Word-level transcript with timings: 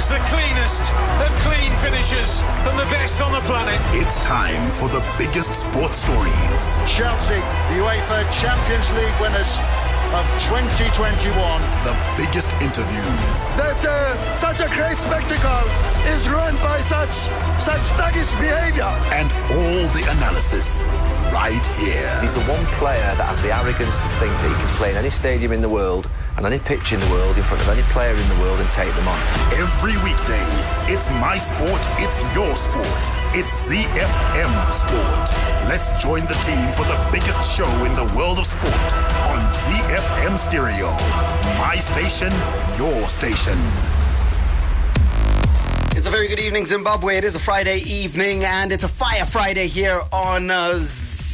is 0.00 0.08
the 0.08 0.24
cleanest 0.32 0.80
of 1.20 1.28
clean 1.44 1.76
finishes 1.76 2.40
from 2.64 2.74
the 2.80 2.88
best 2.88 3.20
on 3.20 3.32
the 3.32 3.44
planet. 3.44 3.76
It's 3.92 4.16
time 4.24 4.72
for 4.72 4.88
the 4.88 5.04
biggest 5.18 5.52
sports 5.52 5.98
stories. 5.98 6.62
Chelsea, 6.88 7.36
the 7.68 7.84
UEFA 7.84 8.24
Champions 8.32 8.88
League 8.96 9.12
winners 9.20 9.60
of 10.16 10.24
2021. 10.48 11.04
The 11.84 11.92
biggest 12.16 12.56
interviews. 12.64 13.52
That 13.60 13.76
uh, 13.84 14.16
such 14.36 14.64
a 14.64 14.72
great 14.72 14.96
spectacle 14.96 15.68
is 16.08 16.24
ruined 16.32 16.56
by 16.64 16.80
such 16.80 17.28
such 17.60 17.84
thuggish 18.00 18.32
behavior. 18.40 18.88
And 19.12 19.28
all 19.52 19.84
the 19.92 20.08
analysis 20.16 20.80
right 21.28 21.66
here. 21.76 22.08
He's 22.24 22.32
the 22.32 22.46
one 22.48 22.64
player 22.80 23.12
that 23.20 23.36
has 23.36 23.42
the 23.42 23.52
arrogance 23.52 24.00
to 24.00 24.08
think 24.16 24.32
that 24.32 24.48
he 24.48 24.56
can 24.56 24.72
play 24.80 24.90
in 24.92 24.96
any 24.96 25.10
stadium 25.10 25.52
in 25.52 25.60
the 25.60 25.68
world 25.68 26.08
and 26.36 26.46
any 26.46 26.58
pitch 26.58 26.92
in 26.92 27.00
the 27.00 27.10
world 27.10 27.36
in 27.36 27.42
front 27.44 27.62
of 27.62 27.68
any 27.68 27.82
player 27.92 28.14
in 28.14 28.28
the 28.28 28.40
world 28.40 28.60
and 28.60 28.68
take 28.70 28.92
them 28.94 29.08
on. 29.08 29.18
Every 29.54 29.96
weekday, 30.04 30.44
it's 30.92 31.08
my 31.20 31.38
sport, 31.38 31.80
it's 31.98 32.22
your 32.34 32.56
sport. 32.56 32.86
It's 33.32 33.70
ZFM 33.70 34.72
Sport. 34.72 35.30
Let's 35.68 35.90
join 36.02 36.22
the 36.22 36.34
team 36.42 36.72
for 36.72 36.82
the 36.82 36.98
biggest 37.12 37.56
show 37.56 37.70
in 37.84 37.94
the 37.94 38.12
world 38.16 38.38
of 38.40 38.46
sport 38.46 38.94
on 39.30 39.46
ZFM 39.46 40.36
Stereo. 40.36 40.90
My 41.58 41.76
station, 41.76 42.32
your 42.76 43.08
station. 43.08 43.58
It's 45.96 46.06
a 46.06 46.10
very 46.10 46.28
good 46.28 46.40
evening, 46.40 46.64
Zimbabwe. 46.66 47.16
It 47.18 47.24
is 47.24 47.34
a 47.34 47.38
Friday 47.38 47.80
evening, 47.80 48.42
and 48.42 48.72
it's 48.72 48.84
a 48.84 48.88
Fire 48.88 49.26
Friday 49.26 49.66
here 49.66 50.02
on 50.10 50.50
uh, 50.50 50.78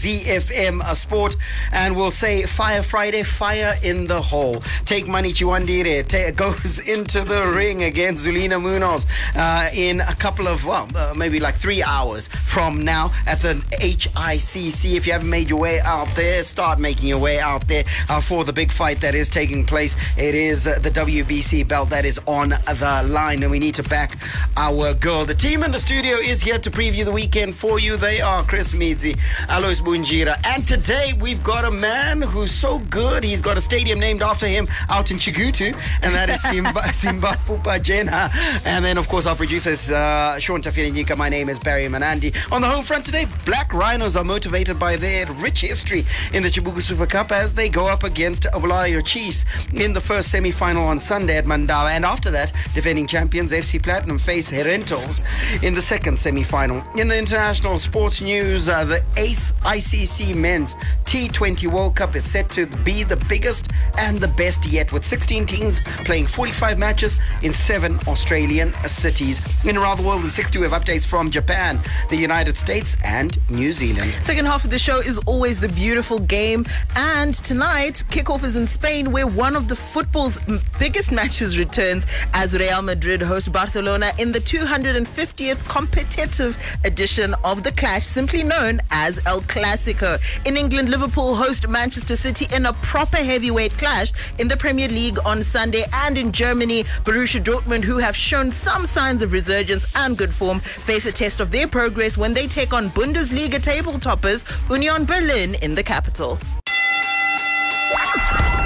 ZFM 0.06 0.84
Sport. 0.94 1.36
And 1.72 1.96
we'll 1.96 2.12
say 2.12 2.44
Fire 2.44 2.82
Friday, 2.82 3.24
fire 3.24 3.74
in 3.82 4.06
the 4.06 4.22
hole. 4.22 4.62
Take 4.84 5.08
money, 5.08 5.32
Chiwandire 5.32 6.36
goes 6.36 6.78
into 6.94 7.24
the 7.24 7.48
ring 7.48 7.82
against 7.82 8.24
Zulina 8.24 8.62
Munoz 8.62 9.04
uh, 9.34 9.68
in 9.74 10.00
a 10.00 10.14
couple 10.14 10.46
of, 10.46 10.64
well, 10.64 10.86
uh, 10.94 11.12
maybe 11.16 11.40
like 11.40 11.56
three 11.56 11.82
hours 11.82 12.28
from 12.28 12.82
now 12.82 13.10
at 13.26 13.40
the 13.40 13.54
HICC. 13.80 14.96
If 14.96 15.06
you 15.06 15.12
haven't 15.12 15.30
made 15.30 15.50
your 15.50 15.58
way 15.58 15.80
out 15.80 16.08
there, 16.14 16.42
start 16.44 16.78
making 16.78 17.08
your 17.08 17.18
way 17.18 17.40
out 17.40 17.66
there 17.66 17.84
uh, 18.08 18.20
for 18.20 18.44
the 18.44 18.52
big 18.52 18.70
fight 18.70 19.00
that 19.00 19.16
is 19.16 19.28
taking 19.28 19.66
place. 19.66 19.96
It 20.16 20.36
is 20.36 20.64
the 20.64 20.90
WBC 20.90 21.66
belt 21.66 21.90
that 21.90 22.04
is 22.04 22.20
on 22.26 22.50
the 22.50 23.04
line, 23.08 23.42
and 23.42 23.50
we 23.50 23.58
need 23.58 23.74
to 23.74 23.82
back 23.82 24.18
our 24.56 24.94
girl. 24.94 25.24
The 25.24 25.34
team 25.34 25.64
in 25.64 25.72
the 25.72 25.80
studio 25.80 26.16
is 26.16 26.42
here 26.42 26.58
to 26.60 26.70
preview 26.70 27.04
the 27.04 27.12
weekend 27.12 27.56
for 27.56 27.80
you. 27.80 27.96
They 27.96 28.20
are 28.20 28.44
Chris 28.44 28.72
Midzi, 28.72 29.18
Alois 29.48 29.80
And 29.96 30.66
today 30.66 31.14
we've 31.22 31.42
got 31.42 31.64
a 31.64 31.70
man 31.70 32.20
who's 32.20 32.50
so 32.50 32.80
good. 32.90 33.24
He's 33.24 33.40
got 33.40 33.56
a 33.56 33.62
stadium 33.62 33.98
named 33.98 34.20
after 34.20 34.46
him 34.46 34.68
out 34.90 35.10
in 35.10 35.16
Chegutu, 35.16 35.74
and 36.02 36.14
that 36.14 36.28
is 36.28 36.42
Simba, 36.42 36.92
Simba 36.92 37.28
Fupajena. 37.28 38.30
And 38.66 38.84
then, 38.84 38.98
of 38.98 39.08
course, 39.08 39.24
our 39.24 39.34
producers, 39.34 39.90
uh, 39.90 40.38
Sean 40.38 40.60
Tafirinika. 40.60 41.16
My 41.16 41.30
name 41.30 41.48
is 41.48 41.58
Barry 41.58 41.84
Manandi. 41.84 42.36
On 42.52 42.60
the 42.60 42.68
home 42.68 42.84
front 42.84 43.06
today, 43.06 43.24
Black 43.46 43.72
Rhinos 43.72 44.16
are 44.16 44.24
motivated 44.24 44.78
by 44.78 44.96
their 44.96 45.32
rich 45.40 45.62
history 45.62 46.04
in 46.34 46.42
the 46.42 46.50
Chibuku 46.50 46.82
Super 46.82 47.06
Cup 47.06 47.32
as 47.32 47.54
they 47.54 47.70
go 47.70 47.86
up 47.86 48.02
against 48.02 48.42
Bulawayo 48.42 49.00
Chiefs 49.00 49.46
in 49.72 49.94
the 49.94 50.00
first 50.00 50.30
semi-final 50.30 50.84
on 50.84 51.00
Sunday 51.00 51.38
at 51.38 51.46
Mandava. 51.46 51.88
And 51.88 52.04
after 52.04 52.30
that, 52.32 52.52
defending 52.74 53.06
champions 53.06 53.50
FC 53.50 53.82
Platinum 53.82 54.18
face 54.18 54.50
Herentals 54.50 55.20
in 55.64 55.72
the 55.72 55.80
second 55.80 56.18
semi-final. 56.18 56.82
In 56.98 57.08
the 57.08 57.16
international 57.16 57.78
sports 57.78 58.20
news, 58.20 58.68
uh, 58.68 58.84
the 58.84 59.02
eighth 59.16 59.54
ICC 59.76 60.34
Men's 60.34 60.74
T20 61.04 61.70
World 61.70 61.96
Cup 61.96 62.16
is 62.16 62.24
set 62.24 62.48
to 62.50 62.66
be 62.82 63.02
the 63.02 63.16
biggest 63.28 63.72
and 63.98 64.18
the 64.18 64.28
best 64.28 64.64
yet, 64.64 64.90
with 64.90 65.04
16 65.04 65.44
teams 65.44 65.82
playing 66.06 66.26
45 66.26 66.78
matches 66.78 67.18
in 67.42 67.52
seven 67.52 67.98
Australian 68.08 68.72
cities. 68.84 69.40
In 69.66 69.76
around 69.76 69.98
the 69.98 70.06
world 70.06 70.24
in 70.24 70.30
60, 70.30 70.58
we 70.58 70.66
have 70.66 70.80
updates 70.80 71.04
from 71.04 71.30
Japan, 71.30 71.78
the 72.08 72.16
United 72.16 72.56
States, 72.56 72.96
and 73.04 73.38
New 73.50 73.70
Zealand. 73.70 74.10
Second 74.22 74.46
half 74.46 74.64
of 74.64 74.70
the 74.70 74.78
show 74.78 74.98
is 74.98 75.18
always 75.26 75.60
the 75.60 75.68
beautiful 75.68 76.20
game. 76.20 76.64
And 76.96 77.34
tonight, 77.34 78.02
kickoff 78.08 78.44
is 78.44 78.56
in 78.56 78.66
Spain, 78.66 79.12
where 79.12 79.26
one 79.26 79.56
of 79.56 79.68
the 79.68 79.76
football's 79.76 80.38
biggest 80.78 81.12
matches 81.12 81.58
returns 81.58 82.06
as 82.32 82.58
Real 82.58 82.80
Madrid 82.80 83.20
host 83.20 83.52
Barcelona 83.52 84.12
in 84.18 84.32
the 84.32 84.40
250th 84.40 85.68
competitive 85.68 86.56
edition 86.84 87.34
of 87.44 87.62
the 87.62 87.72
clash, 87.72 88.06
simply 88.06 88.42
known 88.42 88.80
as 88.90 89.24
El 89.26 89.42
Clasico. 89.66 90.16
In 90.46 90.56
England, 90.56 90.88
Liverpool 90.88 91.34
host 91.34 91.66
Manchester 91.66 92.14
City 92.14 92.46
in 92.54 92.66
a 92.66 92.72
proper 92.74 93.16
heavyweight 93.16 93.72
clash 93.72 94.12
in 94.38 94.46
the 94.46 94.56
Premier 94.56 94.86
League 94.86 95.18
on 95.24 95.42
Sunday. 95.42 95.84
And 96.04 96.16
in 96.16 96.30
Germany, 96.30 96.84
Borussia 97.04 97.42
Dortmund, 97.42 97.82
who 97.82 97.98
have 97.98 98.14
shown 98.14 98.52
some 98.52 98.86
signs 98.86 99.22
of 99.22 99.32
resurgence 99.32 99.84
and 99.96 100.16
good 100.16 100.30
form, 100.32 100.60
face 100.60 101.06
a 101.06 101.12
test 101.12 101.40
of 101.40 101.50
their 101.50 101.66
progress 101.66 102.16
when 102.16 102.32
they 102.32 102.46
take 102.46 102.72
on 102.72 102.90
Bundesliga 102.90 103.60
table 103.60 103.98
toppers 103.98 104.44
Union 104.70 105.04
Berlin 105.04 105.56
in 105.62 105.74
the 105.74 105.82
capital. 105.82 106.38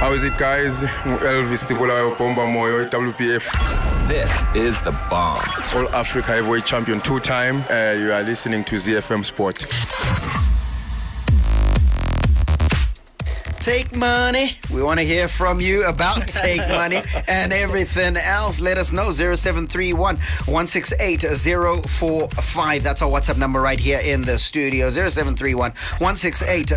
How 0.01 0.13
is 0.13 0.23
it, 0.23 0.37
guys? 0.37 0.75
Elvis 0.75 1.65
Tibulayo 1.65 2.17
Bomba 2.19 2.43
Moyo, 2.43 2.89
WPF. 2.91 3.45
This 4.09 4.31
is 4.55 4.75
the 4.85 4.93
bomb. 5.09 5.39
All 5.75 5.89
Africa 5.95 6.33
heavyweight 6.33 6.65
champion 6.67 7.01
two 7.01 7.21
time. 7.21 7.65
Uh, 7.71 7.93
you 7.99 8.13
are 8.13 8.23
listening 8.23 8.65
to 8.65 8.77
ZFM 8.77 9.25
Sport. 9.25 9.67
Take 13.61 13.95
money. 13.95 14.57
We 14.73 14.83
want 14.83 15.01
to 15.01 15.05
hear 15.05 15.29
from 15.29 15.61
you 15.61 15.85
about 15.85 16.27
take 16.29 16.67
money 16.67 17.03
and 17.29 17.53
everything 17.53 18.17
else. 18.17 18.59
Let 18.59 18.79
us 18.79 18.91
know 18.91 19.13
0731 19.13 20.17
168 20.17 21.21
045. 21.87 22.83
That's 22.83 23.03
our 23.03 23.11
WhatsApp 23.11 23.37
number 23.37 23.61
right 23.61 23.79
here 23.79 24.01
in 24.01 24.23
the 24.23 24.39
studio 24.39 24.89
0731 24.89 25.73
168 25.73 26.73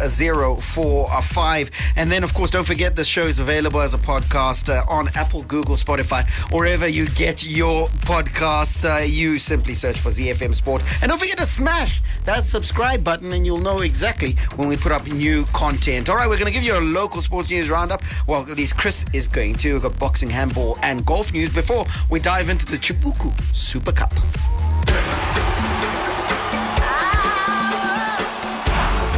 045. 0.62 1.72
And 1.96 2.12
then, 2.12 2.22
of 2.22 2.34
course, 2.34 2.52
don't 2.52 2.68
forget 2.68 2.98
the 2.98 3.06
show 3.06 3.28
is 3.28 3.40
available 3.40 3.80
as 3.80 3.94
a 3.94 3.98
podcast 3.98 4.68
uh, 4.68 4.84
on 4.90 5.08
Apple, 5.16 5.44
Google, 5.44 5.78
Spotify, 5.78 6.30
wherever 6.52 6.86
you 6.86 7.08
get 7.08 7.46
your 7.46 7.88
podcast. 7.88 8.84
Uh, 8.84 9.04
you 9.06 9.40
simply 9.40 9.74
search 9.74 9.98
for 10.00 10.10
ZFM 10.10 10.54
Sport. 10.54 10.84
And 11.02 11.10
don't 11.10 11.18
forget 11.18 11.38
to 11.38 11.46
smash 11.46 12.02
that 12.26 12.46
subscribe 12.46 13.06
button, 13.06 13.32
and 13.32 13.46
you'll 13.46 13.60
know 13.60 13.80
exactly 13.80 14.34
when 14.58 14.68
we 14.68 14.76
put 14.76 14.92
up 14.92 15.08
new 15.08 15.46
content. 15.54 16.10
All 16.10 16.18
right, 16.18 16.28
we're 16.28 16.38
going 16.38 16.48
to 16.48 16.52
give 16.52 16.64
you 16.64 16.73
a 16.74 16.82
local 16.82 17.22
sports 17.22 17.50
news 17.50 17.70
roundup. 17.70 18.02
Well, 18.28 18.42
at 18.44 18.58
least 18.58 18.78
Chris 18.78 19.06
is 19.14 19.28
going 19.28 19.56
to. 19.56 19.74
We've 19.74 19.82
got 19.82 19.98
boxing, 20.00 20.30
handball, 20.30 20.78
and 20.82 21.06
golf 21.06 21.34
news 21.34 21.54
before 21.54 21.86
we 22.10 22.20
dive 22.20 22.50
into 22.50 22.66
the 22.66 22.78
Chibuku 22.78 23.32
Super 23.56 23.92
Cup. 23.92 24.12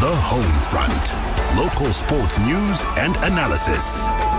The 0.02 0.16
home 0.16 0.60
front. 0.62 1.14
Local 1.58 1.94
sports 1.94 2.38
news 2.40 2.86
and 2.98 3.16
analysis. 3.18 4.35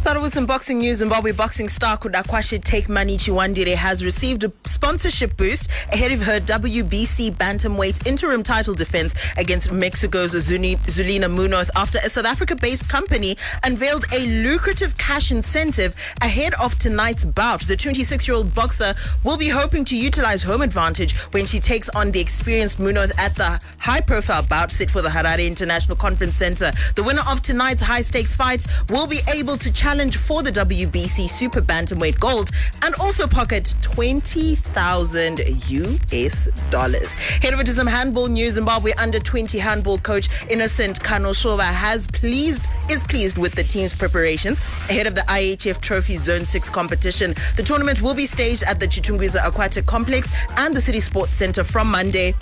Started 0.00 0.22
with 0.22 0.32
some 0.32 0.46
boxing 0.46 0.78
news. 0.78 0.96
Zimbabwe 0.96 1.30
boxing 1.30 1.68
star 1.68 1.98
Kudakwashe 1.98 2.64
Take 2.64 2.88
Money 2.88 3.18
Chiwandire 3.18 3.74
has 3.74 4.02
received 4.02 4.44
a 4.44 4.52
sponsorship 4.64 5.36
boost 5.36 5.68
ahead 5.92 6.10
of 6.10 6.22
her 6.22 6.40
WBC 6.40 7.32
bantamweight 7.32 8.06
interim 8.06 8.42
title 8.42 8.72
defense 8.72 9.14
against 9.36 9.70
Mexico's 9.70 10.32
Zulina 10.32 11.30
Munoz 11.30 11.70
after 11.76 11.98
a 11.98 12.08
South 12.08 12.24
Africa-based 12.24 12.88
company 12.88 13.36
unveiled 13.62 14.06
a 14.14 14.26
lucrative 14.42 14.96
cash 14.96 15.30
incentive 15.30 15.94
ahead 16.22 16.54
of 16.62 16.78
tonight's 16.78 17.26
bout. 17.26 17.60
The 17.60 17.76
26-year-old 17.76 18.54
boxer 18.54 18.94
will 19.22 19.36
be 19.36 19.50
hoping 19.50 19.84
to 19.84 19.96
utilize 19.98 20.42
home 20.42 20.62
advantage 20.62 21.14
when 21.32 21.44
she 21.44 21.60
takes 21.60 21.90
on 21.90 22.10
the 22.10 22.20
experienced 22.20 22.80
Munoz 22.80 23.12
at 23.18 23.36
the 23.36 23.60
high-profile 23.76 24.46
bout 24.46 24.72
set 24.72 24.90
for 24.90 25.02
the 25.02 25.10
Harare 25.10 25.46
International 25.46 25.94
Conference 25.94 26.32
Center. 26.32 26.72
The 26.94 27.02
winner 27.02 27.22
of 27.28 27.42
tonight's 27.42 27.82
high-stakes 27.82 28.34
fight 28.34 28.66
will 28.88 29.06
be 29.06 29.20
able 29.34 29.58
to 29.58 29.70
challenge 29.70 29.89
for 29.90 30.44
the 30.44 30.52
WBC 30.52 31.28
Super 31.28 31.60
Bantamweight 31.60 32.20
Gold 32.20 32.52
and 32.82 32.94
also 33.00 33.26
pocket 33.26 33.74
20,000 33.82 35.40
US 35.68 36.46
dollars. 36.70 37.12
Head 37.12 37.54
over 37.54 37.64
to 37.64 37.72
some 37.72 37.88
handball 37.88 38.28
news. 38.28 38.54
Zimbabwe 38.54 38.92
under 38.92 39.18
20 39.18 39.58
handball 39.58 39.98
coach 39.98 40.28
Innocent 40.48 41.00
Kanoshova 41.00 41.64
has 41.64 42.06
pleased 42.06 42.66
is 42.88 43.02
pleased 43.02 43.36
with 43.36 43.52
the 43.56 43.64
team's 43.64 43.92
preparations 43.92 44.60
ahead 44.88 45.08
of 45.08 45.16
the 45.16 45.22
IHF 45.22 45.80
Trophy 45.80 46.18
Zone 46.18 46.44
6 46.44 46.68
competition. 46.68 47.34
The 47.56 47.64
tournament 47.64 48.00
will 48.00 48.14
be 48.14 48.26
staged 48.26 48.62
at 48.62 48.78
the 48.78 48.86
Chitungwiza 48.86 49.44
Aquatic 49.44 49.86
Complex 49.86 50.32
and 50.56 50.72
the 50.72 50.80
City 50.80 51.00
Sports 51.00 51.32
Center 51.32 51.64
from 51.64 51.90
Monday 51.90 52.32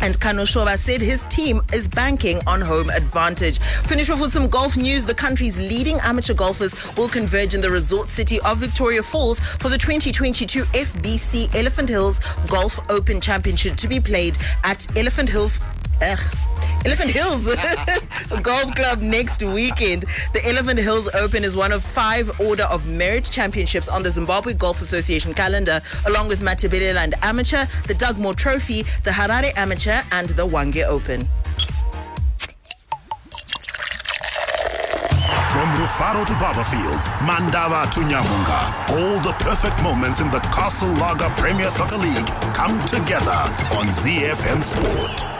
and 0.00 0.18
Kanoshova 0.18 0.76
said 0.76 1.00
his 1.00 1.22
team 1.24 1.60
is 1.72 1.88
banking 1.88 2.40
on 2.46 2.60
home 2.60 2.90
advantage. 2.90 3.58
Finish 3.58 4.10
off 4.10 4.20
with 4.20 4.32
some 4.32 4.48
golf 4.48 4.76
news. 4.76 5.04
The 5.04 5.14
country's 5.14 5.58
leading 5.58 5.98
amateur 6.00 6.34
golfers 6.34 6.74
will 6.96 7.08
converge 7.08 7.54
in 7.54 7.60
the 7.60 7.70
resort 7.70 8.08
city 8.08 8.40
of 8.40 8.58
Victoria 8.58 9.02
Falls 9.02 9.40
for 9.40 9.68
the 9.68 9.78
2022 9.78 10.62
FBC 10.64 11.54
Elephant 11.54 11.88
Hills 11.88 12.20
Golf 12.48 12.78
Open 12.90 13.20
Championship 13.20 13.76
to 13.76 13.88
be 13.88 14.00
played 14.00 14.38
at 14.64 14.86
Elephant 14.96 15.28
Hill. 15.28 15.50
Ugh. 16.02 16.47
Elephant 16.84 17.10
Hills 17.10 17.44
Golf 18.42 18.74
Club 18.74 19.00
next 19.00 19.42
weekend. 19.42 20.04
The 20.32 20.40
Elephant 20.46 20.78
Hills 20.78 21.08
Open 21.14 21.42
is 21.44 21.56
one 21.56 21.72
of 21.72 21.82
five 21.82 22.40
Order 22.40 22.64
of 22.64 22.86
Merit 22.86 23.24
championships 23.24 23.88
on 23.88 24.02
the 24.02 24.10
Zimbabwe 24.10 24.54
Golf 24.54 24.80
Association 24.80 25.34
calendar, 25.34 25.80
along 26.06 26.28
with 26.28 26.40
Matabeleland 26.40 27.14
Amateur, 27.22 27.66
the 27.86 27.94
Dugmore 27.94 28.34
Trophy, 28.34 28.82
the 29.02 29.10
Harare 29.10 29.56
Amateur, 29.56 30.02
and 30.12 30.30
the 30.30 30.46
Hwange 30.46 30.84
Open. 30.84 31.20
From 35.52 35.68
Rufaro 35.80 36.24
to 36.24 36.32
Barbourfield, 36.34 37.02
Mandava 37.26 37.90
to 37.90 38.00
Nyamhunga, 38.00 38.90
all 38.90 39.18
the 39.20 39.32
perfect 39.40 39.82
moments 39.82 40.20
in 40.20 40.30
the 40.30 40.38
Castle 40.40 40.92
Lager 40.94 41.28
Premier 41.30 41.70
Soccer 41.70 41.96
League 41.96 42.26
come 42.54 42.78
together 42.86 43.32
on 43.74 43.86
ZFM 43.88 44.62
Sport. 44.62 45.37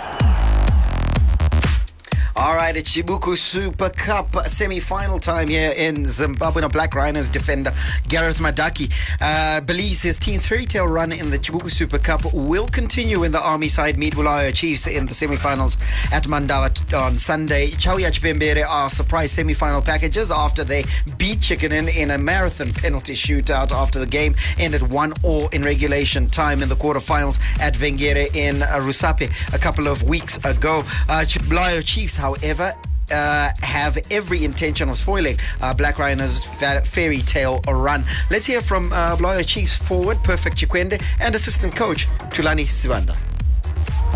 All 2.39 2.55
right, 2.55 2.77
it's 2.77 2.97
Chibuku 2.97 3.37
Super 3.37 3.91
Cup 3.91 4.47
semi-final 4.47 5.19
time 5.19 5.49
here 5.49 5.73
in 5.77 6.07
Zimbabwe. 6.07 6.63
Now, 6.63 6.69
Black 6.69 6.95
Rhinos 6.95 7.29
defender 7.29 7.73
Gareth 8.07 8.39
Madaki 8.39 8.93
uh, 9.21 9.61
believes 9.63 10.03
his 10.03 10.21
team's 10.21 10.47
fairy 10.47 10.65
tale 10.65 10.87
run 10.87 11.11
in 11.11 11.31
the 11.31 11.39
Chibuku 11.41 11.69
Super 11.69 11.99
Cup 11.99 12.33
will 12.33 12.69
continue 12.69 13.19
when 13.19 13.33
the 13.33 13.41
Army 13.41 13.67
side 13.67 13.99
meet 13.99 14.15
Bulawayo 14.15 14.53
Chiefs 14.53 14.87
in 14.87 15.07
the 15.07 15.15
semi-finals 15.15 15.77
at 16.13 16.29
Mandava 16.29 16.73
t- 16.73 16.95
on 16.95 17.19
Sunday. 17.19 17.71
Chauya 17.71 18.13
Chipembere 18.13 18.65
are 18.65 18.89
surprise 18.89 19.33
semi-final 19.33 19.83
packages 19.83 20.31
after 20.31 20.63
they 20.63 20.85
beat 21.17 21.41
Chicken 21.41 21.73
in 21.73 22.13
a 22.13 22.19
marathon 22.19 22.73
penalty 22.73 23.15
shootout 23.15 23.73
after 23.73 23.99
the 23.99 24.07
game 24.07 24.37
ended 24.59 24.83
1-all 24.83 25.49
in 25.49 25.65
regulation 25.65 26.31
time 26.31 26.63
in 26.63 26.69
the 26.69 26.77
quarterfinals 26.77 27.41
at 27.59 27.75
Vengere 27.75 28.33
in 28.37 28.61
Rusape 28.61 29.29
a 29.53 29.59
couple 29.59 29.89
of 29.89 30.05
weeks 30.05 30.37
ago. 30.45 30.85
Uh, 31.09 31.25
Bulawayo 31.49 31.85
Chiefs, 31.85 32.17
however, 32.29 32.73
uh, 33.11 33.51
have 33.63 33.99
every 34.11 34.45
intention 34.45 34.91
of 34.91 34.99
spoiling 34.99 35.39
uh, 35.63 35.73
Black 35.73 35.99
Rhino's 35.99 36.45
fa- 36.45 36.83
fairy 36.85 37.21
tale 37.21 37.61
run. 37.67 38.05
Let's 38.31 38.45
hear 38.45 38.61
from 38.61 38.93
uh, 38.93 39.17
Bulawayo 39.17 39.47
Chiefs 39.47 39.75
forward 39.77 40.23
Perfect 40.23 40.57
Chikwende 40.57 41.03
and 41.19 41.35
assistant 41.35 41.75
coach 41.75 42.07
Tulani 42.31 42.67
Sibanda. 42.67 43.17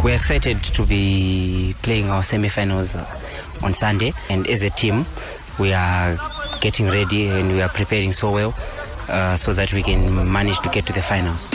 We're 0.04 0.14
excited 0.14 0.62
to 0.62 0.84
be 0.84 1.74
playing 1.82 2.10
our 2.10 2.22
semi-finals 2.22 2.96
on 3.62 3.72
Sunday, 3.72 4.12
and 4.28 4.46
as 4.46 4.62
a 4.62 4.70
team, 4.70 5.06
we 5.58 5.72
are 5.72 6.18
getting 6.60 6.86
ready 6.88 7.28
and 7.28 7.52
we 7.52 7.62
are 7.62 7.68
preparing 7.68 8.12
so 8.12 8.30
well 8.32 8.54
uh, 9.08 9.36
so 9.36 9.52
that 9.52 9.72
we 9.72 9.82
can 9.82 10.30
manage 10.30 10.58
to 10.60 10.68
get 10.68 10.86
to 10.86 10.92
the 10.92 11.02
finals. 11.02 11.48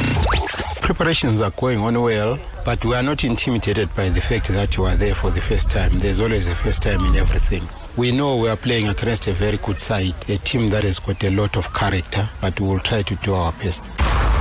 Preparations 0.82 1.42
are 1.42 1.52
going 1.52 1.80
on 1.80 2.02
well, 2.02 2.40
but 2.68 2.84
we 2.84 2.94
are 2.94 3.02
not 3.02 3.24
intimidated 3.24 3.88
by 3.96 4.10
the 4.10 4.20
fact 4.20 4.50
that 4.50 4.76
you 4.76 4.84
are 4.84 4.98
there 4.98 5.16
for 5.16 5.32
the 5.32 5.40
first 5.40 5.72
time. 5.72 5.90
There's 6.00 6.20
always 6.20 6.48
a 6.48 6.54
first 6.54 6.84
time 6.84 7.00
in 7.06 7.16
everything. 7.16 7.64
We 7.96 8.12
know 8.12 8.36
we 8.36 8.50
are 8.50 8.58
playing 8.58 8.90
against 8.90 9.26
a 9.28 9.32
very 9.32 9.56
good 9.56 9.78
side, 9.78 10.14
a 10.28 10.38
team 10.40 10.70
that 10.72 10.84
has 10.84 11.00
got 11.00 11.24
a 11.24 11.30
lot 11.30 11.56
of 11.56 11.74
character, 11.74 12.28
but 12.42 12.60
we 12.60 12.68
will 12.68 12.82
try 12.82 13.04
to 13.04 13.16
do 13.24 13.34
our 13.36 13.54
best. 13.54 13.86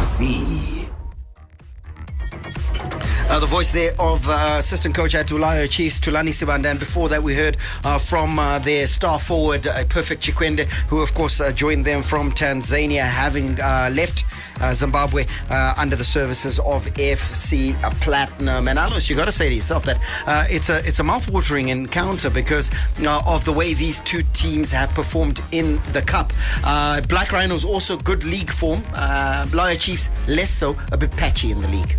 Z. 0.03 0.89
Uh, 3.29 3.41
the 3.41 3.47
voice 3.47 3.73
there 3.73 3.93
of 4.01 4.29
uh, 4.29 4.57
assistant 4.59 4.95
coach 4.95 5.15
at 5.15 5.27
Ulayo 5.27 5.69
Chiefs, 5.69 5.99
Tulani 5.99 6.31
Sibanda. 6.31 6.67
And 6.67 6.79
before 6.79 7.09
that, 7.09 7.23
we 7.23 7.35
heard 7.35 7.57
uh, 7.85 7.99
from 7.99 8.39
uh, 8.39 8.61
their 8.61 8.87
star 8.87 9.19
forward, 9.19 9.67
uh, 9.67 9.85
Perfect 9.85 10.23
Chikwende, 10.23 10.65
who, 10.89 11.01
of 11.01 11.13
course, 11.13 11.41
uh, 11.41 11.53
joined 11.53 11.85
them 11.85 12.03
from 12.03 12.31
Tanzania, 12.33 13.03
having 13.03 13.57
left 13.57 14.25
Zimbabwe 14.73 15.27
uh, 15.51 15.75
under 15.77 15.97
the 15.97 16.05
services 16.05 16.59
of 16.59 16.87
FC 16.95 17.75
Platinum. 18.01 18.69
And 18.69 18.79
Alice, 18.79 19.09
you 19.11 19.17
got 19.17 19.27
to 19.27 19.33
say 19.33 19.49
to 19.49 19.55
yourself 19.55 19.85
that 19.85 19.99
uh, 20.27 20.45
it's 20.49 20.69
a 20.69 20.87
it's 20.87 21.01
a 21.01 21.05
mouth-watering 21.05 21.69
encounter 21.69 22.31
because 22.31 22.71
of 23.05 23.45
the 23.45 23.53
way 23.53 23.75
these 23.75 24.01
two 24.03 24.23
teams 24.33 24.71
have 24.71 24.91
performed 24.95 25.41
in 25.53 25.81
the 25.93 26.03
cup. 26.03 26.33
Uh, 26.65 27.01
Black 27.03 27.33
Rhinos 27.33 27.65
also 27.65 27.97
good 27.97 28.25
league 28.25 28.51
form. 28.51 28.83
Uh, 28.95 29.45
Bulawayo 29.47 29.79
Chiefs 29.79 30.11
less 30.29 30.51
so, 30.51 30.77
a 30.93 30.97
bit 30.97 31.11
patchy 31.13 31.51
in 31.51 31.59
the 31.61 31.69
league. 31.69 31.97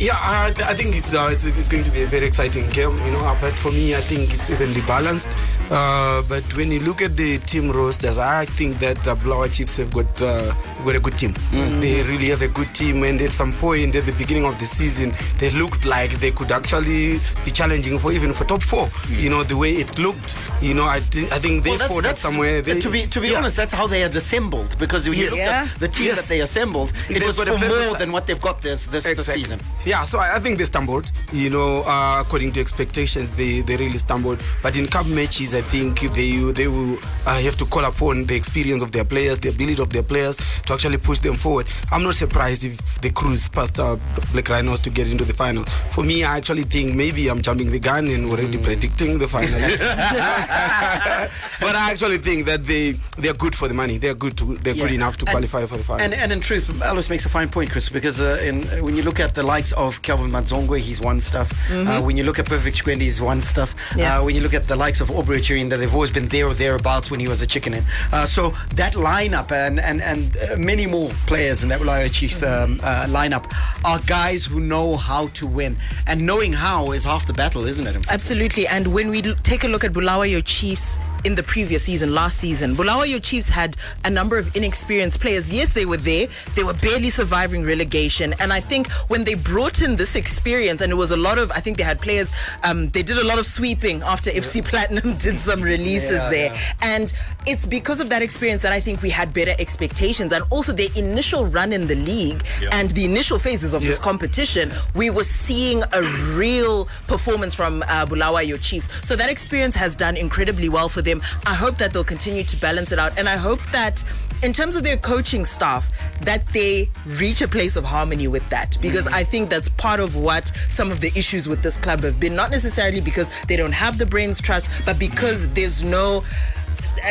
Yeah, 0.00 0.16
I, 0.16 0.54
I 0.64 0.74
think 0.74 0.94
it's, 0.94 1.12
uh, 1.12 1.28
it's 1.32 1.44
it's 1.44 1.66
going 1.66 1.82
to 1.82 1.90
be 1.90 2.02
a 2.02 2.06
very 2.06 2.26
exciting 2.26 2.68
game. 2.70 2.94
You 3.04 3.12
know, 3.12 3.24
uh, 3.24 3.36
but 3.40 3.54
for 3.54 3.72
me, 3.72 3.96
I 3.96 4.00
think 4.00 4.32
it's 4.32 4.48
evenly 4.48 4.80
balanced. 4.82 5.36
Uh, 5.70 6.22
but 6.28 6.42
when 6.56 6.70
you 6.72 6.80
look 6.80 7.02
at 7.02 7.16
the 7.16 7.38
team 7.38 7.70
rosters, 7.70 8.16
I 8.16 8.46
think 8.46 8.78
that 8.78 9.06
uh, 9.06 9.14
Bulawayo 9.14 9.48
Chiefs 9.52 9.76
have 9.76 9.92
got 9.92 10.22
uh, 10.22 10.52
got 10.84 10.94
a 10.96 11.00
good 11.00 11.18
team. 11.18 11.34
They 11.52 12.02
really 12.02 12.28
have 12.30 12.40
a 12.42 12.48
good 12.48 12.74
team, 12.74 13.02
and 13.02 13.20
at 13.20 13.30
some 13.30 13.52
point 13.52 13.94
at 13.94 14.06
the 14.06 14.12
beginning 14.12 14.44
of 14.46 14.58
the 14.58 14.66
season, 14.66 15.12
they 15.38 15.50
looked 15.50 15.84
like 15.84 16.12
they 16.20 16.30
could 16.30 16.50
actually 16.52 17.18
be 17.44 17.50
challenging 17.50 17.98
for 17.98 18.12
even 18.12 18.32
for 18.32 18.44
top 18.44 18.62
four. 18.62 18.88
You 19.10 19.28
know, 19.28 19.42
the 19.44 19.56
way 19.56 19.72
it 19.76 19.98
looked. 19.98 20.36
You 20.62 20.74
know, 20.74 20.86
I 20.86 21.00
think 21.00 21.30
I 21.32 21.38
think 21.38 21.64
they 21.64 21.70
Well, 21.70 21.78
that's- 21.78 21.94
fought 21.96 22.02
that's- 22.02 22.20
somewhere. 22.20 22.62
They, 22.62 22.80
to 22.80 22.90
be 22.90 23.06
to 23.06 23.20
be 23.20 23.28
yeah. 23.28 23.38
honest, 23.38 23.56
that's 23.58 23.72
how 23.72 23.86
they 23.86 24.00
had 24.00 24.16
assembled. 24.16 24.76
Because 24.78 25.06
when 25.08 25.18
you 25.18 25.24
Yes. 25.24 25.30
look 25.32 25.38
Yeah. 25.40 25.68
at 25.74 25.80
the 25.80 25.88
team 25.88 26.06
Yes. 26.06 26.16
that 26.16 26.28
they 26.28 26.40
assembled, 26.40 26.92
it 27.10 27.14
They've 27.14 27.24
was 27.26 27.36
for 27.38 27.44
more 27.46 27.58
good 27.58 27.98
than 27.98 28.10
what 28.10 28.26
they've 28.26 28.40
got 28.40 28.60
this 28.62 28.86
this, 28.86 29.04
this 29.04 29.26
season. 29.26 29.60
Yeah, 29.84 30.04
so 30.04 30.18
I, 30.18 30.36
I 30.36 30.38
think 30.40 30.58
they 30.58 30.64
stumbled. 30.64 31.12
You 31.32 31.50
know, 31.50 31.82
uh, 31.84 32.20
according 32.20 32.52
to 32.52 32.60
expectations, 32.60 33.28
they, 33.36 33.60
they 33.60 33.76
really 33.76 33.98
stumbled. 33.98 34.42
But 34.62 34.76
in 34.76 34.88
cup 34.88 35.06
matches, 35.06 35.54
I 35.58 35.62
think 35.62 36.00
they 36.14 36.36
they 36.52 36.68
will 36.68 36.98
uh, 37.26 37.40
have 37.40 37.56
to 37.56 37.64
call 37.66 37.84
upon 37.84 38.26
the 38.26 38.36
experience 38.36 38.80
of 38.80 38.92
their 38.92 39.04
players, 39.04 39.40
the 39.40 39.48
ability 39.48 39.82
of 39.82 39.90
their 39.90 40.04
players 40.04 40.36
to 40.66 40.72
actually 40.72 40.98
push 40.98 41.18
them 41.18 41.34
forward. 41.34 41.66
I'm 41.90 42.04
not 42.04 42.14
surprised 42.14 42.62
if 42.64 43.00
they 43.00 43.10
cruise 43.10 43.48
past 43.48 43.76
uh, 43.80 43.96
Black 44.30 44.48
Rhinos 44.48 44.80
to 44.82 44.90
get 44.90 45.08
into 45.08 45.24
the 45.24 45.32
final. 45.32 45.64
For 45.64 46.04
me, 46.04 46.22
I 46.22 46.36
actually 46.36 46.62
think 46.62 46.94
maybe 46.94 47.26
I'm 47.28 47.42
jumping 47.42 47.72
the 47.72 47.80
gun 47.80 48.06
and 48.06 48.26
already 48.30 48.56
predicting 48.58 49.18
the 49.18 49.26
finalists. 49.26 49.80
but 51.60 51.74
I 51.74 51.90
actually 51.90 52.18
think 52.18 52.46
that 52.46 52.64
they 52.64 52.92
they're 53.18 53.34
good 53.34 53.56
for 53.56 53.66
the 53.66 53.74
money. 53.74 53.98
They're 53.98 54.14
good 54.14 54.36
to 54.38 54.54
they're 54.58 54.74
good 54.74 54.92
enough 54.92 55.16
to 55.18 55.24
And- 55.26 55.32
qualify 55.32 55.66
for 55.66 55.76
the 55.76 55.82
final. 55.82 56.04
And, 56.04 56.14
and 56.14 56.30
in 56.30 56.38
truth, 56.38 56.70
Alice 56.82 57.10
makes 57.10 57.26
a 57.26 57.28
fine 57.28 57.48
point, 57.48 57.72
Chris, 57.72 57.88
because 57.88 58.20
uh, 58.20 58.40
in, 58.44 58.62
when 58.84 58.94
you 58.94 59.02
look 59.02 59.18
at 59.18 59.34
the 59.34 59.42
likes 59.42 59.72
of 59.72 60.00
Kelvin 60.02 60.30
Madzongwe, 60.30 60.78
he's 60.78 61.00
won 61.00 61.18
stuff. 61.18 61.50
Uh, 61.68 62.00
when 62.00 62.16
you 62.16 62.22
look 62.22 62.38
at 62.38 62.46
Perfect 62.46 62.76
Chikwende, 62.76 63.00
he's 63.02 63.20
won 63.20 63.40
stuff. 63.40 63.74
Yeah. 63.96 64.20
Uh, 64.20 64.24
when 64.24 64.36
you 64.36 64.40
look 64.40 64.54
at 64.54 64.68
the 64.68 64.76
likes 64.76 65.00
of 65.00 65.08
Obriel 65.10 65.40
Chirinda, 65.48 65.78
they've 65.78 65.94
always 65.94 66.10
been 66.10 66.28
there 66.28 66.46
or 66.46 66.52
thereabouts 66.52 67.10
when 67.10 67.20
he 67.20 67.26
was 67.26 67.40
a 67.40 67.46
Chicken 67.46 67.72
Inn. 67.72 67.84
Uh, 68.12 68.26
so 68.26 68.50
that 68.74 68.92
lineup 68.92 69.50
and, 69.50 69.80
and, 69.80 70.02
and 70.02 70.36
uh, 70.36 70.56
many 70.58 70.86
more 70.86 71.08
players 71.26 71.62
in 71.62 71.70
that 71.70 71.80
Bulawayo 71.80 72.12
Chiefs 72.12 72.42
um, 72.42 72.78
uh, 72.82 73.06
lineup 73.08 73.50
are 73.82 73.98
guys 74.06 74.44
who 74.44 74.60
know 74.60 74.96
how 74.96 75.28
to 75.28 75.46
win. 75.46 75.76
And 76.06 76.26
knowing 76.26 76.52
how 76.52 76.92
is 76.92 77.04
half 77.04 77.26
the 77.26 77.32
battle, 77.32 77.64
isn't 77.64 77.86
it? 77.86 77.96
Absolutely. 78.10 78.66
And 78.66 78.88
when 78.88 79.08
we 79.08 79.22
take 79.22 79.64
a 79.64 79.68
look 79.68 79.84
at 79.84 79.92
Bulawayo 79.92 80.44
Chiefs 80.44 80.98
in 81.24 81.34
the 81.34 81.42
previous 81.42 81.82
season, 81.82 82.14
last 82.14 82.38
season, 82.38 82.74
Bulawayo 82.74 83.18
Chiefs 83.22 83.48
had 83.48 83.76
a 84.04 84.10
number 84.10 84.38
of 84.38 84.54
inexperienced 84.56 85.20
players. 85.20 85.52
Yes, 85.52 85.70
they 85.70 85.84
were 85.86 85.96
there. 85.96 86.28
They 86.54 86.62
were 86.64 86.74
barely 86.74 87.10
surviving 87.10 87.64
relegation. 87.64 88.34
And 88.40 88.52
I 88.52 88.60
think 88.60 88.90
when 89.08 89.24
they 89.24 89.34
brought 89.34 89.82
in 89.82 89.96
this 89.96 90.14
experience, 90.16 90.80
and 90.80 90.92
it 90.92 90.94
was 90.94 91.10
a 91.10 91.16
lot 91.16 91.38
of, 91.38 91.50
I 91.50 91.60
think 91.60 91.76
they 91.76 91.82
had 91.82 92.00
players, 92.00 92.32
um, 92.64 92.88
they 92.90 93.02
did 93.02 93.18
a 93.18 93.24
lot 93.26 93.38
of 93.38 93.46
sweeping 93.46 94.02
after 94.02 94.30
FC 94.30 94.64
Platinum 94.64 95.16
did 95.18 95.38
some 95.40 95.60
releases 95.62 96.12
Yeah, 96.12 96.30
there. 96.30 96.52
yeah. 96.52 96.72
And 96.82 97.12
it's 97.46 97.66
because 97.66 98.00
of 98.00 98.08
that 98.10 98.22
experience 98.22 98.62
that 98.62 98.72
I 98.72 98.80
think 98.80 99.02
we 99.02 99.10
had 99.10 99.32
better 99.32 99.54
expectations. 99.58 100.32
And 100.32 100.44
also 100.50 100.72
their 100.72 100.88
initial 100.96 101.46
run 101.46 101.72
in 101.72 101.86
the 101.86 101.96
league 101.96 102.44
and 102.72 102.90
the 102.92 103.04
initial 103.04 103.38
phases 103.38 103.74
of 103.74 103.82
this 103.82 103.98
competition, 103.98 104.70
we 104.94 105.10
were 105.10 105.24
seeing 105.24 105.82
a 105.92 106.02
real 106.36 106.86
performance 107.06 107.54
from 107.54 107.82
uh, 107.88 108.06
Bulawayo 108.06 108.56
Chiefs. 108.56 108.88
So 109.06 109.16
that 109.16 109.30
experience 109.30 109.74
has 109.76 109.96
done 109.96 110.16
incredibly 110.16 110.68
well 110.68 110.88
for 110.88 111.02
them. 111.02 111.17
I 111.46 111.54
hope 111.54 111.76
that 111.78 111.92
they'll 111.92 112.04
continue 112.04 112.44
to 112.44 112.56
balance 112.56 112.92
it 112.92 112.98
out. 112.98 113.18
And 113.18 113.28
I 113.28 113.36
hope 113.36 113.60
that 113.72 114.04
in 114.42 114.52
terms 114.52 114.76
of 114.76 114.84
their 114.84 114.96
coaching 114.96 115.44
staff, 115.44 115.90
that 116.22 116.46
they 116.48 116.88
reach 117.06 117.40
a 117.40 117.48
place 117.48 117.76
of 117.76 117.84
harmony 117.84 118.28
with 118.28 118.48
that. 118.50 118.78
Because 118.80 119.04
mm. 119.04 119.12
I 119.12 119.24
think 119.24 119.50
that's 119.50 119.68
part 119.68 120.00
of 120.00 120.16
what 120.16 120.48
some 120.68 120.90
of 120.90 121.00
the 121.00 121.08
issues 121.16 121.48
with 121.48 121.62
this 121.62 121.76
club 121.76 122.00
have 122.00 122.20
been. 122.20 122.36
Not 122.36 122.50
necessarily 122.50 123.00
because 123.00 123.28
they 123.46 123.56
don't 123.56 123.72
have 123.72 123.98
the 123.98 124.06
brains 124.06 124.40
trust, 124.40 124.70
but 124.84 124.98
because 124.98 125.48
there's 125.54 125.82
no 125.82 126.24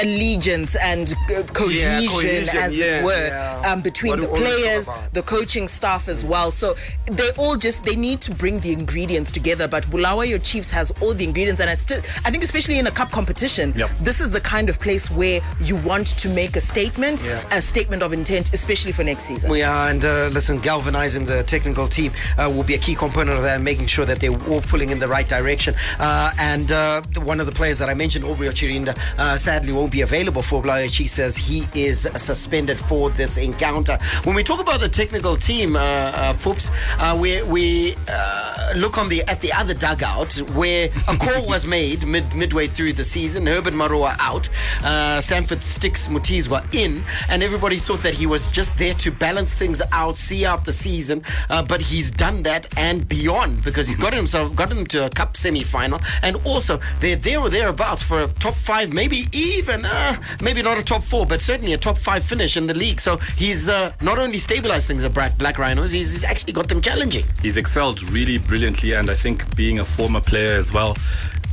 allegiance 0.02 0.76
and 0.78 1.14
uh, 1.36 1.44
cohesion, 1.54 2.08
cohesion, 2.10 2.58
as 2.58 2.78
yeah, 2.78 3.00
it 3.00 3.04
were 3.04 3.28
yeah. 3.28 3.62
um, 3.72 3.82
between 3.82 4.12
What 4.12 4.22
the 4.22 4.28
we 4.28 4.34
always 4.40 4.86
talk 4.86 4.96
players 4.96 5.12
the 5.14 5.22
coaching 5.24 5.68
staff 5.68 6.08
as 6.08 6.24
well 6.26 6.52
so 6.52 6.76
they 7.12 7.30
all 7.38 7.56
just 7.56 7.84
they 7.84 7.96
need 7.96 8.22
to 8.22 8.32
bring 8.34 8.60
the 8.60 8.72
ingredients 8.74 9.32
together 9.32 9.68
but 9.68 9.90
Bulawayo 9.90 10.38
Chiefs 10.44 10.72
has 10.72 10.92
all 11.02 11.14
the 11.14 11.24
ingredients 11.26 11.62
and 11.62 11.70
I 11.70 11.74
still 11.76 12.00
I 12.26 12.32
think 12.32 12.44
especially 12.44 12.80
in 12.80 12.88
a 12.88 12.92
cup 12.92 13.12
competition 13.12 13.74
Yep. 13.76 13.90
this 14.02 14.22
is 14.22 14.30
the 14.32 14.42
kind 14.42 14.70
of 14.70 14.80
place 14.80 15.10
where 15.12 15.42
you 15.62 15.76
want 15.78 16.08
to 16.18 16.30
make 16.30 16.56
a 16.56 16.62
statement 16.62 17.24
Yeah. 17.24 17.44
a 17.52 17.62
statement 17.62 18.02
of 18.04 18.14
intent 18.14 18.54
especially 18.54 18.92
for 18.92 19.04
next 19.04 19.24
season 19.24 19.50
We 19.50 19.64
are, 19.64 19.90
and 19.90 20.04
uh, 20.04 20.30
listen, 20.32 20.60
galvanizing 20.60 21.26
the 21.26 21.44
technical 21.44 21.88
team 21.88 22.12
uh, 22.38 22.50
will 22.54 22.64
be 22.64 22.74
a 22.76 22.78
key 22.78 22.96
component 22.96 23.38
of 23.38 23.44
that, 23.44 23.62
making 23.62 23.88
sure 23.88 24.06
that 24.06 24.20
they're 24.20 24.38
all 24.50 24.62
pulling 24.62 24.90
in 24.90 25.00
the 25.00 25.08
right 25.08 25.28
direction. 25.28 25.76
Uh, 26.00 26.32
and 26.40 26.72
uh, 26.72 27.02
one 27.24 27.40
of 27.40 27.46
the 27.46 27.52
players 27.52 27.78
that 27.80 27.90
I 27.90 27.94
mentioned, 27.94 28.26
Obriel 28.26 28.52
Chirinda, 28.52 28.98
uh, 29.18 29.38
sadly 29.38 29.72
won't 29.78 29.92
be 29.92 30.02
available 30.02 30.42
for 30.42 30.62
Blair. 30.62 30.88
She 30.90 31.06
says 31.06 31.38
he 31.38 31.66
is 31.76 32.08
suspended 32.16 32.80
for 32.80 33.12
this 33.12 33.38
encounter. 33.38 33.98
When 34.24 34.36
we 34.36 34.44
talk 34.44 34.60
about 34.60 34.80
the 34.80 34.90
technical 34.90 35.36
team, 35.36 35.76
uh, 35.76 35.80
uh, 35.80 36.56
uh, 37.00 37.18
we 37.20 37.44
we 37.44 37.94
uh, 38.10 38.74
look 38.76 38.98
on 38.98 39.08
the 39.08 39.22
at 39.28 39.40
the 39.42 39.54
other 39.54 39.76
dugout 39.76 40.34
where 40.56 40.90
a 41.08 41.16
call 41.16 41.46
was 41.46 41.66
made 41.78 42.08
mid, 42.08 42.26
midway 42.34 42.66
through 42.66 42.94
the 42.94 43.04
season. 43.04 43.46
Herbert 43.46 43.76
Maruwa 43.76 44.16
out, 44.20 44.50
uh, 44.84 45.22
Stanford 45.22 45.60
Stix 45.60 46.10
Mutizwa 46.10 46.60
in, 46.74 47.04
and 47.30 47.44
everybody 47.44 47.76
thought 47.76 48.02
that 48.02 48.16
he 48.16 48.26
was 48.26 48.48
just 48.48 48.78
there 48.80 48.96
to 48.96 49.12
balance 49.12 49.54
things 49.54 49.82
out, 49.92 50.18
see 50.18 50.44
out 50.44 50.66
the 50.66 50.74
season. 50.74 51.24
Uh, 51.50 51.62
but 51.62 51.82
he's 51.82 52.10
done 52.10 52.42
that 52.44 52.66
and 52.78 53.08
beyond 53.08 53.64
because 53.64 53.88
he's 53.88 53.98
got 53.98 54.14
himself 54.14 54.56
got 54.56 54.72
him 54.72 54.86
to 54.88 55.06
a 55.06 55.10
cup 55.10 55.38
semi-final, 55.38 56.00
and 56.24 56.36
also 56.46 56.80
they're 57.00 57.16
there 57.16 57.40
or 57.40 57.50
thereabouts 57.50 58.02
for 58.02 58.24
a 58.24 58.28
top 58.28 58.56
five, 58.56 58.92
maybe 58.92 59.26
even 59.34 59.67
uh, 59.70 60.16
maybe 60.42 60.62
not 60.62 60.78
a 60.78 60.84
top 60.84 61.04
four, 61.04 61.26
but 61.26 61.42
certainly 61.42 61.74
a 61.74 61.78
top 61.78 61.98
five 61.98 62.24
finish 62.24 62.58
in 62.58 62.68
the 62.68 62.74
league. 62.74 63.00
So 63.00 63.18
he's 63.36 63.70
uh, 63.70 63.92
not 64.02 64.20
only 64.20 64.40
stabilized 64.40 64.88
things 64.88 65.04
at 65.04 65.14
Black, 65.14 65.38
Black 65.38 65.58
Rhinos, 65.58 65.92
he's, 65.92 66.14
he's 66.14 66.24
actually 66.24 66.54
got 66.54 66.68
them 66.68 66.82
challenging. 66.82 67.26
He's 67.42 67.58
excelled 67.58 68.02
really 68.10 68.38
brilliantly, 68.38 68.94
and 68.94 69.10
I 69.10 69.16
think 69.16 69.56
being 69.56 69.80
a 69.80 69.86
former 69.86 70.22
player 70.22 70.54
as 70.54 70.72
well, 70.72 70.96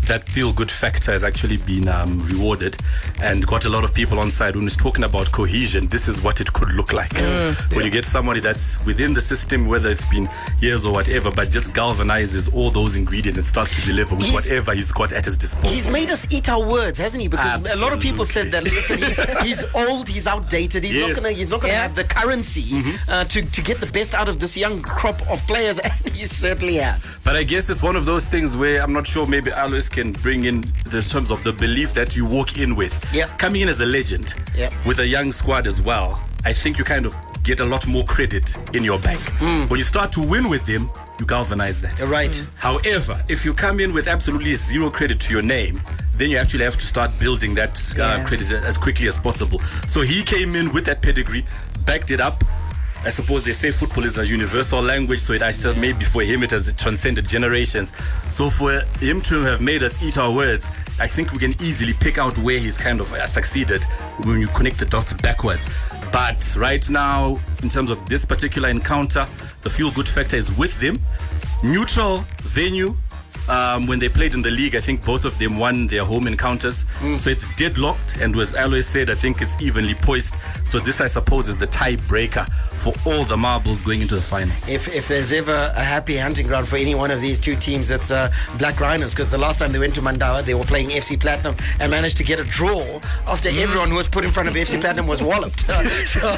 that 0.07 0.29
feel 0.29 0.53
good 0.53 0.71
factor 0.71 1.13
has 1.13 1.23
actually 1.23 1.57
been 1.59 1.89
um, 1.89 2.21
rewarded 2.27 2.77
and 3.21 3.47
got 3.47 3.65
a 3.65 3.69
lot 3.69 3.85
of 3.85 3.95
people 3.95 4.19
on 4.19 4.31
side. 4.31 4.55
When 4.57 4.65
he's 4.65 4.77
talking 4.77 5.05
about 5.05 5.31
cohesion, 5.33 5.87
this 5.89 6.09
is 6.09 6.21
what 6.23 6.41
it 6.41 6.53
could 6.53 6.71
look 6.73 6.93
like. 6.93 7.11
Mm. 7.11 7.75
When 7.77 7.85
you 7.85 7.91
get 7.91 8.05
somebody 8.05 8.41
that's 8.41 8.83
within 8.85 9.15
the 9.15 9.21
system, 9.21 9.67
whether 9.67 9.89
it's 9.91 10.09
been 10.11 10.29
years 10.61 10.85
or 10.87 10.93
whatever, 10.93 11.31
but 11.31 11.51
just 11.51 11.73
galvanizes 11.73 12.53
all 12.55 12.71
those 12.71 12.97
ingredients 12.97 13.39
and 13.39 13.47
starts 13.47 13.75
to 13.81 13.87
deliver 13.87 14.15
with 14.15 14.25
He's- 14.25 14.35
whatever 14.35 14.75
he's 14.75 14.93
got 14.93 15.13
at 15.13 15.25
his 15.25 15.39
disposal. 15.39 15.71
He's 15.71 15.89
made 15.89 16.11
us 16.11 16.27
eat 16.31 16.49
our 16.49 16.65
words, 16.65 16.99
hasn't 16.99 17.23
he? 17.23 17.29
Because 17.29 17.71
a 17.73 17.81
lot 17.81 17.93
of 17.93 18.01
people 18.01 18.25
said 18.25 18.51
that. 18.53 18.65
Listen, 18.65 18.99
he's, 18.99 19.41
he's 19.43 19.65
old, 19.75 20.09
he's 20.09 20.27
outdated, 20.27 20.85
he's 20.85 20.95
not 21.01 21.09
Yes. 21.09 21.19
gonna, 21.21 21.51
not 21.51 21.61
gonna 21.61 21.73
have 21.75 21.95
the 21.95 22.05
currency 22.05 22.83
uh, 23.09 23.25
to 23.25 23.43
to 23.43 23.63
get 23.63 23.79
the 23.81 23.87
best 23.87 24.15
out 24.15 24.29
of 24.29 24.39
this 24.39 24.57
young 24.57 24.83
crop 24.83 25.21
of 25.31 25.41
players, 25.47 25.79
and 25.85 25.93
he 26.15 26.25
certainly 26.25 26.75
has. 26.77 27.11
But 27.25 27.37
I 27.37 27.43
guess 27.45 27.71
it's 27.71 27.83
one 27.83 27.97
of 27.97 28.05
those 28.07 28.27
things 28.29 28.57
where 28.57 28.83
I'm 28.83 28.93
not 28.93 29.07
sure 29.07 29.27
maybe 29.27 29.51
Alois 29.51 29.89
can 29.95 30.11
bring 30.13 30.45
in 30.45 30.61
the 30.87 31.01
terms 31.03 31.31
of 31.31 31.43
the 31.45 31.53
belief 31.53 31.95
that 31.95 32.17
you 32.17 32.27
walk 32.27 32.59
in 32.59 32.75
with. 32.75 32.93
Yep. 33.15 33.39
Coming 33.39 33.63
in 33.63 33.69
as 33.69 33.81
a 33.81 33.87
legend 33.87 34.35
Yep. 34.57 34.75
with 34.85 34.99
a 34.99 35.07
young 35.07 35.31
squad 35.33 35.67
as 35.69 35.81
well, 35.81 36.21
I 36.45 36.53
think 36.53 36.79
you 36.79 36.85
kind 36.85 37.07
of 37.07 37.17
get 37.45 37.61
a 37.61 37.65
lot 37.65 37.87
more 37.87 38.05
credit 38.05 38.57
in 38.75 38.83
your 38.85 38.99
bank. 38.99 39.21
When 39.71 39.79
you 39.79 39.85
start 39.85 40.11
to 40.13 40.21
win 40.21 40.49
with 40.49 40.67
them, 40.67 40.91
you 41.21 41.27
galvanize 41.27 41.81
that. 41.83 42.01
Right. 42.01 42.45
However, 42.57 43.23
if 43.29 43.45
you 43.45 43.55
come 43.55 43.79
in 43.81 43.93
with 43.93 44.09
absolutely 44.09 44.55
zero 44.55 44.91
credit 44.91 45.21
to 45.21 45.33
your 45.33 45.43
name, 45.43 45.81
then 46.17 46.31
you 46.31 46.39
actually 46.39 46.65
have 46.65 46.77
to 46.79 46.87
start 46.87 47.11
building 47.19 47.55
that 47.55 47.81
uh, 47.97 47.99
Yeah. 48.19 48.25
credit 48.25 48.51
as 48.51 48.77
quickly 48.77 49.07
as 49.09 49.19
possible. 49.19 49.63
So 49.87 50.01
he 50.01 50.23
came 50.25 50.57
in 50.57 50.73
with 50.73 50.85
that 50.87 51.03
pedigree, 51.03 51.45
backed 51.87 52.11
it 52.11 52.21
up. 52.21 52.43
I 53.05 53.11
suppose 53.11 53.45
they 53.45 53.53
say 53.53 53.71
football 53.71 54.05
is 54.05 54.17
a 54.17 54.27
universal 54.27 54.81
language, 54.81 55.21
so 55.21 55.35
it 55.35 55.43
I 55.43 55.53
said 55.53 55.77
maybe 55.77 56.07
for 56.07 56.23
him 56.23 56.43
it 56.43 56.53
has 56.53 56.73
transcended 56.73 57.27
generations. 57.27 57.93
So 58.31 58.49
for 58.49 58.81
him 58.99 59.21
to 59.23 59.43
have 59.43 59.61
made 59.61 59.83
us 59.83 60.03
eat 60.03 60.17
our 60.17 60.33
words, 60.33 60.67
I 60.99 61.07
think 61.07 61.33
we 61.33 61.39
can 61.39 61.55
easily 61.63 61.93
pick 61.93 62.17
out 62.17 62.39
where 62.39 62.59
he's 62.59 62.79
kind 62.79 63.01
of 63.01 63.13
uh, 63.13 63.27
succeeded 63.27 63.83
when 64.25 64.41
you 64.41 64.49
connect 64.49 64.79
the 64.79 64.87
dots 64.87 65.13
backwards. 65.13 65.67
But 66.13 66.55
right 66.57 66.89
now, 66.89 67.39
in 67.63 67.69
terms 67.69 67.91
of 67.91 68.09
this 68.09 68.25
particular 68.25 68.71
encounter, 68.71 69.27
the 69.63 69.71
feel 69.71 69.91
good 69.91 70.09
factor 70.09 70.37
is 70.37 70.57
with 70.57 70.79
them. 70.81 70.97
Neutral 71.63 72.25
venue. 72.39 72.97
Um, 73.49 73.87
when 73.87 73.99
they 73.99 74.09
played 74.09 74.35
in 74.35 74.43
the 74.43 74.51
league, 74.51 74.75
I 74.75 74.81
think 74.81 75.05
both 75.05 75.25
of 75.25 75.39
them 75.39 75.59
won 75.59 75.87
their 75.87 76.05
home 76.05 76.27
encounters. 76.27 76.85
So 77.19 77.31
it's 77.31 77.47
deadlocked, 77.57 78.17
and 78.21 78.35
as 78.37 78.55
Alois 78.55 78.83
said, 78.87 79.11
I 79.11 79.15
think 79.15 79.43
it's 79.43 79.55
evenly 79.61 79.95
poised. 79.95 80.35
So 80.65 80.81
this, 80.81 81.01
I 81.01 81.07
suppose, 81.07 81.49
is 81.49 81.57
the 81.57 81.67
tiebreaker 81.67 82.47
for 82.85 82.93
all 83.07 83.25
the 83.25 83.37
marbles 83.37 83.81
going 83.83 84.03
into 84.03 84.15
the 84.15 84.23
final. 84.23 84.55
If, 84.69 84.95
if 84.95 85.09
there's 85.09 85.33
ever 85.33 85.73
a 85.75 85.83
happy 85.83 86.17
hunting 86.19 86.47
ground 86.47 86.69
for 86.69 86.77
any 86.77 86.95
one 86.95 87.11
of 87.11 87.21
these 87.21 87.41
two 87.41 87.57
teams, 87.57 87.91
it's 87.91 88.11
uh, 88.11 88.31
Black 88.59 88.81
Rhinos. 88.81 89.13
Because 89.13 89.31
the 89.31 89.39
last 89.39 89.59
time 89.59 89.73
they 89.73 89.79
went 89.79 89.95
to 89.95 90.03
Mandava, 90.03 90.45
they 90.45 90.55
were 90.55 90.65
playing 90.65 90.89
FC 90.89 91.19
Platinum 91.19 91.55
and 91.81 91.91
managed 91.91 92.17
to 92.19 92.25
get 92.25 92.39
a 92.39 92.45
draw 92.45 93.01
after 93.27 93.49
everyone 93.49 93.89
who 93.89 93.97
was 93.97 94.09
put 94.09 94.25
in 94.25 94.31
front 94.31 94.49
of 94.49 94.55
FC 94.55 94.81
Platinum 94.83 95.07
was 95.07 95.23
walloped. 95.23 95.61
so 96.07 96.37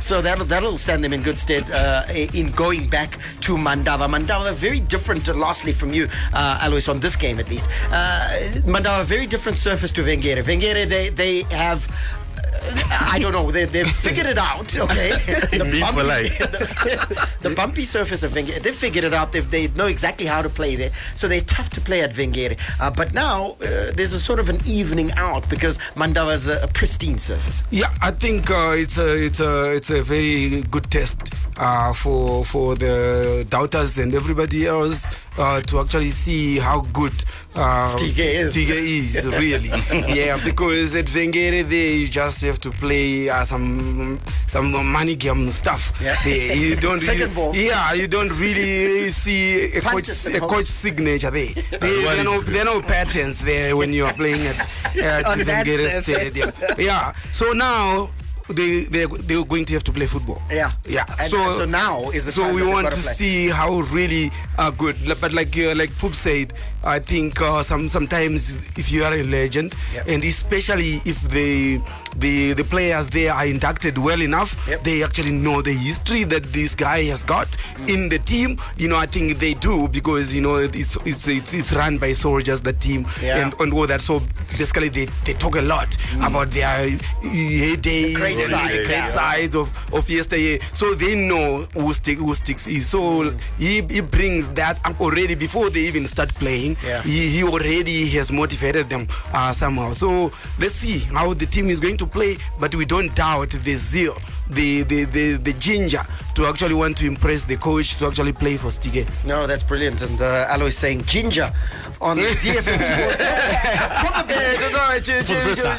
so 0.00 0.20
that'll, 0.20 0.44
that'll 0.44 0.76
stand 0.76 1.04
them 1.04 1.12
in 1.12 1.22
good 1.22 1.38
stead 1.38 1.70
uh, 1.70 2.04
in 2.34 2.50
going 2.52 2.88
back 2.88 3.12
to 3.40 3.56
Mandava. 3.56 4.08
Mandava, 4.08 4.52
very 4.54 4.80
different, 4.80 5.28
uh, 5.28 5.34
lastly, 5.34 5.72
from 5.72 5.92
you, 5.92 6.08
uh, 6.36 6.60
Alois, 6.64 6.88
on 6.88 7.00
this 7.00 7.16
game 7.16 7.38
at 7.38 7.48
least. 7.50 7.66
Uh, 7.90 8.28
Mandava, 8.72 9.04
very 9.04 9.26
different 9.26 9.58
surface 9.58 9.92
to 9.92 10.02
Vengere. 10.02 10.42
Vengere, 10.42 10.86
they, 10.88 11.08
they 11.10 11.34
have. 11.56 11.80
uh, 11.88 13.12
I 13.14 13.18
don't 13.18 13.32
know. 13.32 13.50
They, 13.50 13.64
they've 13.64 13.86
figured 14.06 14.26
it 14.26 14.38
out. 14.38 14.76
Okay, 14.76 15.10
Being 15.50 15.86
polite. 15.94 16.32
the, 16.38 17.28
the 17.40 17.50
bumpy 17.50 17.84
surface 17.84 18.22
of 18.22 18.32
Vengere, 18.32 18.60
they 18.62 18.72
figured 18.72 19.04
it 19.04 19.14
out. 19.14 19.32
They've, 19.32 19.48
they 19.50 19.68
know 19.68 19.86
exactly 19.86 20.26
how 20.26 20.42
to 20.42 20.48
play 20.48 20.76
there. 20.76 20.90
So 21.14 21.28
they're 21.28 21.40
tough 21.56 21.70
to 21.70 21.80
play 21.80 22.00
at 22.02 22.12
Vengere. 22.12 22.58
Uh, 22.80 22.90
but 22.90 23.14
now 23.14 23.52
uh, 23.62 23.92
there's 23.96 24.12
a 24.12 24.20
sort 24.20 24.38
of 24.40 24.48
an 24.48 24.58
evening 24.66 25.10
out 25.16 25.48
because 25.48 25.78
Mandava 25.94 26.34
is 26.34 26.48
a, 26.48 26.58
a 26.62 26.68
pristine 26.68 27.18
surface. 27.18 27.64
Yeah, 27.70 27.92
I 28.02 28.10
think 28.10 28.50
uh, 28.50 28.74
it's 28.76 28.98
a 28.98 29.08
it's 29.26 29.40
a 29.40 29.72
it's 29.78 29.90
a 29.90 30.02
very 30.02 30.62
good 30.74 30.90
test 30.90 31.18
uh, 31.56 31.92
for 31.92 32.44
for 32.44 32.74
the 32.76 33.46
doubters 33.48 33.98
and 33.98 34.14
everybody 34.14 34.66
else 34.66 35.06
uh, 35.38 35.60
to 35.62 35.80
actually 35.80 36.10
see 36.10 36.58
how 36.58 36.80
good 36.92 37.12
uh, 37.54 37.86
Stige 37.86 38.18
is. 38.18 38.56
Stige 38.56 38.70
is 38.70 39.26
really. 39.26 39.68
yeah, 40.14 40.38
because 40.44 40.94
at 40.94 41.06
Vengere 41.06 41.62
there 41.68 41.92
you 41.96 42.08
just 42.08 42.42
have 42.42 42.58
to 42.60 42.70
play 42.70 43.28
uh, 43.28 43.44
some 43.44 44.18
some 44.46 44.70
money 44.92 45.16
game 45.16 45.50
stuff. 45.50 45.92
Yeah. 46.00 46.16
There. 46.24 46.54
You 46.56 46.76
don't 46.86 47.00
Second 47.00 47.20
really, 47.22 47.34
ball. 47.34 47.56
Yeah, 47.56 47.92
you 47.94 48.06
don't 48.06 48.30
really 48.38 49.10
see 49.22 49.64
a 49.72 49.80
coach 49.80 49.92
Punches 49.92 50.26
and 50.26 50.36
a 50.36 50.40
hope. 50.40 50.50
coach 50.50 50.66
signature 50.66 51.30
there. 51.30 51.52
There, 51.70 51.78
there, 51.80 52.20
are 52.20 52.24
no, 52.24 52.40
there 52.40 52.62
are 52.62 52.64
no 52.64 52.82
patterns 52.82 53.40
there 53.40 53.76
when 53.76 53.92
you 53.92 54.06
are 54.06 54.12
playing 54.12 54.46
at, 54.46 54.96
at 54.96 55.24
On 55.26 55.38
Vengere. 55.38 56.02
Stadium. 56.02 56.52
Yeah. 56.78 57.12
So 57.32 57.52
now 57.52 58.10
they 58.48 58.84
they 58.84 59.06
they're 59.06 59.44
going 59.44 59.64
to 59.66 59.74
have 59.74 59.84
to 59.84 59.92
play 59.92 60.06
football. 60.06 60.40
Yeah. 60.50 60.72
Yeah. 60.86 61.04
And- 61.20 61.30
so 61.30 61.52
so 61.54 61.64
now 61.64 62.10
is 62.10 62.24
the 62.24 62.32
so 62.32 62.52
we 62.52 62.62
want 62.62 62.90
gotta 62.90 63.02
play. 63.02 63.14
see 63.14 63.48
how 63.48 63.80
really 63.80 64.30
uh, 64.58 64.70
good. 64.70 64.96
But 65.20 65.32
like 65.32 65.56
uh, 65.58 65.74
like 65.74 65.90
Foop 65.90 66.14
said, 66.14 66.52
I 66.86 67.00
think 67.00 67.40
uh, 67.40 67.62
some 67.64 67.88
sometimes 67.88 68.54
if 68.76 68.92
you 68.92 69.04
are 69.04 69.12
a 69.12 69.22
legend, 69.24 69.74
Yep. 69.92 70.08
and 70.08 70.24
especially 70.24 71.00
if 71.04 71.20
the 71.30 71.80
the 72.16 72.52
the 72.54 72.64
players 72.64 73.08
there 73.08 73.32
are 73.34 73.44
inducted 73.46 73.98
well 73.98 74.22
enough, 74.22 74.66
Yep. 74.68 74.84
they 74.84 75.02
actually 75.02 75.32
know 75.32 75.62
the 75.62 75.72
history 75.72 76.24
that 76.24 76.44
this 76.44 76.74
guy 76.74 77.04
has 77.04 77.24
got 77.24 77.48
Mm. 77.76 77.88
in 77.90 78.08
the 78.08 78.18
team. 78.20 78.56
You 78.78 78.88
know, 78.88 78.96
I 78.96 79.06
think 79.06 79.38
they 79.38 79.54
do 79.54 79.88
because 79.88 80.32
you 80.34 80.40
know 80.42 80.56
it's 80.56 80.96
it's 81.04 81.26
it's, 81.28 81.52
it's 81.52 81.72
run 81.72 81.98
by 81.98 82.12
soldiers 82.14 82.60
the 82.62 82.72
team 82.72 83.06
Yeah. 83.22 83.38
and 83.42 83.54
and 83.60 83.72
all 83.72 83.86
that. 83.88 84.00
So 84.00 84.20
basically, 84.56 84.88
they, 84.88 85.06
they 85.24 85.34
talk 85.34 85.56
a 85.56 85.62
lot 85.62 85.96
about 86.22 86.50
their 86.50 86.88
heydays, 87.22 88.12
Mm. 88.12 88.14
great 88.14 88.46
sides, 88.46 88.72
the 88.78 88.84
great 88.86 88.90
yeah. 88.90 89.04
sides 89.04 89.54
of, 89.54 89.68
of 89.92 90.08
yesteryear. 90.08 90.58
So 90.72 90.94
they 90.94 91.14
know 91.16 91.66
who, 91.74 91.92
stick, 91.92 92.18
who 92.18 92.32
sticks 92.34 92.66
is. 92.66 92.86
So 92.88 93.00
Mm. 93.24 93.38
he, 93.58 93.82
he 93.90 94.00
brings 94.00 94.48
that 94.54 94.78
up 94.84 95.00
already 95.00 95.34
before 95.34 95.70
they 95.70 95.80
even 95.80 96.06
start 96.06 96.32
playing. 96.34 96.75
Yeah. 96.84 97.02
He, 97.02 97.28
he 97.28 97.44
already 97.44 98.08
has 98.10 98.30
motivated 98.32 98.88
them 98.88 99.08
uh, 99.32 99.52
somehow. 99.52 99.92
So 99.92 100.30
let's 100.58 100.74
see 100.74 100.98
how 100.98 101.34
the 101.34 101.46
team 101.46 101.68
is 101.68 101.80
going 101.80 101.96
to 101.98 102.06
play. 102.06 102.38
But 102.58 102.74
we 102.74 102.84
don't 102.84 103.14
doubt 103.14 103.50
the 103.50 103.74
zeal, 103.74 104.16
the, 104.50 104.82
the, 104.82 105.04
the, 105.04 105.36
the 105.36 105.52
ginger 105.54 106.04
to 106.36 106.46
actually 106.46 106.74
want 106.74 106.96
to 106.98 107.06
impress 107.06 107.44
the 107.46 107.56
coach 107.56 107.96
to 107.96 108.06
actually 108.06 108.32
play 108.32 108.58
for 108.58 108.68
Stige. 108.68 109.06
No, 109.24 109.46
that's 109.46 109.62
brilliant. 109.62 110.02
And 110.02 110.20
uh, 110.20 110.46
Alois 110.50 110.76
saying 110.76 111.00
ginger 111.04 111.50
on 111.98 112.18
ZFM 112.18 112.62
Sport. 112.62 113.18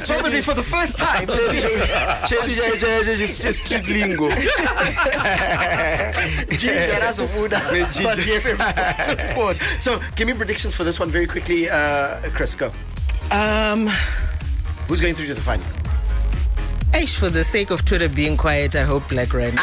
Probably, 0.08 0.42
for 0.42 0.56
the 0.56 0.64
first 0.64 0.98
time. 0.98 1.28
Street 3.54 3.88
lingo. 3.98 4.30
Ginger 6.58 7.04
as 7.04 7.20
a 7.20 7.28
Buddha. 7.28 7.62
Ginger. 7.70 8.02
Plus 8.02 8.20
ZFM 8.20 9.20
Sport. 9.32 9.58
So 9.80 10.00
give 10.16 10.28
me 10.28 10.34
predictions 10.34 10.76
for 10.76 10.84
this 10.84 11.00
one 11.00 11.12
very 11.12 11.28
quickly. 11.28 11.70
Uh, 11.70 12.20
Chris, 12.32 12.56
go. 12.56 12.72
Um, 13.32 13.88
Who's 14.88 15.02
going 15.02 15.14
through 15.14 15.28
to 15.28 15.36
the 15.36 15.42
final? 15.42 15.68
Aish, 16.98 17.20
for 17.20 17.30
the 17.30 17.44
sake 17.44 17.70
of 17.70 17.86
Twitter 17.86 18.10
being 18.10 18.36
quiet, 18.36 18.76
I 18.76 18.82
hope 18.82 19.08
Black 19.08 19.32
Rhino. 19.32 19.52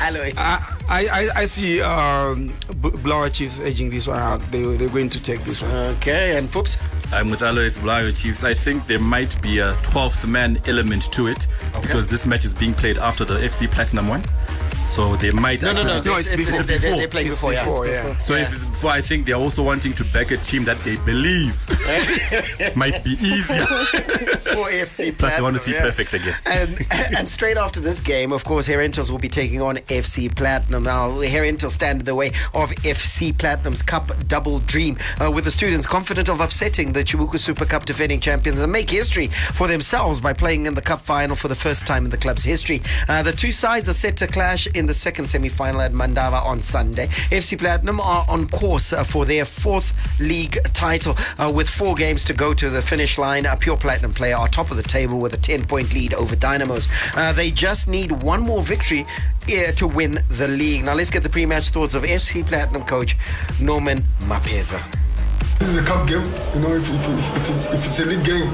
Alois. 0.00 0.32
I, 0.38 0.74
I, 0.88 1.28
I 1.36 1.44
see 1.44 1.82
um, 1.82 2.54
Blower 2.76 3.28
Chiefs 3.28 3.60
edging 3.60 3.90
this 3.90 4.08
one 4.08 4.18
out. 4.18 4.40
They, 4.50 4.62
they're 4.76 4.88
going 4.88 5.10
to 5.10 5.20
take 5.20 5.44
this 5.44 5.60
one. 5.60 5.70
Okay, 5.96 6.38
and 6.38 6.48
Foops? 6.48 6.78
I'm 7.12 7.28
with 7.28 7.42
Alois 7.42 7.78
Blayo 7.80 8.16
Chiefs. 8.16 8.44
I 8.44 8.54
think 8.54 8.86
there 8.86 8.98
might 8.98 9.42
be 9.42 9.58
a 9.58 9.74
12th 9.92 10.26
man 10.26 10.58
element 10.66 11.12
to 11.12 11.26
it 11.26 11.46
because 11.82 12.06
this 12.06 12.24
match 12.24 12.46
is 12.46 12.54
being 12.54 12.72
played 12.72 12.96
after 12.96 13.26
the 13.26 13.34
FC 13.34 13.70
Platinum 13.70 14.08
one. 14.08 14.22
So 14.90 15.14
they 15.16 15.30
might. 15.30 15.62
No, 15.62 15.72
no, 15.72 15.82
no, 15.84 16.00
no, 16.00 16.16
it's 16.16 16.30
before. 16.34 16.62
They- 16.64 16.78
they- 16.78 16.98
they 16.98 17.06
played 17.06 17.26
It's 17.28 17.36
before, 17.36 17.52
yeah, 17.52 17.64
before, 17.64 17.84
before. 17.84 18.08
yeah. 18.10 18.18
So 18.18 18.34
if 18.34 18.52
it's 18.52 18.64
before, 18.64 18.90
I 18.90 19.00
think 19.00 19.24
they're 19.24 19.36
also 19.36 19.62
wanting 19.62 19.92
to 19.94 20.04
back 20.04 20.30
a 20.32 20.36
team 20.38 20.64
that 20.64 20.82
they 20.82 20.96
believe 20.96 21.54
might 22.76 23.02
be 23.04 23.12
easier. 23.12 23.66
for 23.66 24.68
FC 24.68 25.16
Plus, 25.16 25.36
they 25.36 25.42
want 25.42 25.56
to 25.56 25.62
see 25.62 25.72
yeah. 25.72 25.82
perfect 25.82 26.12
again. 26.14 26.34
And 26.44 26.86
and 27.16 27.28
straight 27.28 27.56
after 27.56 27.78
this 27.80 28.00
game, 28.00 28.32
of 28.32 28.42
course, 28.44 28.66
Herentals 28.66 29.10
will 29.12 29.18
be 29.18 29.28
taking 29.28 29.62
on 29.62 29.76
FC 29.88 30.28
Platinum. 30.34 30.82
Now, 30.82 31.10
Herentals 31.22 31.70
stand 31.72 32.00
in 32.00 32.04
the 32.04 32.16
way 32.16 32.32
of 32.52 32.70
FC 32.82 33.36
Platinum's 33.36 33.82
Cup 33.82 34.10
double 34.26 34.58
dream, 34.60 34.98
uh, 35.20 35.30
with 35.30 35.44
the 35.44 35.50
students 35.52 35.86
confident 35.86 36.28
of 36.28 36.40
upsetting 36.40 36.92
the 36.92 37.04
Chibuku 37.04 37.38
Super 37.38 37.64
Cup 37.64 37.84
defending 37.84 38.18
champions 38.18 38.58
and 38.58 38.72
make 38.72 38.90
history 38.90 39.28
for 39.54 39.68
themselves 39.68 40.20
by 40.20 40.32
playing 40.32 40.66
in 40.66 40.74
the 40.74 40.82
cup 40.82 41.00
final 41.00 41.36
for 41.36 41.46
the 41.48 41.54
first 41.54 41.86
time 41.86 42.04
in 42.04 42.10
the 42.10 42.16
club's 42.18 42.44
history. 42.44 42.82
Uh, 43.08 43.22
the 43.22 43.32
two 43.32 43.52
sides 43.52 43.88
are 43.88 43.92
set 43.94 44.16
to 44.16 44.26
clash 44.26 44.66
in 44.80 44.86
the 44.86 44.94
second 44.94 45.26
semi-final 45.26 45.82
at 45.82 45.92
Mandava 45.92 46.44
on 46.44 46.62
Sunday. 46.62 47.06
FC 47.30 47.56
Platinum 47.56 48.00
are 48.00 48.24
on 48.28 48.48
course 48.48 48.92
uh, 48.94 49.04
for 49.04 49.26
their 49.26 49.44
fourth 49.44 49.92
league 50.18 50.58
title, 50.72 51.14
uh, 51.38 51.52
with 51.54 51.68
four 51.68 51.94
games 51.94 52.24
to 52.24 52.32
go 52.32 52.54
to 52.54 52.70
the 52.70 52.80
finish 52.80 53.18
line. 53.18 53.44
A 53.44 53.56
pure 53.56 53.76
platinum 53.76 54.14
player 54.14 54.36
are 54.36 54.48
top 54.48 54.70
of 54.70 54.78
the 54.78 54.82
table 54.82 55.18
with 55.18 55.34
a 55.34 55.36
10-point 55.36 55.92
lead 55.92 56.14
over 56.14 56.34
Dynamos. 56.34 56.88
Uh, 57.14 57.32
they 57.34 57.50
just 57.50 57.88
need 57.88 58.22
one 58.22 58.40
more 58.40 58.62
victory 58.62 59.04
uh, 59.44 59.70
to 59.72 59.86
win 59.86 60.18
the 60.30 60.48
league. 60.48 60.86
Now 60.86 60.94
let's 60.94 61.10
get 61.10 61.22
the 61.22 61.28
pre-match 61.28 61.68
thoughts 61.68 61.94
of 61.94 62.02
FC 62.02 62.44
Platinum 62.46 62.84
coach 62.84 63.16
Norman 63.60 63.98
Mapeza. 64.20 64.82
This 65.58 65.68
is 65.68 65.78
a 65.78 65.84
cup 65.84 66.08
game. 66.08 66.24
You 66.54 66.60
know, 66.60 66.74
if, 66.74 66.88
if, 66.88 67.08
if, 67.08 67.36
if, 67.36 67.56
it's, 67.56 67.66
if 67.66 67.84
it's 67.84 67.98
a 68.00 68.06
league 68.06 68.24
game, 68.24 68.48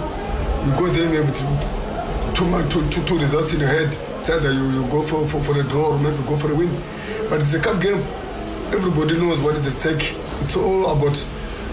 you 0.66 0.73
go 0.76 0.88
there 0.88 1.09
maybe 1.09 1.33
two, 2.35 2.68
two, 2.68 2.90
two, 2.90 3.04
two 3.06 3.18
results 3.18 3.54
in 3.54 3.61
your 3.61 3.68
head. 3.68 4.05
Either 4.28 4.52
you, 4.52 4.71
you 4.71 4.83
go 4.88 5.02
for, 5.02 5.26
for, 5.28 5.42
for 5.45 5.59
a 5.61 5.62
draw 5.64 5.95
or 5.95 5.99
maybe 5.99 6.16
go 6.25 6.37
for 6.37 6.50
a 6.52 6.54
win. 6.54 6.83
But 7.28 7.40
it's 7.42 7.54
a 7.54 7.61
cup 7.61 7.80
game. 7.80 8.02
Everybody 8.75 9.14
knows 9.18 9.40
what 9.40 9.54
is 9.56 9.66
at 9.66 9.73
stake. 9.73 10.14
It's 10.40 10.56
all 10.56 10.90
about 10.90 11.16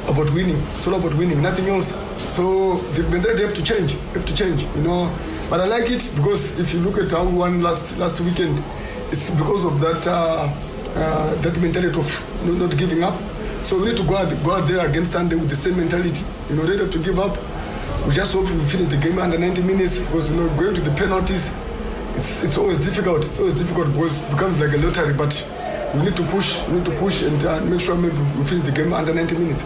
about 0.08 0.30
winning. 0.34 0.62
It's 0.74 0.88
all 0.88 0.96
about 0.96 1.14
winning, 1.16 1.42
nothing 1.42 1.70
else. 1.70 1.96
So 2.28 2.78
the 2.96 3.04
mentality 3.04 3.44
have 3.44 3.54
to 3.54 3.64
change. 3.64 3.94
Have 4.14 4.26
to 4.26 4.36
change. 4.36 4.64
You 4.76 4.82
know. 4.82 5.16
But 5.50 5.62
I 5.62 5.66
like 5.66 5.90
it 5.92 6.12
because 6.16 6.60
if 6.60 6.74
you 6.74 6.80
look 6.82 6.98
at 6.98 7.12
how 7.12 7.24
we 7.26 7.34
won 7.38 7.62
last 7.62 7.98
last 7.98 8.22
weekend, 8.22 8.64
it's 9.12 9.30
because 9.32 9.66
of 9.66 9.80
that 9.82 10.08
uh, 10.08 10.54
uh, 10.96 11.36
that 11.42 11.58
mentality 11.60 12.00
of 12.00 12.10
you 12.46 12.54
know, 12.54 12.68
not 12.68 12.78
giving 12.78 13.04
up. 13.04 13.20
So 13.64 13.80
we 13.80 13.86
need 13.86 13.98
to 13.98 14.04
go 14.04 14.18
out, 14.18 14.44
go 14.44 14.52
out 14.56 14.68
there 14.68 14.88
against 14.88 15.14
Sunday 15.14 15.36
with 15.36 15.50
the 15.50 15.56
same 15.56 15.78
mentality. 15.78 16.24
You 16.50 16.56
know, 16.58 16.64
they 16.64 16.76
don't 16.76 16.92
have 16.92 16.92
to 16.92 17.00
give 17.00 17.18
up. 17.18 17.38
We 18.06 18.14
just 18.14 18.34
hope 18.34 18.50
we 18.52 18.66
finish 18.66 18.90
the 18.94 18.98
game 18.98 19.18
under 19.18 19.38
90 19.38 19.64
minutes 19.64 20.02
because 20.02 20.30
you 20.30 20.36
know 20.36 20.54
going 20.58 20.76
to 20.76 20.82
the 20.82 20.92
penalties, 20.92 21.56
it's, 22.16 22.44
it's 22.44 22.58
always 22.58 22.80
difficult. 22.80 23.20
It's 23.26 23.40
always 23.40 23.56
difficult 23.56 23.88
because 23.94 24.22
it 24.22 24.32
becomes 24.32 24.60
like 24.60 24.74
a 24.74 24.78
lottery. 24.78 25.14
But 25.14 25.34
we 25.96 26.06
need 26.06 26.16
to 26.18 26.24
push. 26.24 26.66
We 26.68 26.76
need 26.76 26.86
to 26.86 26.96
push 26.98 27.24
and 27.24 27.44
uh, 27.46 27.62
make 27.66 27.80
sure 27.80 27.96
maybe 27.96 28.18
we 28.38 28.44
finish 28.44 28.66
the 28.66 28.72
game 28.72 28.94
under 28.94 29.14
90 29.14 29.38
minutes. 29.38 29.66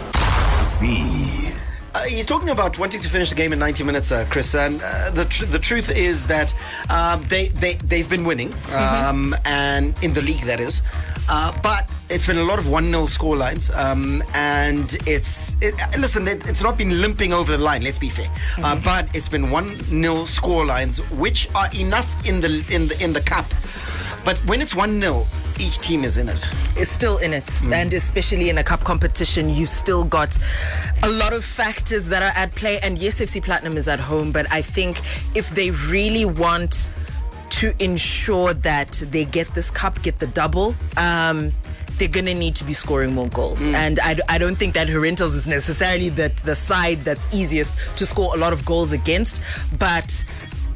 Z. 0.63 1.53
Uh, 1.93 2.03
he's 2.03 2.25
talking 2.25 2.49
about 2.49 2.77
wanting 2.77 3.01
to 3.01 3.09
finish 3.09 3.29
the 3.29 3.35
game 3.35 3.53
in 3.53 3.59
90 3.59 3.83
minutes, 3.83 4.11
uh, 4.11 4.25
Chris. 4.29 4.53
And 4.53 4.81
uh, 4.83 5.09
the 5.11 5.25
tr- 5.25 5.45
the 5.45 5.59
truth 5.59 5.89
is 5.89 6.27
that 6.27 6.53
um, 6.89 7.25
they 7.27 7.47
they 7.47 7.73
they've 7.75 8.09
been 8.09 8.23
winning, 8.23 8.53
um, 8.73 9.35
and 9.45 9.97
in 10.03 10.13
the 10.13 10.21
league 10.21 10.43
that 10.43 10.59
is. 10.59 10.81
Uh, 11.29 11.57
but 11.63 11.89
it's 12.09 12.25
been 12.25 12.37
a 12.37 12.43
lot 12.43 12.59
of 12.59 12.67
one 12.67 12.85
0 12.85 13.03
scorelines, 13.03 13.75
um, 13.75 14.23
and 14.33 14.97
it's 15.05 15.55
it, 15.61 15.73
uh, 15.81 15.97
listen. 15.99 16.27
It, 16.27 16.47
it's 16.47 16.63
not 16.63 16.77
been 16.77 17.01
limping 17.01 17.33
over 17.33 17.51
the 17.51 17.57
line. 17.57 17.83
Let's 17.83 17.99
be 17.99 18.09
fair, 18.09 18.29
uh, 18.63 18.75
but 18.75 19.13
it's 19.15 19.29
been 19.29 19.49
one 19.49 19.75
0 19.83 20.23
scorelines, 20.23 20.99
which 21.17 21.49
are 21.55 21.69
enough 21.79 22.25
in 22.25 22.39
the 22.39 22.65
in 22.69 22.87
the 22.87 23.03
in 23.03 23.13
the 23.13 23.21
cup. 23.21 23.45
But 24.23 24.37
when 24.45 24.61
it's 24.61 24.75
one 24.75 24.99
0 24.99 25.25
each 25.59 25.79
team 25.79 26.03
is 26.03 26.17
in 26.17 26.29
it. 26.29 26.45
is 26.77 26.89
still 26.89 27.17
in 27.17 27.33
it. 27.33 27.59
And 27.71 27.91
especially 27.93 28.49
in 28.49 28.59
a 28.59 28.63
cup 28.63 28.83
competition, 28.83 29.49
you 29.49 29.65
still 29.65 30.03
got 30.03 30.37
a 31.03 31.09
lot 31.09 31.33
of 31.33 31.43
factors 31.43 32.05
that 32.05 32.21
are 32.21 32.31
at 32.35 32.53
play. 32.53 32.79
And 32.79 32.99
yes, 32.99 33.19
FC 33.19 33.43
Platinum 33.43 33.75
is 33.75 33.87
at 33.87 33.99
home, 33.99 34.31
but 34.31 34.45
I 34.51 34.61
think 34.61 35.01
if 35.35 35.49
they 35.49 35.71
really 35.71 36.25
want 36.25 36.91
to 37.49 37.73
ensure 37.83 38.53
that 38.53 38.91
they 39.09 39.25
get 39.25 39.47
this 39.55 39.71
cup, 39.71 40.01
get 40.03 40.19
the 40.19 40.27
double, 40.27 40.75
um, 40.95 41.51
they're 41.97 42.07
going 42.07 42.25
to 42.25 42.33
need 42.33 42.55
to 42.55 42.63
be 42.63 42.73
scoring 42.73 43.13
more 43.13 43.27
goals. 43.29 43.67
Mm. 43.67 43.73
And 43.73 43.99
I 44.27 44.37
don't 44.37 44.55
think 44.55 44.73
that 44.75 44.87
Herentals 44.87 45.35
is 45.35 45.47
necessarily 45.47 46.09
the, 46.09 46.31
the 46.43 46.55
side 46.55 47.01
that's 47.01 47.25
easiest 47.33 47.97
to 47.97 48.05
score 48.05 48.33
a 48.35 48.37
lot 48.37 48.53
of 48.53 48.65
goals 48.65 48.91
against. 48.91 49.41
But 49.77 50.23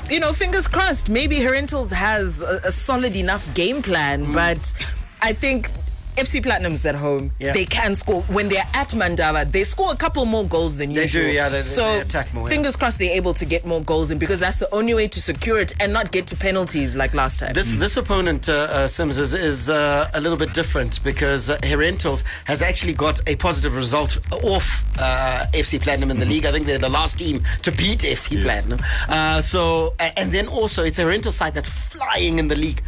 you 0.09 0.19
know, 0.19 0.33
fingers 0.33 0.67
crossed. 0.67 1.09
Maybe 1.09 1.37
Herentals 1.37 1.91
has 1.91 2.41
a, 2.41 2.59
a 2.65 2.71
solid 2.71 3.15
enough 3.15 3.51
game 3.53 3.81
plan, 3.81 4.27
mm. 4.27 4.33
but 4.33 4.73
I 5.21 5.33
think 5.33 5.69
FC 6.17 6.41
Platinum's 6.43 6.85
at 6.85 6.95
home. 6.95 7.31
Yeah. 7.39 7.53
They 7.53 7.65
can 7.65 7.95
score 7.95 8.21
when 8.23 8.49
they're 8.49 8.63
at 8.73 8.89
Mandava. 8.89 9.49
They 9.51 9.63
score 9.63 9.91
a 9.91 9.95
couple 9.95 10.25
more 10.25 10.45
goals 10.45 10.77
than 10.77 10.93
They 10.93 11.03
usual. 11.03 11.23
do, 11.23 11.31
yeah, 11.31 11.49
they- 11.49 11.57
they- 11.57 11.61
so 11.63 11.83
they 11.93 11.99
attack 12.01 12.33
more, 12.33 12.47
yeah. 12.47 12.55
fingers 12.55 12.75
crossed 12.75 12.97
they're 12.99 13.11
able 13.15 13.33
to 13.33 13.45
get 13.45 13.65
more 13.65 13.81
goals 13.81 14.11
in 14.11 14.17
because 14.17 14.39
that's 14.39 14.57
the 14.57 14.73
only 14.73 14.93
way 14.93 15.07
to 15.07 15.21
secure 15.21 15.59
it 15.59 15.73
and 15.79 15.93
not 15.93 16.11
get 16.11 16.27
to 16.27 16.35
penalties 16.35 16.95
like 16.95 17.13
last 17.13 17.39
time. 17.39 17.53
This 17.53 17.73
this 17.75 17.97
opponent, 17.97 18.49
uh, 18.49 18.53
uh, 18.53 18.87
Sims, 18.87 19.17
is, 19.17 19.33
is 19.33 19.69
uh, 19.69 20.09
a 20.13 20.19
little 20.21 20.37
bit 20.37 20.53
different 20.53 21.03
because 21.03 21.49
uh, 21.49 21.57
Herentals 21.63 22.23
has 22.45 22.61
actually 22.61 22.93
got 22.93 23.19
a 23.27 23.35
positive 23.35 23.75
result 23.75 24.17
off 24.43 24.83
uh, 24.99 25.45
FC 25.53 25.79
Platinum 25.81 26.11
in 26.11 26.19
the 26.19 26.25
league. 26.25 26.45
I 26.45 26.51
think 26.51 26.65
they're 26.67 26.77
the 26.77 26.89
last 26.89 27.19
team 27.19 27.43
to 27.63 27.71
beat 27.71 27.99
FC 27.99 28.41
Platinum. 28.41 28.79
Uh, 29.07 29.41
so, 29.41 29.93
and 29.99 30.31
then 30.31 30.47
also 30.47 30.83
it's 30.83 30.99
a 30.99 31.03
Herentals 31.03 31.33
side 31.33 31.53
that's 31.53 31.69
flying 31.69 32.39
in 32.39 32.47
the 32.47 32.55
league. 32.55 32.81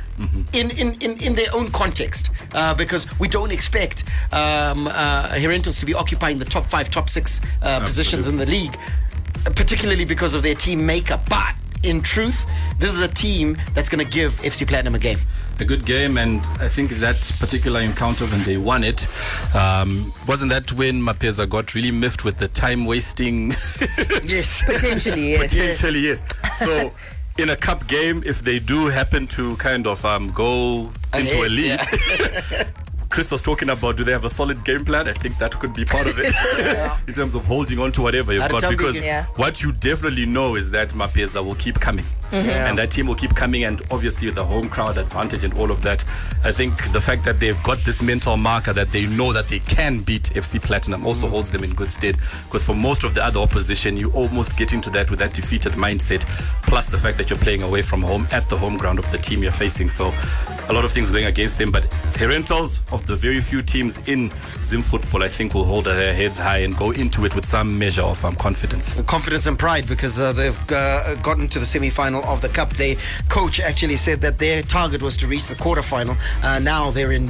In, 0.54 0.70
in, 0.72 0.94
in, 1.02 1.22
in 1.24 1.36
their 1.36 1.48
own 1.54 1.72
context, 1.72 2.30
uh, 2.54 2.76
because 2.76 3.08
we 3.20 3.28
don't 3.28 3.52
expect 3.52 4.04
um, 4.32 4.88
uh, 4.88 5.28
Herentals 5.30 5.80
to 5.80 5.86
be 5.86 5.94
occupying 5.96 6.38
the 6.38 6.46
top 6.46 6.68
five, 6.68 6.92
top 6.92 7.10
six 7.10 7.42
uh, 7.64 7.80
positions 7.80 8.28
in 8.28 8.38
the 8.38 8.46
league, 8.46 8.78
particularly 9.56 10.06
because 10.06 10.36
of 10.36 10.44
their 10.44 10.56
team 10.56 10.86
makeup. 10.86 11.28
But 11.30 11.56
in 11.84 12.02
truth, 12.02 12.46
this 12.80 12.94
is 12.94 13.00
a 13.00 13.08
team 13.08 13.58
that's 13.74 13.90
going 13.90 14.06
to 14.06 14.12
give 14.12 14.34
FC 14.42 14.68
Platinum 14.68 14.96
a 14.96 15.00
game. 15.00 15.18
a 15.60 15.66
good 15.66 15.86
game, 15.86 16.18
and 16.18 16.42
I 16.60 16.68
think 16.68 16.92
that 16.92 17.32
particular 17.40 17.82
encounter 17.82 18.26
when 18.26 18.44
they 18.44 18.58
won 18.58 18.84
it, 18.84 19.08
um, 19.56 20.12
wasn't 20.28 20.52
that 20.52 20.72
when 20.74 21.02
Mapeza 21.02 21.48
got 21.48 21.76
really 21.76 21.92
miffed 21.92 22.24
with 22.24 22.38
the 22.38 22.48
time 22.48 22.86
wasting? 22.86 23.50
yes, 24.24 24.62
potentially 24.66 25.32
yes. 25.32 25.54
potentially 25.54 26.00
yes. 26.00 26.24
So. 26.56 26.94
In 27.38 27.50
a 27.50 27.56
cup 27.56 27.88
game, 27.88 28.22
if 28.26 28.42
they 28.42 28.60
do 28.60 28.88
happen 28.88 29.26
to 29.28 29.56
kind 29.58 29.88
of 29.88 30.06
um, 30.06 30.30
go 30.32 30.92
into 31.16 31.42
a 31.44 31.50
lead, 31.50 31.80
yeah. 32.52 32.64
Chris 33.10 33.32
was 33.32 33.42
talking 33.42 33.70
about 33.70 33.96
do 33.98 34.04
they 34.04 34.12
have 34.12 34.26
a 34.26 34.30
solid 34.30 34.64
game 34.64 34.84
plan? 34.86 35.08
I 35.08 35.14
think 35.14 35.38
that 35.40 35.60
could 35.60 35.74
be 35.74 35.84
part 35.86 36.08
of 36.08 36.16
it 36.18 36.34
in 37.08 37.14
terms 37.14 37.36
of 37.36 37.46
holding 37.46 37.80
on 37.80 37.92
to 37.94 38.02
whatever 38.02 38.34
you've 38.34 38.50
got. 38.50 38.68
Because 38.70 39.00
Yeah. 39.00 39.26
what 39.36 39.62
you 39.64 39.72
definitely 39.72 40.26
know 40.26 40.56
is 40.56 40.72
that 40.72 40.90
Mapeza 40.90 41.44
will 41.44 41.56
keep 41.56 41.80
coming. 41.80 42.06
Yeah. 42.34 42.68
And 42.68 42.78
that 42.80 42.92
team 42.92 43.08
will 43.08 43.16
keep 43.16 43.36
coming, 43.36 43.64
and 43.64 43.82
obviously 43.92 44.28
with 44.28 44.36
the 44.36 44.44
home 44.44 44.70
crowd 44.70 44.98
advantage 44.98 45.44
and 45.44 45.54
all 45.54 45.70
of 45.70 45.82
that, 45.84 46.04
I 46.44 46.52
think 46.52 46.92
the 46.92 47.00
fact 47.00 47.24
that 47.26 47.38
they've 47.38 47.62
got 47.64 47.80
this 47.86 48.02
mental 48.02 48.38
marker 48.38 48.74
that 48.74 48.92
they 48.92 49.06
know 49.06 49.32
that 49.34 49.48
they 49.48 49.60
can 49.60 50.02
beat 50.02 50.24
FC 50.34 50.62
Platinum 50.62 51.06
also 51.06 51.28
holds 51.28 51.52
them 51.52 51.64
in 51.64 51.74
good 51.74 51.92
stead. 51.92 52.18
Because 52.46 52.64
for 52.64 52.76
most 52.76 53.04
of 53.04 53.14
the 53.14 53.24
other 53.24 53.40
opposition, 53.40 53.98
you 53.98 54.12
almost 54.12 54.58
get 54.58 54.74
into 54.74 54.90
that 54.92 55.10
with 55.10 55.20
that 55.20 55.34
defeated 55.34 55.74
mindset, 55.74 56.26
plus 56.64 56.88
the 56.88 56.98
fact 56.98 57.18
that 57.18 57.30
you're 57.30 57.40
playing 57.40 57.62
away 57.62 57.82
from 57.82 58.02
home 58.02 58.28
at 58.32 58.50
the 58.50 58.58
home 58.58 58.78
ground 58.78 59.00
of 59.00 59.10
the 59.12 59.18
team 59.18 59.44
you're 59.44 59.52
facing. 59.52 59.90
So 59.90 60.14
a 60.70 60.74
lot 60.74 60.86
of 60.86 60.92
things 60.92 61.12
going 61.12 61.26
against 61.26 61.58
them. 61.58 61.72
But 61.72 61.84
Herentals, 62.16 62.80
of 62.92 63.06
the 63.06 63.16
very 63.16 63.42
few 63.42 63.62
teams 63.62 64.00
in 64.08 64.32
Zim 64.64 64.82
football, 64.82 65.24
I 65.24 65.28
think 65.28 65.54
will 65.54 65.66
hold 65.66 65.86
their 65.86 66.14
heads 66.14 66.40
high 66.40 66.60
and 66.60 66.76
go 66.76 66.92
into 66.92 67.26
it 67.26 67.36
with 67.36 67.46
some 67.46 67.78
measure 67.78 68.02
of 68.04 68.24
um, 68.26 68.36
confidence. 68.36 69.00
confidence 69.04 69.46
and 69.46 69.58
pride 69.60 69.88
because 69.88 70.20
uh, 70.20 70.32
they've 70.32 70.72
uh, 70.72 71.16
gotten 71.16 71.48
to 71.50 71.60
the 71.60 71.66
semi-final 72.24 72.34
of 72.34 72.42
the 72.42 72.50
cup. 72.50 72.70
Their 72.72 72.96
coach 73.30 73.60
actually 73.60 73.98
said 73.98 74.22
that 74.22 74.38
their 74.38 74.62
target 74.64 75.02
was 75.02 75.18
to 75.18 75.28
reach 75.28 75.48
the 75.48 75.56
quarterfinal. 75.56 76.18
Uh, 76.44 76.60
now 76.60 76.92
they're 76.92 77.12
in 77.12 77.28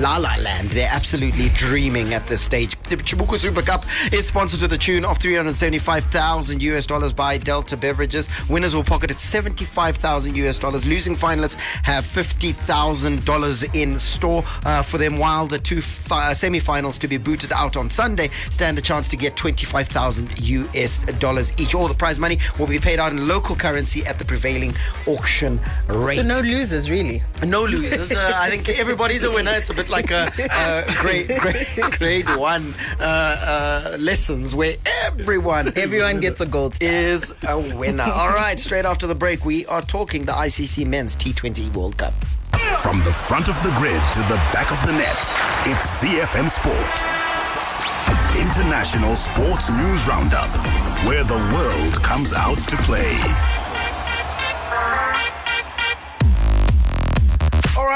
La 0.00 0.16
La 0.16 0.36
Land. 0.42 0.70
They're 0.70 0.90
absolutely 0.90 1.48
dreaming 1.50 2.14
at 2.14 2.26
this 2.26 2.42
stage. 2.42 2.76
The 2.88 2.96
Chibuku 2.96 3.36
Super 3.38 3.62
Cup 3.62 3.84
is 4.12 4.26
sponsored 4.26 4.60
to 4.60 4.68
the 4.68 4.78
tune 4.78 5.04
of 5.04 5.18
375,000 5.18 6.62
US 6.62 6.86
dollars 6.86 7.12
by 7.12 7.38
Delta 7.38 7.76
Beverages. 7.76 8.28
Winners 8.48 8.74
will 8.74 8.84
pocket 8.84 9.10
at 9.10 9.20
75,000 9.20 10.36
US 10.36 10.58
dollars. 10.58 10.86
Losing 10.86 11.16
finalists 11.16 11.56
have 11.84 12.04
$50,000 12.04 13.74
in 13.74 13.98
store 13.98 14.44
uh, 14.64 14.82
for 14.82 14.98
them, 14.98 15.18
while 15.18 15.46
the 15.46 15.58
two 15.58 15.80
fi- 15.80 16.30
uh, 16.30 16.34
semi-finals 16.34 16.98
to 16.98 17.08
be 17.08 17.16
booted 17.16 17.52
out 17.52 17.76
on 17.76 17.90
Sunday 17.90 18.30
stand 18.50 18.78
a 18.78 18.80
chance 18.80 19.08
to 19.08 19.16
get 19.16 19.36
25,000 19.36 20.40
US 20.40 21.00
dollars 21.18 21.52
each. 21.58 21.74
All 21.74 21.88
the 21.88 21.94
prize 21.94 22.18
money 22.18 22.38
will 22.58 22.66
be 22.66 22.78
paid 22.78 22.98
out 22.98 23.12
in 23.12 23.28
local 23.28 23.56
currency 23.56 24.04
at 24.06 24.18
the 24.18 24.24
prevailing 24.26 24.74
auction 25.06 25.60
rate. 25.88 26.16
So 26.16 26.22
no 26.22 26.40
losers 26.40 26.90
really. 26.90 27.22
No 27.44 27.64
losers. 27.64 28.12
Uh, 28.12 28.32
I 28.34 28.50
think 28.50 28.68
everybody's 28.78 29.24
a 29.24 29.30
winner. 29.30 29.52
It's 29.52 29.70
a 29.70 29.74
bit 29.74 29.88
like 29.88 30.10
a, 30.10 30.32
a 30.50 30.84
grade, 31.00 31.30
grade, 31.40 31.66
grade 31.98 32.26
one 32.36 32.74
uh, 33.00 33.02
uh, 33.02 33.96
lessons 33.98 34.54
where 34.54 34.74
everyone 35.04 35.72
Everyone 35.76 36.20
gets 36.20 36.40
a 36.40 36.46
gold 36.46 36.74
star. 36.74 36.88
is 36.88 37.34
a 37.46 37.58
winner. 37.76 38.04
All 38.04 38.28
right, 38.28 38.58
straight 38.58 38.84
after 38.84 39.06
the 39.06 39.14
break, 39.14 39.44
we 39.44 39.66
are 39.66 39.82
talking 39.82 40.24
the 40.24 40.32
ICC 40.32 40.86
Men's 40.86 41.14
T20 41.16 41.74
World 41.76 41.96
Cup. 41.98 42.14
From 42.82 42.98
the 43.04 43.12
front 43.12 43.48
of 43.48 43.54
the 43.62 43.70
grid 43.78 44.02
to 44.14 44.20
the 44.20 44.36
back 44.52 44.70
of 44.70 44.80
the 44.86 44.92
net, 44.92 45.16
it's 45.66 46.02
ZFM 46.02 46.50
Sport. 46.50 47.04
International 48.36 49.16
Sports 49.16 49.70
News 49.70 50.06
Roundup, 50.06 50.50
where 51.06 51.24
the 51.24 51.36
world 51.54 51.94
comes 52.02 52.32
out 52.32 52.58
to 52.68 52.76
play. 52.78 53.16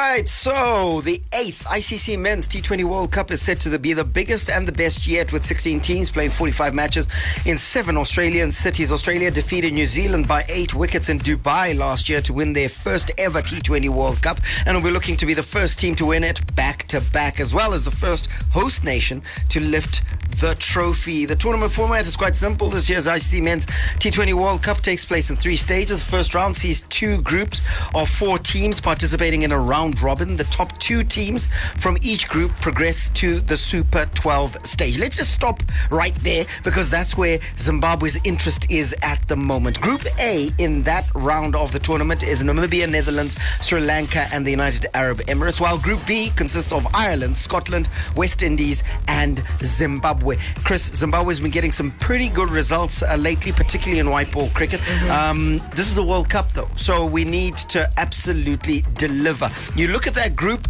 Right, 0.01 0.29
so 0.29 1.03
the 1.03 1.21
eighth 1.35 1.65
ICC 1.65 2.19
Men's 2.19 2.49
T20 2.49 2.85
World 2.85 3.13
Cup 3.13 3.31
is 3.31 3.43
set 3.43 3.61
to 3.61 3.79
be 3.79 3.93
the 3.93 4.05
biggest 4.05 4.49
and 4.49 4.67
the 4.67 4.73
best 4.73 5.07
yet, 5.07 5.31
with 5.31 5.45
16 5.45 5.81
teams 5.81 6.11
playing 6.11 6.31
45 6.31 6.73
matches 6.73 7.07
in 7.45 7.59
seven 7.59 7.99
Australian 7.99 8.51
cities. 8.51 8.93
Australia 8.93 9.31
defeated 9.31 9.75
New 9.75 9.85
Zealand 9.85 10.27
by 10.27 10.45
eight 10.49 10.75
wickets 10.75 11.11
in 11.11 11.19
Dubai 11.19 11.77
last 11.77 12.09
year 12.09 12.23
to 12.23 12.33
win 12.33 12.55
their 12.55 12.71
first 12.71 13.11
ever 13.19 13.43
T20 13.43 13.91
World 13.91 14.23
Cup, 14.23 14.41
and 14.65 14.75
will 14.75 14.85
be 14.85 14.91
looking 14.91 15.19
to 15.19 15.27
be 15.27 15.35
the 15.35 15.43
first 15.43 15.79
team 15.79 15.95
to 15.97 16.07
win 16.07 16.25
it 16.25 16.55
back 16.57 16.87
to 16.89 17.01
back, 17.13 17.39
as 17.39 17.53
well 17.53 17.75
as 17.75 17.85
the 17.85 17.91
first 17.91 18.29
host 18.53 18.83
nation 18.83 19.23
to 19.51 19.61
lift 19.61 20.03
the 20.41 20.55
trophy. 20.55 21.27
The 21.27 21.37
tournament 21.37 21.71
format 21.71 22.07
is 22.07 22.17
quite 22.17 22.35
simple. 22.35 22.71
This 22.71 22.89
year's 22.89 23.07
ICC 23.07 23.43
Men's 23.43 23.67
T20 23.67 24.33
World 24.33 24.63
Cup 24.63 24.79
takes 24.79 25.05
place 25.05 25.29
in 25.29 25.37
three 25.37 25.57
stages. 25.57 26.03
The 26.03 26.11
first 26.11 26.35
round 26.35 26.57
sees 26.57 26.81
two 26.89 27.21
groups 27.21 27.63
of 27.95 28.09
four 28.09 28.39
teams 28.39 28.81
participating 28.81 29.43
in 29.43 29.53
a 29.53 29.59
round 29.59 29.90
robin. 30.03 30.37
The 30.37 30.45
top 30.45 30.77
two 30.79 31.05
teams 31.05 31.49
from 31.79 31.99
each 32.03 32.29
group 32.29 32.55
progress 32.57 33.11
to 33.15 33.41
the 33.41 33.57
Super 33.57 34.07
12 34.15 34.67
stage. 34.67 34.99
Let's 34.99 35.17
just 35.17 35.33
stop 35.33 35.63
right 35.91 36.15
there 36.17 36.47
because 36.63 36.91
that's 36.91 37.17
where 37.17 37.39
Zimbabwe's 37.59 38.19
interest 38.25 38.71
is 38.71 38.95
at 39.03 39.27
the 39.29 39.37
moment. 39.37 39.81
Group 39.81 40.03
A 40.19 40.51
in 40.59 40.83
that 40.85 41.11
round 41.15 41.57
of 41.57 41.73
the 41.73 41.79
tournament 41.79 42.23
is 42.23 42.43
Namibia, 42.43 42.89
Netherlands, 42.89 43.37
Sri 43.61 43.81
Lanka, 43.81 44.27
and 44.33 44.47
the 44.47 44.51
United 44.51 44.87
Arab 44.95 45.19
Emirates, 45.29 45.61
while 45.61 45.79
Group 45.79 46.01
B 46.07 46.31
consists 46.37 46.73
of 46.73 46.87
Ireland, 46.95 47.37
Scotland, 47.37 47.89
West 48.17 48.43
Indies, 48.43 48.85
and 49.09 49.43
Zimbabwe. 49.63 50.37
Chris, 50.65 50.87
Zimbabwe's 50.95 51.41
been 51.41 51.51
getting 51.51 51.73
some 51.73 51.91
pretty 51.93 52.29
good 52.29 52.51
results 52.51 53.03
uh, 53.03 53.17
lately, 53.17 53.53
particularly 53.53 54.01
in 54.01 54.11
white 54.11 54.31
ball 54.33 54.49
cricket. 54.51 54.81
Um, 55.11 55.59
this 55.75 55.91
is 55.91 55.99
a 55.99 56.03
World 56.03 56.29
Cup, 56.29 56.53
though, 56.53 56.69
so 56.77 57.05
we 57.07 57.25
need 57.25 57.57
to 57.57 57.91
absolutely 57.97 58.85
deliver. 58.95 59.51
You 59.81 59.89
look 59.89 60.07
at 60.07 60.13
that 60.13 60.37
group, 60.37 60.69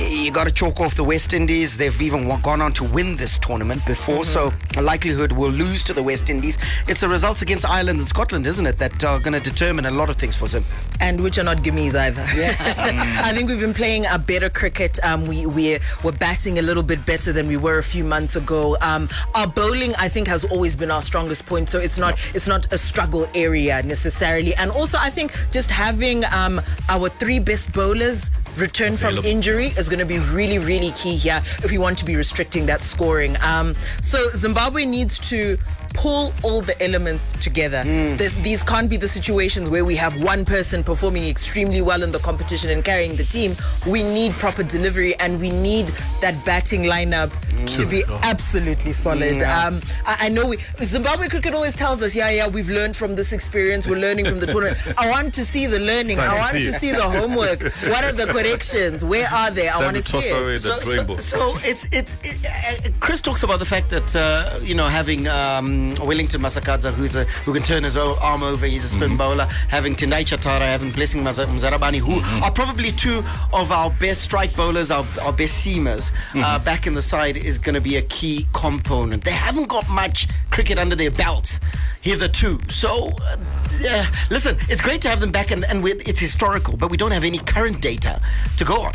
you 0.00 0.32
got 0.32 0.48
to 0.48 0.52
chalk 0.52 0.80
off 0.80 0.96
the 0.96 1.04
West 1.04 1.32
Indies. 1.32 1.76
They've 1.76 2.02
even 2.02 2.28
gone 2.40 2.60
on 2.60 2.72
to 2.72 2.82
win 2.82 3.14
this 3.14 3.38
tournament 3.38 3.86
before, 3.86 4.24
so 4.24 4.52
a 4.76 4.82
likelihood 4.82 5.30
we'll 5.30 5.52
lose 5.52 5.84
to 5.84 5.92
the 5.92 6.02
West 6.02 6.28
Indies. 6.28 6.58
It's 6.88 7.00
the 7.00 7.08
results 7.08 7.40
against 7.40 7.64
Ireland 7.64 8.00
and 8.00 8.08
Scotland, 8.08 8.48
isn't 8.48 8.66
it, 8.66 8.76
that 8.78 9.04
are 9.04 9.20
going 9.20 9.34
to 9.34 9.40
determine 9.40 9.86
a 9.86 9.92
lot 9.92 10.10
of 10.10 10.16
things 10.16 10.34
for 10.34 10.48
Zim. 10.48 10.64
and 11.00 11.20
which 11.20 11.38
are 11.38 11.44
not 11.44 11.58
gimmies 11.58 11.94
either. 11.94 12.22
I 12.26 13.32
think 13.32 13.48
we've 13.48 13.60
been 13.60 13.74
playing 13.74 14.06
a 14.06 14.18
better 14.18 14.50
cricket. 14.50 14.98
Um, 15.04 15.28
we 15.28 15.46
we're, 15.46 15.78
we're 16.02 16.10
batting 16.10 16.58
a 16.58 16.62
little 16.62 16.82
bit 16.82 17.06
better 17.06 17.32
than 17.32 17.46
we 17.46 17.56
were 17.56 17.78
a 17.78 17.82
few 17.84 18.02
months 18.02 18.34
ago. 18.34 18.76
Um, 18.80 19.08
our 19.36 19.46
bowling, 19.46 19.92
I 20.00 20.08
think, 20.08 20.26
has 20.26 20.44
always 20.44 20.74
been 20.74 20.90
our 20.90 21.02
strongest 21.02 21.46
point. 21.46 21.68
So 21.68 21.78
it's 21.78 21.96
not 21.96 22.18
it's 22.34 22.48
not 22.48 22.72
a 22.72 22.78
struggle 22.78 23.28
area 23.36 23.84
necessarily. 23.84 24.56
And 24.56 24.72
also, 24.72 24.98
I 25.00 25.10
think 25.10 25.32
just 25.52 25.70
having 25.70 26.24
um, 26.34 26.60
our 26.88 27.08
three 27.08 27.38
best 27.38 27.72
bowlers 27.72 28.32
return 28.60 28.96
from 28.96 29.18
injury 29.18 29.66
is 29.66 29.88
going 29.88 29.98
to 29.98 30.06
be 30.06 30.18
really, 30.18 30.58
really 30.58 30.92
key 30.92 31.16
here 31.16 31.38
if 31.38 31.70
we 31.70 31.78
want 31.78 31.98
to 31.98 32.04
be 32.04 32.16
restricting 32.16 32.66
that 32.66 32.82
scoring. 32.82 33.36
Um, 33.42 33.74
so 34.02 34.28
Zimbabwe 34.30 34.84
needs 34.84 35.18
to 35.30 35.56
pull 35.94 36.32
all 36.44 36.60
the 36.60 36.80
elements 36.82 37.32
together. 37.42 37.82
This, 38.16 38.34
these 38.34 38.62
can't 38.62 38.88
be 38.88 38.96
the 38.96 39.08
situations 39.08 39.68
where 39.68 39.84
we 39.84 39.96
have 39.96 40.22
one 40.22 40.44
person 40.44 40.84
performing 40.84 41.26
extremely 41.26 41.82
well 41.82 42.02
in 42.02 42.12
the 42.12 42.20
competition 42.20 42.70
and 42.70 42.84
carrying 42.84 43.16
the 43.16 43.24
team. 43.24 43.56
We 43.86 44.02
need 44.02 44.32
proper 44.34 44.62
delivery 44.62 45.16
and 45.18 45.40
we 45.40 45.50
need 45.50 45.86
that 46.20 46.34
batting 46.44 46.82
lineup 46.82 47.32
to 47.76 47.86
be 47.86 48.02
absolutely 48.22 48.92
solid. 48.92 49.36
Yeah. 49.36 49.66
Um, 49.66 49.80
I, 50.06 50.16
I 50.26 50.28
know 50.28 50.48
we, 50.48 50.56
Zimbabwe 50.80 51.28
cricket 51.28 51.54
always 51.54 51.74
tells 51.74 52.02
us, 52.02 52.14
yeah, 52.16 52.30
yeah, 52.30 52.48
we've 52.48 52.68
learned 52.68 52.96
from 52.96 53.14
this 53.16 53.32
experience. 53.32 53.86
We're 53.86 53.98
learning 53.98 54.26
from 54.26 54.40
the 54.40 54.46
tournament. 54.54 54.78
I 54.98 55.10
want 55.10 55.34
to 55.34 55.44
see 55.44 55.66
the 55.66 55.78
learning. 55.80 56.16
time 56.16 56.30
I 56.30 56.34
to 56.34 56.40
want 56.40 56.52
see. 56.52 56.64
to 56.70 56.72
see 56.78 56.90
the 56.92 57.02
homework. 57.02 57.60
What 57.62 58.04
are 58.04 58.12
the 58.12 58.26
corrections? 58.32 59.04
Where 59.04 59.28
are 59.28 59.50
they? 59.50 59.68
I 59.68 59.76
want 59.84 59.96
to 59.96 60.02
to 60.02 60.12
toss 60.12 60.24
see 60.24 60.30
it. 60.34 60.62
the 60.62 60.82
so, 60.82 60.96
rainbow. 60.96 61.16
So, 61.18 61.54
so 61.54 61.68
it's 61.68 61.84
it's 61.92 62.16
it, 62.24 62.46
uh, 62.46 62.90
Chris 63.00 63.20
talks 63.20 63.42
about 63.42 63.58
the 63.58 63.66
fact 63.66 63.90
that 63.90 64.14
uh, 64.16 64.58
you 64.62 64.74
know 64.74 64.86
having 64.86 65.26
um, 65.28 65.94
Wellington 65.96 66.40
Masakadza 66.40 66.92
who's 66.92 67.16
a 67.16 67.24
who 67.44 67.52
can 67.52 67.62
turn 67.62 67.82
his 67.84 67.96
o- 67.96 68.18
arm 68.20 68.42
over, 68.42 68.66
he's 68.66 68.84
a 68.84 68.88
spin 68.88 69.16
bowler. 69.16 69.44
Having 69.68 69.96
Tendai 69.96 70.24
Chatara, 70.24 70.60
having 70.62 70.90
Blessing 70.90 71.22
Maza- 71.22 71.46
Muzarabani, 71.46 71.98
who 71.98 72.20
are 72.44 72.50
probably 72.50 72.90
two 72.92 73.22
of 73.52 73.72
our 73.72 73.90
best 73.90 74.22
strike 74.22 74.54
bowlers, 74.56 74.90
our, 74.90 75.04
our 75.22 75.32
best 75.32 75.64
seamers 75.64 76.12
uh, 76.34 76.58
back 76.60 76.86
in 76.86 76.94
the 76.94 77.02
side 77.02 77.36
is 77.36 77.57
going 77.58 77.74
to 77.74 77.80
be 77.80 77.96
a 77.96 78.02
key 78.02 78.46
component. 78.52 79.24
They 79.24 79.32
haven't 79.32 79.68
got 79.68 79.88
much 79.90 80.28
cricket 80.50 80.78
under 80.78 80.96
their 80.96 81.10
belts 81.10 81.60
hitherto, 82.02 82.58
so. 82.68 83.08
Uh, 83.22 83.36
yeah, 83.80 84.06
listen, 84.30 84.56
it's 84.68 84.80
great 84.80 85.00
to 85.02 85.08
have 85.08 85.20
them 85.20 85.30
back, 85.30 85.50
and, 85.50 85.64
and 85.64 85.82
we 85.82 85.92
it's 85.92 86.18
historical, 86.18 86.76
but 86.76 86.90
we 86.90 86.96
don't 86.96 87.10
have 87.12 87.24
any 87.24 87.38
current 87.38 87.80
data 87.80 88.20
to 88.56 88.64
go 88.64 88.82
on. 88.82 88.92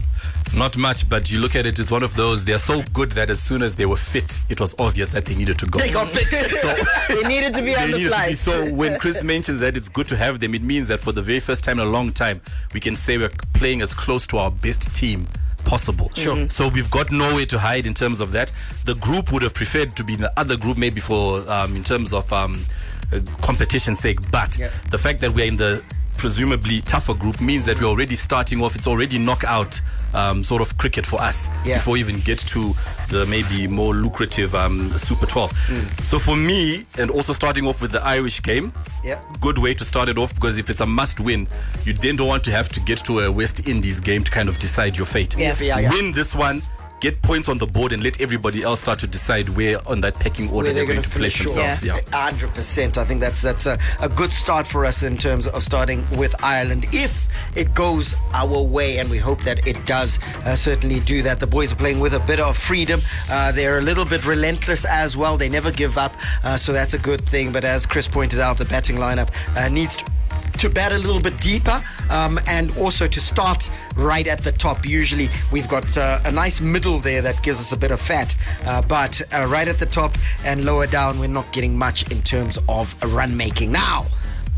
Not 0.56 0.78
much, 0.78 1.10
but 1.10 1.32
you 1.32 1.40
look 1.40 1.56
at 1.56 1.66
it, 1.66 1.80
it's 1.80 1.90
one 1.90 2.04
of 2.04 2.16
those, 2.16 2.46
they're 2.46 2.60
so 2.60 2.84
good 2.94 3.12
that 3.14 3.30
as 3.32 3.42
soon 3.42 3.64
as 3.64 3.74
they 3.76 3.88
were 3.88 3.96
fit, 3.98 4.42
it 4.50 4.60
was 4.60 4.76
obvious 4.78 5.10
that 5.10 5.26
they 5.26 5.34
needed 5.34 5.58
to 5.60 5.66
go. 5.66 5.80
They 5.80 5.92
got 5.92 6.14
big. 6.14 6.28
They 7.08 7.28
needed 7.28 7.54
to 7.56 7.62
be 7.64 7.76
on 7.76 7.92
the 7.92 7.98
needed 7.98 8.04
to 8.04 8.10
flight. 8.10 8.30
be- 8.30 8.36
so 8.36 8.72
when 8.74 9.00
Chris 9.00 9.24
mentions 9.24 9.62
that 9.62 9.78
it's 9.78 9.90
good 9.90 10.08
to 10.10 10.16
have 10.18 10.40
them, 10.40 10.54
it 10.54 10.62
means 10.62 10.90
that 10.90 11.00
for 11.00 11.12
the 11.12 11.22
very 11.22 11.40
first 11.40 11.64
time 11.64 11.80
in 11.80 11.88
a 11.88 11.90
long 11.90 12.12
time, 12.12 12.42
we 12.74 12.80
can 12.80 12.96
say 12.96 13.18
we're 13.18 13.32
playing 13.54 13.82
as 13.82 13.94
close 13.96 14.28
to 14.28 14.38
our 14.38 14.52
best 14.52 14.94
team 14.96 15.28
possible. 15.66 16.12
Sure. 16.14 16.48
So 16.50 16.68
we've 16.70 16.90
got 16.92 17.12
nowhere 17.12 17.46
to 17.48 17.60
hide 17.60 17.88
in 17.88 17.94
terms 17.94 18.22
of 18.22 18.32
that. 18.34 18.52
The 18.86 18.96
group 18.96 19.32
would 19.32 19.42
have 19.44 19.54
preferred 19.54 19.96
to 19.96 20.04
be 20.04 20.14
in 20.14 20.22
the 20.22 20.32
other 20.40 20.58
group, 20.58 20.78
maybe 20.78 21.00
for 21.02 21.48
um, 21.50 21.76
in 21.76 21.84
terms 21.84 22.14
of 22.14 22.32
um, 22.34 22.60
uh, 23.12 23.20
competition 23.42 23.96
sake. 23.96 24.20
But 24.32 24.58
Yeah. 24.58 24.70
the 24.92 24.98
fact 24.98 25.20
that 25.22 25.34
we're 25.34 25.48
in 25.48 25.58
the 25.58 25.84
presumably 26.18 26.82
tougher 26.82 27.14
group 27.14 27.40
means 27.42 27.66
that 27.66 27.80
we're 27.82 27.88
already 27.88 28.16
starting 28.16 28.62
off. 28.64 28.76
It's 28.76 28.88
already 28.88 29.18
knockout 29.18 29.80
um, 30.14 30.44
sort 30.44 30.62
of 30.62 30.78
cricket 30.78 31.06
for 31.06 31.20
us 31.22 31.50
Yeah. 31.66 31.76
before 31.78 31.94
we 31.94 32.00
even 32.00 32.20
get 32.20 32.38
to 32.40 32.74
the 33.10 33.26
maybe 33.28 33.68
more 33.68 33.94
lucrative 33.94 34.54
um, 34.56 34.90
Super 34.98 35.26
12. 35.26 35.52
Mm. 35.52 36.02
So 36.02 36.20
for 36.20 36.36
me, 36.36 36.86
and 36.98 37.10
also 37.10 37.34
starting 37.34 37.66
off 37.68 37.82
with 37.82 37.92
the 37.92 38.04
Irish 38.06 38.42
game, 38.42 38.72
Yeah. 39.04 39.22
good 39.42 39.58
way 39.58 39.74
to 39.74 39.84
start 39.84 40.10
it 40.10 40.18
off 40.18 40.34
because 40.36 40.58
if 40.58 40.70
it's 40.70 40.82
a 40.82 40.86
must 40.86 41.20
win, 41.20 41.48
you 41.86 41.94
then 41.94 42.16
don't 42.16 42.28
want 42.28 42.44
to 42.46 42.52
have 42.52 42.70
to 42.70 42.80
get 42.82 43.00
to 43.06 43.20
a 43.22 43.32
West 43.32 43.68
Indies 43.68 44.00
game 44.00 44.24
to 44.24 44.32
kind 44.32 44.50
of 44.50 44.60
decide 44.60 44.98
your 44.98 45.06
fate. 45.06 45.36
Yeah. 45.38 45.90
Win 45.92 46.12
this 46.14 46.36
one. 46.36 46.62
Get 47.04 47.22
points 47.22 47.50
on 47.50 47.58
the 47.58 47.68
board 47.68 47.92
and 47.92 48.02
let 48.02 48.22
everybody 48.22 48.64
else 48.64 48.80
start 48.80 48.98
to 49.00 49.08
decide 49.08 49.50
where 49.50 49.86
on 49.90 50.00
that 50.00 50.18
pecking 50.22 50.50
order 50.50 50.68
they're, 50.68 50.86
they're 50.86 50.86
going 50.86 51.02
gonna 51.02 51.14
place 51.14 51.38
themselves. 51.38 51.84
Yeah. 51.84 52.00
Hundred 52.14 52.54
percent. 52.54 52.98
I 52.98 53.04
think 53.04 53.20
that's 53.20 53.42
that's 53.42 53.66
a, 53.66 53.78
a 54.00 54.08
good 54.08 54.32
start 54.32 54.66
for 54.66 54.86
us 54.86 55.04
in 55.04 55.18
terms 55.18 55.46
of 55.46 55.62
starting 55.64 56.08
with 56.12 56.34
Ireland. 56.42 56.86
If 56.94 57.28
it 57.58 57.74
goes 57.74 58.16
our 58.34 58.62
way, 58.62 59.00
and 59.00 59.10
we 59.10 59.18
hope 59.18 59.42
that 59.42 59.68
it 59.68 59.86
does 59.86 60.18
uh, 60.46 60.56
certainly 60.56 61.02
do 61.02 61.22
that. 61.24 61.42
The 61.42 61.48
boys 61.48 61.74
are 61.74 61.76
playing 61.76 62.00
with 62.00 62.14
a 62.14 62.22
bit 62.22 62.40
of 62.40 62.56
freedom. 62.56 63.02
Uh, 63.30 63.52
they're 63.52 63.80
a 63.80 63.82
little 63.82 64.06
bit 64.06 64.26
relentless 64.26 64.86
as 64.86 65.18
well. 65.18 65.36
They 65.36 65.50
never 65.50 65.72
give 65.74 65.98
up, 65.98 66.14
uh, 66.46 66.56
so 66.56 66.72
that's 66.72 66.94
a 66.94 67.00
good 67.00 67.20
thing. 67.20 67.52
But 67.52 67.66
as 67.66 67.86
Chris 67.86 68.08
pointed 68.08 68.40
out, 68.40 68.58
the 68.58 68.64
batting 68.64 68.96
lineup 68.96 69.30
uh, 69.58 69.68
needs 69.68 69.98
to 69.98 70.06
to 70.60 70.70
bat 70.70 70.92
a 70.92 70.98
little 70.98 71.20
bit 71.20 71.40
deeper 71.40 71.84
um, 72.10 72.40
and 72.48 72.76
also 72.78 73.08
to 73.08 73.20
start 73.20 73.70
right 73.96 74.28
at 74.28 74.40
the 74.40 74.52
top. 74.52 74.86
Usually 74.86 75.30
we've 75.52 75.68
got 75.70 75.98
uh, 75.98 76.20
a 76.26 76.32
nice 76.32 76.62
middle 76.62 77.00
there 77.00 77.22
that 77.22 77.42
gives 77.44 77.60
us 77.60 77.72
a 77.72 77.78
bit 77.78 77.92
of 77.92 78.00
fat, 78.02 78.36
uh, 78.66 78.82
but 78.82 79.22
uh, 79.34 79.46
right 79.48 79.68
at 79.68 79.78
the 79.78 79.86
top 79.86 80.16
and 80.46 80.66
lower 80.66 80.88
down, 80.88 81.20
we're 81.20 81.28
not 81.28 81.52
getting 81.54 81.78
much 81.78 82.10
in 82.12 82.22
terms 82.22 82.58
of 82.70 82.96
run 83.14 83.36
making. 83.36 83.72
Now, 83.72 84.06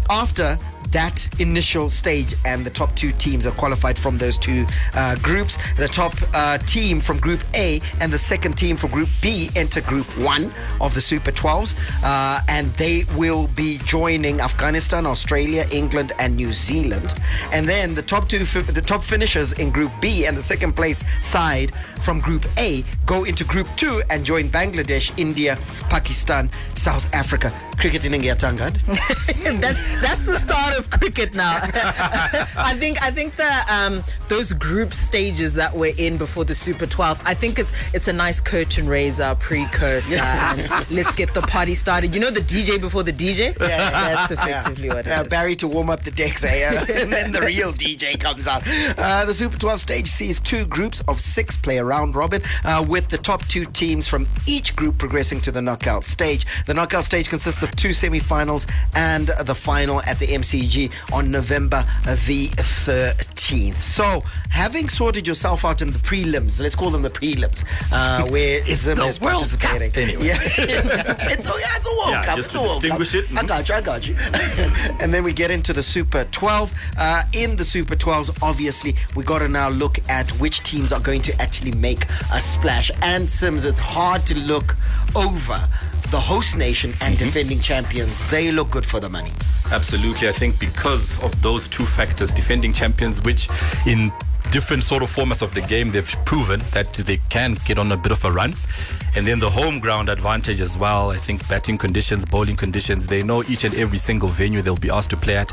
after 0.10 0.58
that 0.92 1.28
initial 1.40 1.90
stage 1.90 2.36
and 2.46 2.66
the 2.66 2.70
top 2.70 2.96
two 2.96 3.12
teams 3.12 3.46
are 3.46 3.52
qualified 3.52 3.98
from 3.98 4.18
those 4.18 4.38
two 4.38 4.66
uh, 4.94 5.16
groups. 5.18 5.58
The 5.78 5.88
top 5.88 6.14
uh, 6.34 6.58
team 6.60 7.00
from 7.00 7.20
Group 7.20 7.42
A 7.54 7.82
and 8.02 8.12
the 8.12 8.18
second 8.18 8.58
team 8.58 8.76
from 8.76 8.92
Group 8.92 9.10
B 9.22 9.50
enter 9.56 9.82
Group 9.82 10.06
1 10.18 10.52
of 10.82 10.94
the 10.94 11.02
Super 11.02 11.32
12s 11.32 11.78
uh, 12.04 12.42
and 12.48 12.72
they 12.74 13.06
will 13.16 13.48
be 13.56 13.78
joining 13.80 14.42
Afghanistan, 14.42 15.06
Australia, 15.06 15.66
England 15.72 16.12
and 16.20 16.36
New 16.36 16.54
Zealand. 16.54 17.14
And 17.52 17.68
then 17.68 17.96
the 17.96 18.02
top 18.02 18.30
two 18.30 18.36
the 18.46 18.82
top 18.82 19.04
finishers 19.04 19.54
in 19.54 19.72
Group 19.72 19.92
B 20.02 20.26
and 20.26 20.38
the 20.38 20.42
second 20.42 20.74
place 20.74 21.04
side 21.22 21.74
from 22.02 22.20
Group 22.20 22.46
A 22.58 22.84
go 23.06 23.24
into 23.24 23.44
Group 23.44 23.68
2 23.78 24.04
and 24.10 24.24
join 24.26 24.46
Bangladesh, 24.46 25.18
India, 25.18 25.58
Pakistan, 25.90 26.50
South 26.76 27.14
Africa. 27.14 27.52
cricket 27.78 28.04
iningiyatangana 28.04 28.80
that's 29.60 30.02
that's 30.02 30.22
the 30.26 30.36
start 30.40 30.75
of 30.78 30.90
cricket 30.90 31.34
now. 31.34 31.56
I 32.58 32.76
think 32.78 33.02
I 33.02 33.12
think 33.12 33.36
the 33.36 33.52
um, 33.70 34.04
those 34.28 34.54
group 34.54 34.94
stages 34.94 35.54
that 35.56 35.74
we're 35.76 35.94
in 35.98 36.18
before 36.18 36.46
the 36.46 36.56
Super 36.56 36.86
12. 36.86 37.22
I 37.26 37.34
think 37.34 37.60
it's 37.60 37.74
it's 37.94 38.08
a 38.08 38.14
nice 38.14 38.40
curtain 38.40 38.88
raiser, 38.88 39.36
precursor. 39.40 40.16
and 40.18 40.62
let's 40.92 41.14
get 41.14 41.34
the 41.34 41.42
party 41.42 41.76
started. 41.76 42.14
You 42.14 42.22
know 42.22 42.32
the 42.32 42.42
DJ 42.42 42.80
before 42.80 43.04
the 43.04 43.14
DJ. 43.14 43.58
Yeah, 43.60 43.68
yeah. 43.68 43.90
that's 44.16 44.32
effectively 44.32 44.90
what 44.90 45.08
it 45.08 45.12
Uh, 45.12 45.22
is. 45.22 45.28
Barry 45.28 45.56
to 45.58 45.68
warm 45.68 45.90
up 45.90 46.04
the 46.04 46.12
decks, 46.12 46.44
eh? 46.44 46.86
and 47.02 47.12
then 47.12 47.32
the 47.32 47.42
real 47.42 47.72
DJ 47.74 48.20
comes 48.20 48.48
out. 48.48 48.64
Uh, 48.98 49.26
the 49.26 49.34
Super 49.34 49.58
12 49.58 49.82
stage 49.82 50.08
sees 50.08 50.40
two 50.40 50.66
groups 50.66 51.02
of 51.08 51.20
six 51.20 51.56
play 51.58 51.78
a 51.78 51.84
round 51.84 52.16
robin, 52.16 52.42
uh, 52.64 52.84
with 52.88 53.08
the 53.10 53.18
top 53.18 53.46
two 53.48 53.66
teams 53.66 54.08
from 54.08 54.28
each 54.48 54.76
group 54.76 54.98
progressing 54.98 55.40
to 55.42 55.52
the 55.52 55.62
knockout 55.62 56.06
stage. 56.06 56.46
The 56.66 56.74
knockout 56.74 57.04
stage 57.06 57.30
consists 57.30 57.64
of 57.64 57.72
two 57.76 57.94
semi-finals 57.94 58.68
and 58.96 59.28
the 59.28 59.56
final 59.56 60.02
at 60.04 60.20
the 60.20 60.34
MCG 60.66 60.92
on 61.14 61.32
November 61.32 61.86
the 62.26 62.48
13th. 62.50 63.76
So, 63.76 64.22
having 64.50 64.90
sorted 64.90 65.28
yourself 65.28 65.66
out 65.66 65.82
in 65.82 65.92
the 65.92 66.00
prelims, 66.00 66.60
let's 66.60 66.76
call 66.76 66.90
them 66.90 67.02
the 67.02 67.10
prelims, 67.10 67.64
uh, 67.92 68.28
where 68.30 68.62
Zim 68.66 68.98
the 68.98 69.06
is 69.06 69.22
World 69.22 69.36
participating. 69.60 69.90
Cup. 69.92 69.98
Anyway. 69.98 70.26
Yeah. 70.28 70.38
it's, 70.42 71.48
a, 71.48 71.54
it's 71.56 71.88
a 71.88 71.92
World 71.92 72.10
Yeah, 72.10 72.24
Cup. 72.24 72.36
just 72.38 72.54
it's 72.56 72.62
to 72.64 72.68
distinguish 72.68 73.12
Cup. 73.14 73.24
it. 73.32 73.38
I 73.38 73.44
got 73.46 73.70
you, 73.70 73.76
I 73.76 73.82
got 73.82 74.08
you. 74.08 74.16
and 75.02 75.14
then 75.14 75.24
we 75.24 75.34
get 75.34 75.52
into 75.52 75.74
the 75.74 75.84
Super 75.84 76.26
12. 76.26 76.74
Uh, 76.98 77.24
in 77.34 77.56
the 77.56 77.66
Super 77.66 77.96
12s, 77.96 78.38
obviously, 78.42 78.96
we 79.16 79.24
got 79.24 79.40
to 79.40 79.48
now 79.48 79.70
look 79.70 80.00
at 80.10 80.30
which 80.40 80.62
teams 80.64 80.92
are 80.92 81.00
going 81.00 81.22
to 81.24 81.42
actually 81.42 81.72
make 81.74 82.06
a 82.34 82.40
splash. 82.42 82.92
And 83.02 83.28
Sims, 83.28 83.66
it's 83.66 83.80
hard 83.80 84.26
to 84.28 84.36
look 84.38 84.76
over 85.16 85.68
the 86.12 86.20
host 86.20 86.58
nation 86.58 86.92
and 87.02 87.16
mm-hmm. 87.16 87.26
defending 87.26 87.60
champions. 87.60 88.26
They 88.28 88.52
look 88.52 88.72
good 88.72 88.86
for 88.86 89.00
the 89.00 89.10
money. 89.10 89.32
Absolutely. 89.72 90.28
I 90.28 90.32
think 90.32 90.60
because 90.60 91.22
of 91.24 91.42
those 91.42 91.68
two 91.68 91.86
factors, 91.86 92.32
defending 92.32 92.74
champions, 92.74 93.22
which 93.24 93.50
in 93.88 94.12
different 94.52 94.84
sort 94.84 95.04
of 95.04 95.10
formats 95.10 95.42
of 95.42 95.54
the 95.54 95.62
game, 95.62 95.90
they've 95.90 96.16
proven 96.26 96.60
that 96.74 96.94
they 96.94 97.18
can 97.30 97.56
get 97.66 97.78
on 97.78 97.92
a 97.92 97.98
bit 97.98 98.12
of 98.12 98.24
a 98.26 98.32
run. 98.32 98.54
And 99.16 99.26
then 99.26 99.40
the 99.40 99.50
home 99.50 99.80
ground 99.80 100.10
advantage 100.10 100.62
as 100.62 100.78
well. 100.78 101.12
I 101.12 101.18
think 101.18 101.48
batting 101.48 101.78
conditions, 101.78 102.26
bowling 102.26 102.56
conditions, 102.56 103.08
they 103.08 103.24
know 103.24 103.44
each 103.44 103.64
and 103.64 103.74
every 103.76 103.98
single 103.98 104.30
venue 104.30 104.62
they'll 104.62 104.76
be 104.76 104.90
asked 104.90 105.10
to 105.12 105.18
play 105.18 105.38
at. 105.38 105.52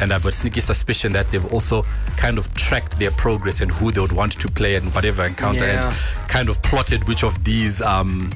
And 0.00 0.12
I 0.12 0.14
have 0.14 0.26
a 0.26 0.32
sneaky 0.32 0.60
suspicion 0.60 1.12
that 1.12 1.30
they've 1.30 1.52
also 1.52 1.82
kind 2.16 2.38
of 2.38 2.52
tracked 2.54 2.98
their 2.98 3.10
progress 3.12 3.60
and 3.60 3.70
who 3.70 3.90
they 3.90 4.00
would 4.00 4.12
want 4.12 4.32
to 4.38 4.48
play 4.48 4.76
at 4.76 4.84
whatever 4.94 5.24
encounter 5.24 5.66
Yeah. 5.66 5.88
and 6.20 6.28
kind 6.28 6.48
of 6.48 6.62
plotted 6.62 7.06
which 7.08 7.24
of 7.24 7.42
these 7.44 7.80
um, 7.82 8.30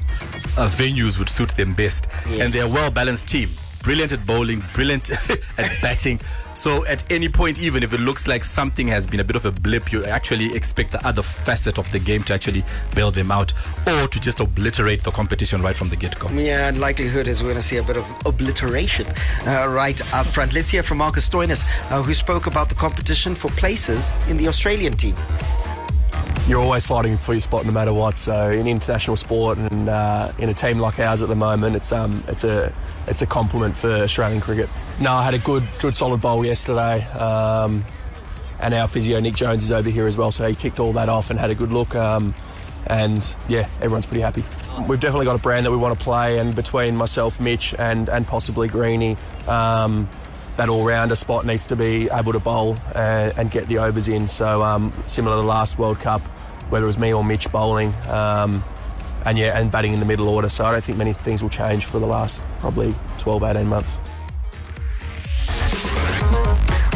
uh, 0.57 0.67
venues 0.67 1.17
would 1.19 1.29
suit 1.29 1.49
them 1.55 1.73
best. 1.73 2.07
Yes. 2.29 2.41
And 2.41 2.51
they're 2.53 2.65
a 2.69 2.73
well 2.73 2.91
balanced 2.91 3.27
team. 3.27 3.51
Brilliant 3.85 4.13
at 4.13 4.25
bowling, 4.25 4.63
brilliant 4.73 5.11
at 5.59 5.69
batting. 5.79 6.19
So 6.55 6.83
at 6.87 7.03
any 7.11 7.29
point, 7.29 7.59
even 7.59 7.83
if 7.83 7.93
it 7.93 7.99
looks 7.99 8.27
like 8.27 8.43
something 8.43 8.87
has 8.87 9.05
been 9.05 9.19
a 9.19 9.23
bit 9.23 9.35
of 9.35 9.45
a 9.45 9.51
blip, 9.51 9.91
you 9.91 10.03
actually 10.05 10.55
expect 10.55 10.91
the 10.91 11.07
other 11.07 11.21
facet 11.21 11.77
of 11.77 11.91
the 11.91 11.99
game 11.99 12.23
to 12.23 12.33
actually 12.33 12.63
bail 12.95 13.11
them 13.11 13.29
out 13.29 13.53
or 13.85 14.07
to 14.07 14.19
just 14.19 14.39
obliterate 14.39 15.03
the 15.03 15.11
competition 15.11 15.61
right 15.61 15.75
from 15.75 15.89
the 15.89 15.95
get 15.95 16.17
go. 16.17 16.29
Yeah, 16.29 16.67
and 16.67 16.79
likelihood 16.79 17.27
is 17.27 17.43
we're 17.43 17.49
going 17.49 17.61
to 17.61 17.67
see 17.67 17.77
a 17.77 17.83
bit 17.83 17.97
of 17.97 18.05
obliteration 18.25 19.05
uh, 19.45 19.67
right 19.69 20.01
up 20.15 20.25
front. 20.25 20.55
Let's 20.55 20.69
hear 20.69 20.81
from 20.81 20.97
Marcus 20.97 21.29
Stoinis, 21.29 21.63
uh, 21.91 22.01
who 22.01 22.15
spoke 22.15 22.47
about 22.47 22.69
the 22.69 22.75
competition 22.75 23.35
for 23.35 23.51
places 23.51 24.11
in 24.27 24.37
the 24.37 24.47
Australian 24.47 24.93
team. 24.93 25.13
You're 26.47 26.61
always 26.61 26.85
fighting 26.85 27.17
for 27.17 27.33
your 27.33 27.39
spot 27.39 27.65
no 27.65 27.71
matter 27.71 27.93
what. 27.93 28.19
So 28.19 28.49
in 28.51 28.67
international 28.67 29.17
sport 29.17 29.57
and 29.57 29.89
uh, 29.89 30.31
in 30.37 30.49
a 30.49 30.53
team 30.53 30.79
like 30.79 30.99
ours 30.99 31.21
at 31.21 31.29
the 31.29 31.35
moment, 31.35 31.75
it's 31.75 31.91
um 31.91 32.23
it's 32.27 32.43
a 32.43 32.73
it's 33.07 33.21
a 33.21 33.25
compliment 33.25 33.75
for 33.75 33.89
Australian 33.89 34.41
cricket. 34.41 34.69
No, 34.99 35.11
I 35.11 35.23
had 35.23 35.33
a 35.33 35.39
good 35.39 35.67
good 35.81 35.95
solid 35.95 36.21
bowl 36.21 36.45
yesterday. 36.45 37.03
Um, 37.13 37.83
and 38.59 38.73
our 38.73 38.87
physio 38.87 39.19
Nick 39.19 39.35
Jones 39.35 39.63
is 39.63 39.71
over 39.71 39.89
here 39.89 40.07
as 40.07 40.17
well, 40.17 40.31
so 40.31 40.47
he 40.47 40.55
ticked 40.55 40.79
all 40.79 40.93
that 40.93 41.09
off 41.09 41.29
and 41.29 41.39
had 41.39 41.49
a 41.49 41.55
good 41.55 41.71
look. 41.71 41.95
Um, 41.95 42.33
and 42.87 43.35
yeah, 43.49 43.67
everyone's 43.77 44.05
pretty 44.05 44.21
happy. 44.21 44.43
We've 44.87 44.99
definitely 44.99 45.25
got 45.25 45.35
a 45.35 45.41
brand 45.41 45.65
that 45.65 45.71
we 45.71 45.77
want 45.77 45.97
to 45.97 46.03
play, 46.03 46.37
and 46.37 46.55
between 46.55 46.95
myself, 46.95 47.39
Mitch, 47.39 47.73
and 47.77 48.09
and 48.09 48.27
possibly 48.27 48.67
Greeny, 48.67 49.17
um, 49.47 50.07
that 50.57 50.69
all-rounder 50.69 51.15
spot 51.15 51.45
needs 51.45 51.67
to 51.67 51.75
be 51.75 52.09
able 52.11 52.31
to 52.31 52.39
bowl 52.39 52.77
and, 52.95 53.37
and 53.37 53.51
get 53.51 53.67
the 53.67 53.77
overs 53.79 54.07
in. 54.07 54.27
So 54.27 54.63
um, 54.63 54.91
similar 55.05 55.35
to 55.35 55.41
the 55.41 55.47
last 55.47 55.77
World 55.77 55.99
Cup, 55.99 56.21
whether 56.69 56.85
it 56.85 56.87
was 56.87 56.97
me 56.97 57.13
or 57.13 57.23
Mitch 57.23 57.51
bowling, 57.51 57.93
um, 58.09 58.63
and 59.25 59.37
yeah, 59.37 59.59
and 59.59 59.71
batting 59.71 59.93
in 59.93 59.99
the 59.99 60.05
middle 60.05 60.29
order. 60.29 60.49
So 60.49 60.65
I 60.65 60.71
don't 60.71 60.83
think 60.83 60.97
many 60.97 61.13
things 61.13 61.41
will 61.41 61.49
change 61.49 61.85
for 61.85 61.99
the 61.99 62.05
last 62.05 62.43
probably 62.59 62.93
12, 63.19 63.43
18 63.43 63.67
months. 63.67 63.99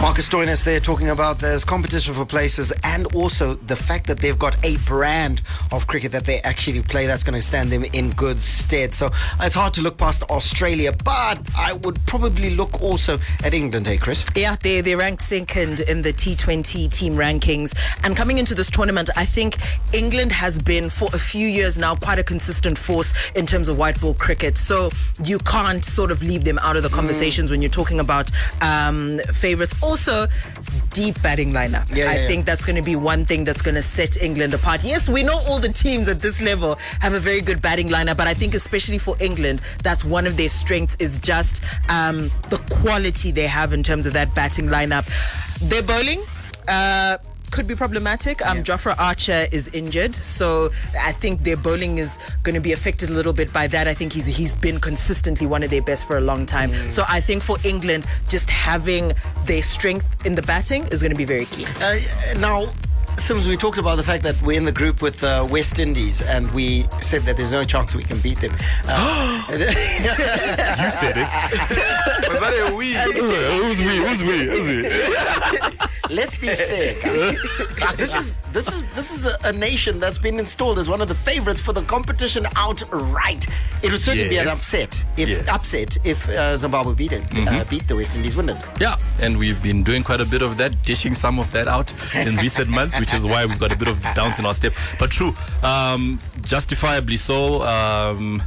Marcus 0.09 0.27
Stoinis 0.27 0.63
there 0.63 0.79
talking 0.79 1.09
about 1.09 1.37
there's 1.37 1.63
competition 1.63 2.15
for 2.15 2.25
places 2.25 2.73
and 2.83 3.05
also 3.13 3.53
the 3.53 3.75
fact 3.75 4.07
that 4.07 4.17
they've 4.17 4.39
got 4.39 4.57
a 4.65 4.75
brand 4.77 5.43
of 5.71 5.85
cricket 5.85 6.11
that 6.13 6.25
they 6.25 6.39
actually 6.39 6.81
play 6.81 7.05
that's 7.05 7.23
going 7.23 7.39
to 7.39 7.47
stand 7.47 7.71
them 7.71 7.83
in 7.93 8.09
good 8.09 8.39
stead. 8.39 8.91
So 8.91 9.11
it's 9.39 9.53
hard 9.53 9.71
to 9.75 9.81
look 9.81 9.97
past 9.97 10.23
Australia, 10.23 10.93
but 11.05 11.37
I 11.55 11.73
would 11.73 12.03
probably 12.07 12.55
look 12.55 12.81
also 12.81 13.19
at 13.43 13.53
England, 13.53 13.85
hey 13.85 13.97
Chris? 13.97 14.25
Yeah, 14.35 14.55
they 14.59 14.81
they 14.81 14.95
ranked 14.95 15.21
second 15.21 15.81
in 15.81 16.01
the 16.01 16.11
T20 16.11 16.89
team 16.89 17.13
rankings. 17.13 17.77
And 18.03 18.17
coming 18.17 18.39
into 18.39 18.55
this 18.55 18.71
tournament, 18.71 19.11
I 19.15 19.25
think 19.25 19.57
England 19.93 20.31
has 20.31 20.57
been 20.57 20.89
for 20.89 21.09
a 21.13 21.19
few 21.19 21.47
years 21.47 21.77
now 21.77 21.93
quite 21.93 22.17
a 22.17 22.23
consistent 22.23 22.79
force 22.79 23.13
in 23.35 23.45
terms 23.45 23.69
of 23.69 23.77
white 23.77 24.01
ball 24.01 24.15
cricket. 24.15 24.57
So 24.57 24.89
you 25.23 25.37
can't 25.37 25.85
sort 25.85 26.09
of 26.09 26.23
leave 26.23 26.45
them 26.45 26.57
out 26.63 26.77
of 26.77 26.81
the 26.81 26.89
conversations 26.89 27.51
when 27.51 27.61
you're 27.61 27.69
talking 27.69 27.99
about 27.99 28.31
um, 28.63 29.19
favourites. 29.33 29.83
Also, 29.83 29.98
deep 30.91 31.21
batting 31.21 31.51
lineup. 31.51 31.95
Yeah, 31.95 32.05
I 32.05 32.13
yeah, 32.13 32.21
yeah. 32.21 32.27
think 32.27 32.45
that's 32.45 32.65
going 32.65 32.75
to 32.75 32.81
be 32.81 32.95
one 32.95 33.25
thing 33.25 33.43
that's 33.43 33.61
going 33.61 33.75
to 33.75 33.81
set 33.81 34.21
England 34.21 34.53
apart. 34.53 34.83
Yes, 34.83 35.09
we 35.09 35.23
know 35.23 35.39
all 35.47 35.59
the 35.59 35.69
teams 35.69 36.07
at 36.07 36.19
this 36.19 36.41
level 36.41 36.75
have 36.99 37.13
a 37.13 37.19
very 37.19 37.41
good 37.41 37.61
batting 37.61 37.89
lineup, 37.89 38.17
but 38.17 38.27
I 38.27 38.33
think 38.33 38.53
especially 38.53 38.97
for 38.97 39.15
England, 39.19 39.61
that's 39.83 40.03
one 40.03 40.25
of 40.25 40.37
their 40.37 40.49
strengths 40.49 40.95
is 40.95 41.19
just 41.19 41.63
um, 41.89 42.29
the 42.49 42.61
quality 42.69 43.31
they 43.31 43.47
have 43.47 43.73
in 43.73 43.83
terms 43.83 44.05
of 44.05 44.13
that 44.13 44.33
batting 44.35 44.67
lineup. 44.67 45.07
Their 45.59 45.83
bowling. 45.83 46.23
Uh, 46.67 47.17
could 47.51 47.67
be 47.67 47.75
problematic. 47.75 48.45
Um, 48.45 48.63
Jofra 48.63 48.95
Archer 48.99 49.47
is 49.51 49.67
injured, 49.69 50.15
so 50.15 50.69
I 50.99 51.11
think 51.11 51.43
their 51.43 51.57
bowling 51.57 51.97
is 51.97 52.17
going 52.43 52.55
to 52.55 52.61
be 52.61 52.71
affected 52.71 53.09
a 53.09 53.13
little 53.13 53.33
bit 53.33 53.51
by 53.51 53.67
that. 53.67 53.87
I 53.87 53.93
think 53.93 54.13
he's 54.13 54.25
he's 54.25 54.55
been 54.55 54.79
consistently 54.79 55.47
one 55.47 55.63
of 55.63 55.69
their 55.69 55.81
best 55.81 56.07
for 56.07 56.17
a 56.17 56.21
long 56.21 56.45
time. 56.45 56.69
So 56.89 57.03
I 57.07 57.19
think 57.19 57.41
for 57.41 57.57
England, 57.63 58.05
just 58.27 58.49
having 58.49 59.13
their 59.45 59.61
strength 59.61 60.25
in 60.25 60.35
the 60.35 60.41
batting 60.41 60.83
is 60.87 61.01
going 61.01 61.11
to 61.11 61.17
be 61.17 61.25
very 61.25 61.45
key. 61.45 61.65
Uh, 61.81 61.97
now, 62.39 62.67
Sims, 63.17 63.47
we 63.47 63.57
talked 63.57 63.77
about 63.77 63.95
the 63.97 64.03
fact 64.03 64.23
that 64.23 64.41
we're 64.41 64.57
in 64.57 64.63
the 64.65 64.71
group 64.71 65.01
with 65.01 65.23
uh, 65.23 65.45
West 65.49 65.77
Indies, 65.77 66.21
and 66.21 66.49
we 66.53 66.85
said 67.01 67.23
that 67.23 67.35
there's 67.35 67.51
no 67.51 67.63
chance 67.65 67.93
we 67.93 68.03
can 68.03 68.17
beat 68.21 68.39
them. 68.39 68.55
Uh, 68.87 69.43
You 69.49 69.57
said 70.91 71.17
it. 71.17 71.27
But 72.29 72.39
that 72.39 72.73
we. 72.75 72.93
Who's 72.93 73.79
we? 73.79 73.97
Who's 73.97 74.23
we? 74.23 74.45
Who's 74.45 74.67
we? 74.67 75.98
Let's 76.09 76.35
be 76.35 76.47
fair. 76.47 76.95
guys. 77.01 77.95
this 77.97 78.15
is 78.15 78.35
this 78.51 78.67
is 78.67 78.85
this 78.95 79.13
is 79.13 79.25
a, 79.27 79.37
a 79.43 79.53
nation 79.53 79.99
that's 79.99 80.17
been 80.17 80.39
installed 80.39 80.79
as 80.79 80.89
one 80.89 81.01
of 81.01 81.07
the 81.07 81.13
favorites 81.13 81.61
for 81.61 81.71
the 81.73 81.83
competition 81.83 82.45
outright. 82.55 83.45
It 83.83 83.91
would 83.91 84.01
certainly 84.01 84.29
be 84.29 84.37
an 84.37 84.47
upset 84.47 85.05
if 85.17 85.29
Yes. 85.29 85.47
upset 85.47 85.97
if 86.03 86.27
uh, 86.29 86.55
Zimbabwe 86.57 86.93
beat 86.95 87.11
it, 87.11 87.23
uh, 87.47 87.63
beat 87.65 87.87
the 87.87 87.95
West 87.95 88.15
Indies, 88.15 88.35
wouldn't 88.35 88.57
it? 88.59 88.65
Yeah, 88.81 88.95
and 89.21 89.37
we've 89.37 89.61
been 89.61 89.83
doing 89.83 90.03
quite 90.03 90.19
a 90.19 90.25
bit 90.25 90.41
of 90.41 90.57
that, 90.57 90.83
dishing 90.83 91.13
some 91.13 91.37
of 91.39 91.51
that 91.51 91.67
out 91.67 91.93
in 92.15 92.35
recent 92.37 92.69
months, 92.69 92.99
which 92.99 93.13
is 93.13 93.25
why 93.27 93.45
we've 93.45 93.59
got 93.59 93.71
a 93.71 93.77
bit 93.77 93.87
of 93.87 94.01
bounce 94.15 94.39
in 94.39 94.45
our 94.45 94.53
step. 94.55 94.73
But 94.97 95.11
true, 95.11 95.33
um, 95.63 96.19
justifiably 96.41 97.17
so, 97.17 97.61
um, 97.63 98.41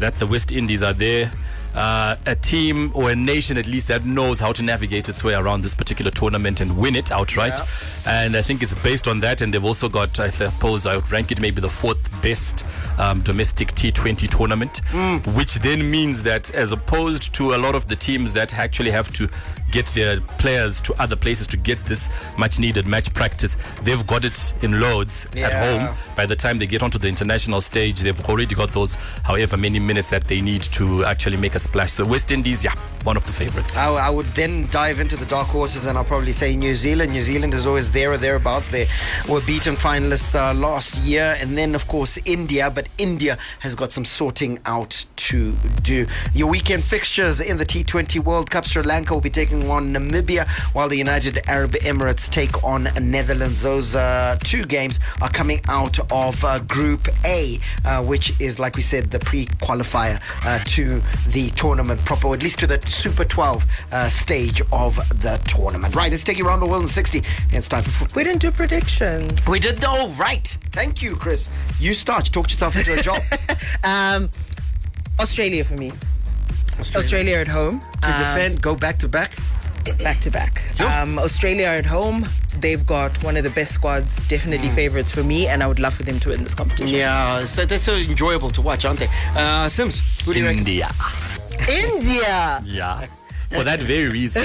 that 0.00 0.18
the 0.18 0.26
West 0.26 0.50
Indies 0.50 0.82
are 0.82 0.92
there. 0.92 1.30
Uh, 1.74 2.16
a 2.26 2.34
team 2.36 2.92
or 2.94 3.10
a 3.10 3.16
nation 3.16 3.56
at 3.58 3.66
least 3.66 3.88
that 3.88 4.04
knows 4.04 4.38
how 4.38 4.52
to 4.52 4.62
navigate 4.62 5.08
its 5.08 5.24
way 5.24 5.34
around 5.34 5.62
this 5.62 5.74
particular 5.74 6.10
tournament 6.10 6.60
and 6.60 6.76
win 6.76 6.94
it 6.94 7.10
outright. 7.10 7.58
And 8.06 8.36
I 8.36 8.42
think 8.42 8.62
it's 8.62 8.74
based 8.76 9.08
on 9.08 9.20
that. 9.20 9.40
And 9.40 9.52
they've 9.52 9.64
also 9.64 9.88
got, 9.88 10.18
I 10.20 10.30
suppose, 10.30 10.86
I 10.86 10.96
would 10.96 11.10
rank 11.10 11.32
it 11.32 11.40
maybe 11.40 11.60
the 11.60 11.68
fourth 11.68 12.10
best 12.22 12.64
um, 12.98 13.22
domestic 13.22 13.68
T20 13.72 14.28
tournament, 14.28 14.78
which 15.34 15.54
then 15.56 15.90
means 15.90 16.22
that 16.22 16.50
as 16.54 16.72
opposed 16.72 17.34
to 17.34 17.54
a 17.54 17.58
lot 17.58 17.74
of 17.74 17.86
the 17.86 17.96
teams 17.96 18.32
that 18.34 18.54
actually 18.54 18.90
have 18.90 19.12
to 19.14 19.28
get 19.70 19.86
their 19.86 20.20
players 20.20 20.80
to 20.80 20.94
other 21.02 21.16
places 21.16 21.46
to 21.48 21.56
get 21.56 21.78
this 21.84 22.08
much 22.38 22.58
needed 22.58 22.86
match 22.86 23.12
practice, 23.12 23.56
they've 23.82 24.06
got 24.06 24.24
it 24.24 24.54
in 24.62 24.80
loads 24.80 25.26
at 25.36 25.52
home. 25.52 25.96
By 26.16 26.26
the 26.26 26.36
time 26.36 26.58
they 26.58 26.66
get 26.66 26.82
onto 26.82 26.98
the 26.98 27.08
international 27.08 27.60
stage, 27.60 28.00
they've 28.00 28.24
already 28.26 28.54
got 28.54 28.70
those 28.70 28.94
however 29.24 29.56
many 29.56 29.78
minutes 29.78 30.10
that 30.10 30.24
they 30.24 30.40
need 30.40 30.62
to 30.62 31.04
actually 31.04 31.36
make 31.36 31.54
a 31.54 31.58
splash. 31.58 31.92
So 31.92 32.04
West 32.04 32.30
Indies, 32.30 32.64
yeah, 32.64 32.74
one 33.04 33.16
of 33.16 33.26
the 33.26 33.32
favorites. 33.32 33.76
I, 33.76 33.88
I 33.92 34.10
would 34.10 34.26
then 34.26 34.66
dive 34.68 35.00
into 35.00 35.16
the 35.16 35.26
dark 35.26 35.48
horses 35.48 35.86
and 35.86 35.98
I'll 35.98 36.04
probably 36.04 36.32
say 36.32 36.56
New 36.56 36.74
Zealand. 36.74 37.12
New 37.12 37.22
Zealand 37.22 37.54
is 37.54 37.66
always 37.66 37.90
there 37.90 38.12
or 38.12 38.16
thereabouts. 38.16 38.68
They 38.68 38.88
were 39.28 39.40
beaten 39.42 39.74
finalists 39.74 40.34
uh, 40.34 40.54
last 40.58 40.96
year. 40.98 41.36
And 41.40 41.56
then, 41.56 41.74
of 41.74 41.86
course, 41.86 42.18
India. 42.24 42.70
But 42.70 42.88
India 42.98 43.38
has 43.60 43.74
got 43.74 43.92
some 43.92 44.04
sorting 44.04 44.58
out 44.66 45.06
to 45.16 45.52
do. 45.82 46.06
Your 46.34 46.50
weekend 46.50 46.82
fixtures 46.82 47.40
in 47.40 47.58
the 47.58 47.66
T20 47.66 48.20
World 48.20 48.50
Cup 48.50 48.64
Sri 48.64 48.82
Lanka 48.82 49.14
will 49.14 49.20
be 49.20 49.30
taking 49.30 49.63
on 49.70 49.92
Namibia, 49.92 50.48
while 50.74 50.88
the 50.88 50.96
United 50.96 51.38
Arab 51.46 51.72
Emirates 51.72 52.28
take 52.28 52.62
on 52.64 52.88
Netherlands. 53.00 53.62
Those 53.62 53.94
uh, 53.94 54.38
two 54.42 54.64
games 54.64 55.00
are 55.22 55.28
coming 55.28 55.60
out 55.68 55.98
of 56.12 56.44
uh, 56.44 56.58
Group 56.60 57.08
A, 57.24 57.58
uh, 57.84 58.02
which 58.02 58.40
is, 58.40 58.58
like 58.58 58.76
we 58.76 58.82
said, 58.82 59.10
the 59.10 59.18
pre 59.18 59.46
qualifier 59.46 60.20
uh, 60.44 60.58
to 60.64 61.00
the 61.28 61.50
tournament 61.50 62.04
proper, 62.04 62.28
or 62.28 62.34
at 62.34 62.42
least 62.42 62.58
to 62.60 62.66
the 62.66 62.80
Super 62.86 63.24
12 63.24 63.64
uh, 63.92 64.08
stage 64.08 64.60
of 64.72 64.96
the 65.20 65.40
tournament. 65.46 65.94
Right, 65.94 66.10
let's 66.10 66.24
take 66.24 66.38
you 66.38 66.46
around 66.46 66.60
the 66.60 66.66
world 66.66 66.82
in 66.82 66.88
60. 66.88 67.22
It's 67.50 67.68
time 67.68 67.82
for 67.82 67.90
football. 67.90 68.16
We 68.16 68.24
didn't 68.24 68.40
do 68.40 68.50
predictions. 68.50 69.46
We 69.48 69.60
did, 69.60 69.82
oh, 69.84 70.08
right. 70.18 70.46
Thank 70.70 71.02
you, 71.02 71.16
Chris. 71.16 71.50
You 71.78 71.94
start. 71.94 72.26
Talk 72.26 72.50
yourself 72.50 72.76
into 72.76 72.98
a 72.98 73.02
job. 73.02 73.20
um, 73.84 74.30
Australia 75.18 75.64
for 75.64 75.74
me. 75.74 75.92
Australia, 76.78 76.98
Australia 76.98 77.36
at 77.38 77.48
home. 77.48 77.80
To 78.02 78.08
um, 78.08 78.18
defend, 78.18 78.62
go 78.62 78.74
back 78.74 78.98
to 78.98 79.08
back? 79.08 79.36
Back 80.02 80.20
to 80.20 80.30
back. 80.30 80.62
Um, 80.80 81.18
Australia 81.18 81.66
at 81.66 81.86
home. 81.86 82.24
They've 82.58 82.84
got 82.86 83.22
one 83.22 83.36
of 83.36 83.44
the 83.44 83.50
best 83.50 83.72
squads, 83.72 84.26
definitely 84.28 84.68
mm. 84.68 84.74
favorites 84.74 85.10
for 85.10 85.22
me, 85.22 85.46
and 85.46 85.62
I 85.62 85.66
would 85.66 85.78
love 85.78 85.94
for 85.94 86.04
them 86.04 86.18
to 86.20 86.30
win 86.30 86.42
this 86.42 86.54
competition. 86.54 86.88
Yeah, 86.88 87.44
so 87.44 87.66
they're 87.66 87.78
so 87.78 87.94
enjoyable 87.94 88.50
to 88.50 88.62
watch, 88.62 88.84
aren't 88.84 89.00
they? 89.00 89.08
Uh, 89.34 89.68
Sims, 89.68 90.00
who 90.24 90.32
do 90.32 90.40
you 90.40 90.48
India. 90.48 90.88
India. 91.68 92.62
Yeah. 92.64 93.06
For 93.50 93.62
that 93.62 93.80
very 93.80 94.08
reason. 94.08 94.44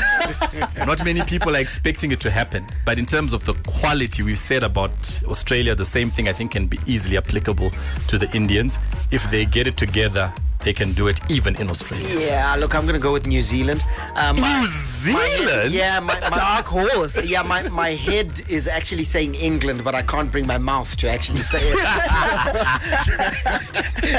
Not 0.77 1.03
many 1.03 1.21
people 1.23 1.55
are 1.55 1.59
expecting 1.59 2.11
it 2.11 2.19
to 2.19 2.29
happen. 2.29 2.67
But 2.85 2.99
in 2.99 3.05
terms 3.05 3.33
of 3.33 3.43
the 3.45 3.53
quality 3.65 4.21
we've 4.21 4.37
said 4.37 4.61
about 4.61 4.91
Australia, 5.25 5.73
the 5.73 5.85
same 5.85 6.11
thing 6.11 6.27
I 6.27 6.33
think 6.33 6.51
can 6.51 6.67
be 6.67 6.79
easily 6.85 7.17
applicable 7.17 7.71
to 8.07 8.17
the 8.17 8.29
Indians. 8.35 8.77
If 9.09 9.29
they 9.31 9.45
get 9.45 9.65
it 9.65 9.77
together, 9.77 10.31
they 10.59 10.73
can 10.73 10.91
do 10.91 11.07
it 11.07 11.19
even 11.29 11.55
in 11.55 11.69
Australia. 11.69 12.07
Yeah, 12.19 12.55
look, 12.55 12.75
I'm 12.75 12.83
going 12.83 12.93
to 12.93 12.99
go 12.99 13.13
with 13.13 13.25
New 13.27 13.41
Zealand. 13.41 13.85
Uh, 14.15 14.33
my, 14.37 14.59
New 14.59 14.67
Zealand? 14.67 15.45
My 15.45 15.63
yeah, 15.65 15.99
my, 15.99 16.19
my, 16.19 16.29
dark 16.29 16.65
horse. 16.65 17.25
Yeah, 17.25 17.43
my, 17.43 17.63
my 17.69 17.91
head 17.91 18.41
is 18.49 18.67
actually 18.67 19.05
saying 19.05 19.35
England, 19.35 19.83
but 19.83 19.95
I 19.95 20.01
can't 20.01 20.29
bring 20.31 20.45
my 20.45 20.57
mouth 20.57 20.97
to 20.97 21.09
actually 21.09 21.43
say 21.43 21.59
it. 21.61 21.79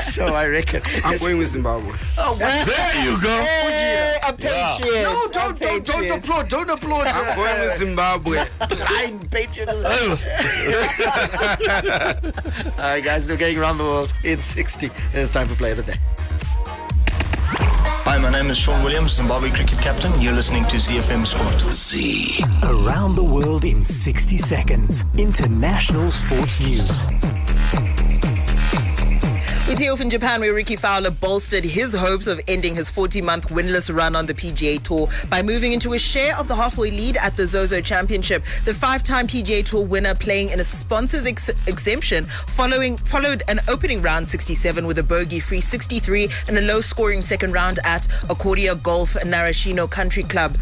so 0.03 0.29
I 0.29 0.46
reckon 0.46 0.81
I'm 1.05 1.18
going 1.18 1.37
with 1.38 1.50
Zimbabwe. 1.50 1.92
Oh, 2.16 2.37
well, 2.40 2.66
there 2.66 3.05
you 3.05 3.20
go. 3.20 3.29
Hey, 3.29 4.16
I'm 4.22 4.37
patient. 4.37 4.90
Yeah. 4.94 5.03
No, 5.03 5.29
don't, 5.31 5.59
don't, 5.61 5.85
don't 5.85 6.11
applaud. 6.11 6.48
Don't 6.48 6.70
applaud. 6.70 7.07
I'm 7.07 7.37
going 7.37 7.61
with 7.61 7.76
Zimbabwe. 7.79 8.46
Blind 8.68 9.31
patriotism. 9.31 9.85
All 12.79 12.85
right, 12.85 13.05
guys, 13.05 13.26
they're 13.26 13.37
getting 13.37 13.59
around 13.59 13.76
the 13.79 13.85
world 13.85 14.14
in 14.24 14.40
60. 14.40 14.87
And 14.87 14.94
it's 15.14 15.33
time 15.33 15.46
for 15.46 15.55
Play 15.57 15.72
of 15.72 15.76
the 15.79 15.83
Day. 15.83 15.98
Hi, 18.21 18.29
my 18.29 18.39
name 18.39 18.51
is 18.51 18.59
Sean 18.59 18.85
Williams, 18.85 19.13
Zimbabwe 19.15 19.49
cricket 19.49 19.79
captain. 19.79 20.21
You're 20.21 20.35
listening 20.35 20.65
to 20.65 20.77
ZFM 20.77 21.27
Sport. 21.27 21.73
Z. 21.73 22.45
Around 22.65 23.15
the 23.15 23.25
world 23.25 23.65
in 23.65 23.83
60 23.83 24.37
seconds. 24.37 25.07
International 25.17 26.11
sports 26.11 26.61
news. 26.61 27.09
Off 29.71 30.01
in 30.01 30.11
Japan, 30.11 30.41
where 30.41 30.53
Rickie 30.53 30.75
Fowler 30.77 31.11
bolstered 31.11 31.65
his 31.65 31.95
hopes 31.95 32.27
of 32.27 32.41
ending 32.49 32.75
his 32.75 32.91
40-month 32.91 33.49
winless 33.51 33.95
run 33.95 34.15
on 34.17 34.27
the 34.27 34.35
PGA 34.35 34.83
Tour 34.83 35.09
by 35.31 35.43
moving 35.43 35.73
into 35.73 35.95
a 35.95 35.99
share 35.99 36.37
of 36.37 36.49
the 36.49 36.57
halfway 36.57 36.91
lead 36.91 37.17
at 37.17 37.37
the 37.37 37.47
Zozo 37.47 37.81
Championship. 37.81 38.45
The 38.65 38.75
five-time 38.75 39.27
PGA 39.29 39.65
Tour 39.65 39.87
winner, 39.87 40.15
playing 40.15 40.51
in 40.51 40.59
a 40.61 40.65
sponsors 40.65 41.25
ex- 41.25 41.49
exemption, 41.69 42.27
following 42.27 42.97
followed 42.99 43.43
an 43.49 43.61
opening 43.69 44.03
round 44.03 44.29
67 44.29 44.87
with 44.87 44.99
a 44.99 45.05
bogey-free 45.05 45.61
63 45.61 46.29
and 46.49 46.59
a 46.59 46.63
low-scoring 46.63 47.23
second 47.23 47.53
round 47.53 47.79
at 47.85 48.03
Accordia 48.29 48.75
Golf 48.83 49.15
Narashino 49.15 49.89
Country 49.89 50.25
Club. 50.25 50.59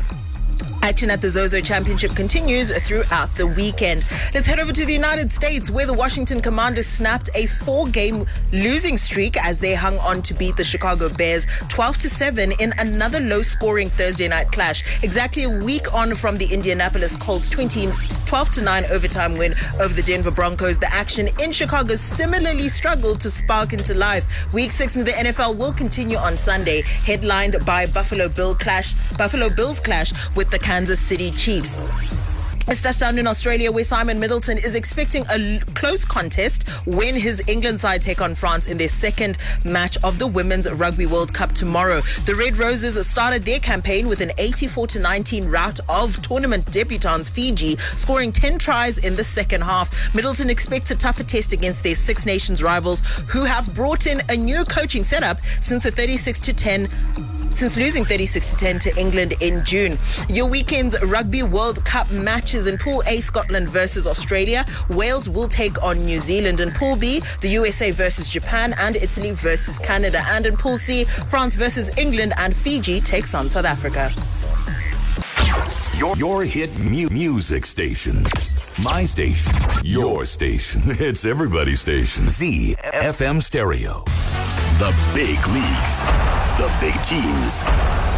Action 0.89 1.11
at 1.11 1.21
the 1.21 1.29
Zozo 1.29 1.61
Championship 1.61 2.17
continues 2.17 2.75
throughout 2.89 3.31
the 3.33 3.47
weekend. 3.47 4.07
Let's 4.33 4.47
head 4.47 4.59
over 4.59 4.73
to 4.73 4.87
the 4.87 4.93
United 4.93 5.31
States 5.31 5.71
where 5.71 5.85
the 5.85 5.93
Washington 5.93 6.41
Commanders 6.41 6.87
snapped 6.87 7.29
a 7.35 7.45
four-game 7.45 8.25
losing 8.53 8.97
streak 8.97 9.37
as 9.45 9.61
they 9.61 9.75
hung 9.75 9.99
on 9.99 10.23
to 10.23 10.33
beat 10.33 10.57
the 10.57 10.65
Chicago 10.65 11.11
Bears 11.11 11.47
12 11.69 11.99
to 11.99 12.09
7 12.09 12.53
in 12.53 12.73
another 12.79 13.21
low-scoring 13.21 13.91
Thursday 13.91 14.29
night 14.29 14.51
clash. 14.51 15.05
Exactly 15.05 15.43
a 15.43 15.51
week 15.51 15.95
on 15.95 16.15
from 16.15 16.39
the 16.39 16.47
Indianapolis 16.47 17.19
Colts 17.19 17.51
20 17.51 17.89
12 18.25 18.51
to 18.53 18.63
9 18.63 18.85
overtime 18.87 19.37
win 19.37 19.55
over 19.81 19.93
the 19.93 20.03
Denver 20.03 20.31
Broncos. 20.31 20.79
The 20.79 20.91
action 20.91 21.29
in 21.39 21.53
Chicago 21.53 21.97
similarly 21.97 22.71
struggled 22.71 23.21
to 23.21 23.31
spark 23.31 23.75
into 23.75 23.93
life. 23.93 24.51
Week 24.55 24.71
6 24.71 24.97
in 24.97 25.05
the 25.05 25.13
NFL 25.13 25.59
will 25.59 25.75
continue 25.75 26.17
on 26.17 26.35
Sunday, 26.39 26.81
headlined 26.81 27.57
by 27.67 27.85
Buffalo 27.85 28.31
Bill 28.31 28.55
clash, 28.55 28.95
Buffalo 29.19 29.51
Bills 29.51 29.81
clash 29.81 30.15
with 30.35 30.51
the 30.51 30.59
Kansas 30.59 30.78
City 30.87 31.33
Chiefs. 31.33 31.81
It's 32.71 32.83
touchdown 32.83 33.19
in 33.19 33.27
Australia 33.27 33.73
where 33.73 33.83
Simon 33.83 34.21
Middleton 34.21 34.59
is 34.59 34.75
expecting 34.75 35.25
a 35.31 35.59
close 35.73 36.05
contest 36.05 36.69
when 36.87 37.15
his 37.15 37.43
England 37.49 37.81
side 37.81 38.03
take 38.03 38.21
on 38.21 38.35
France 38.35 38.67
in 38.67 38.77
their 38.77 38.89
second 38.89 39.39
match 39.65 39.97
of 40.05 40.19
the 40.19 40.27
Women's 40.27 40.71
Rugby 40.71 41.07
World 41.07 41.33
Cup 41.33 41.53
tomorrow. 41.53 42.03
The 42.27 42.35
Red 42.35 42.59
Roses 42.59 43.07
started 43.09 43.45
their 43.45 43.59
campaign 43.59 44.07
with 44.07 44.21
an 44.21 44.33
84 44.37 44.87
to 44.89 45.01
19 45.01 45.49
rout 45.49 45.81
of 45.89 46.21
tournament 46.21 46.67
debutants 46.67 47.33
Fiji, 47.33 47.79
scoring 47.97 48.33
10 48.33 48.59
tries 48.59 48.99
in 48.99 49.17
the 49.17 49.25
second 49.25 49.63
half. 49.63 50.15
Middleton 50.15 50.51
expects 50.51 50.91
a 50.91 50.95
tougher 50.95 51.25
test 51.25 51.55
against 51.55 51.83
their 51.83 51.95
Six 51.95 52.27
Nations 52.27 52.63
rivals 52.63 53.01
who 53.29 53.45
have 53.45 53.75
brought 53.75 54.07
in 54.07 54.21
a 54.29 54.37
new 54.37 54.63
coaching 54.67 55.05
setup 55.05 55.41
since 55.41 55.85
the 55.85 55.91
36 55.91 56.39
to 56.41 56.53
10 56.53 56.89
since 57.51 57.77
losing 57.77 58.05
36 58.05 58.51
to 58.51 58.57
10 58.57 58.79
to 58.81 58.97
England 58.99 59.35
in 59.41 59.65
June. 59.65 59.99
Your 60.29 60.47
weekend's 60.47 61.01
Rugby 61.03 61.43
World 61.43 61.85
Cup 61.85 62.11
matches 62.11 62.58
in 62.67 62.77
Pool 62.79 63.03
A, 63.07 63.21
Scotland 63.21 63.69
versus 63.69 64.07
Australia. 64.07 64.65
Wales 64.91 65.29
will 65.29 65.49
take 65.49 65.83
on 65.83 65.99
New 65.99 66.19
Zealand. 66.19 66.61
In 66.61 66.71
Pool 66.73 66.97
B, 66.97 67.23
the 67.41 67.49
USA 67.49 67.91
versus 67.91 68.29
Japan 68.31 68.75
and 68.79 68.97
Italy 68.97 69.31
versus 69.33 69.79
Canada. 69.79 70.25
And 70.29 70.47
in 70.47 70.57
Pool 70.57 70.77
C, 70.77 71.05
France 71.05 71.55
versus 71.57 71.97
England 71.97 72.33
and 72.39 72.55
Fiji 72.55 73.01
takes 73.01 73.35
on 73.35 73.49
South 73.49 73.65
Africa. 73.67 74.11
Your, 75.97 76.17
your 76.17 76.45
hit 76.45 76.77
mu- 76.79 77.09
music 77.11 77.67
station. 77.67 78.25
My 78.83 79.05
station. 79.05 79.53
Your 79.83 80.25
station. 80.27 80.83
It's 80.87 81.25
everybody's 81.25 81.81
station. 81.81 82.29
Z 82.29 82.77
FM 82.85 83.43
Stereo. 83.43 84.05
The 84.79 84.95
big 85.13 85.39
leagues, 85.49 86.01
the 86.57 86.71
big 86.81 86.95
teams, 87.03 87.65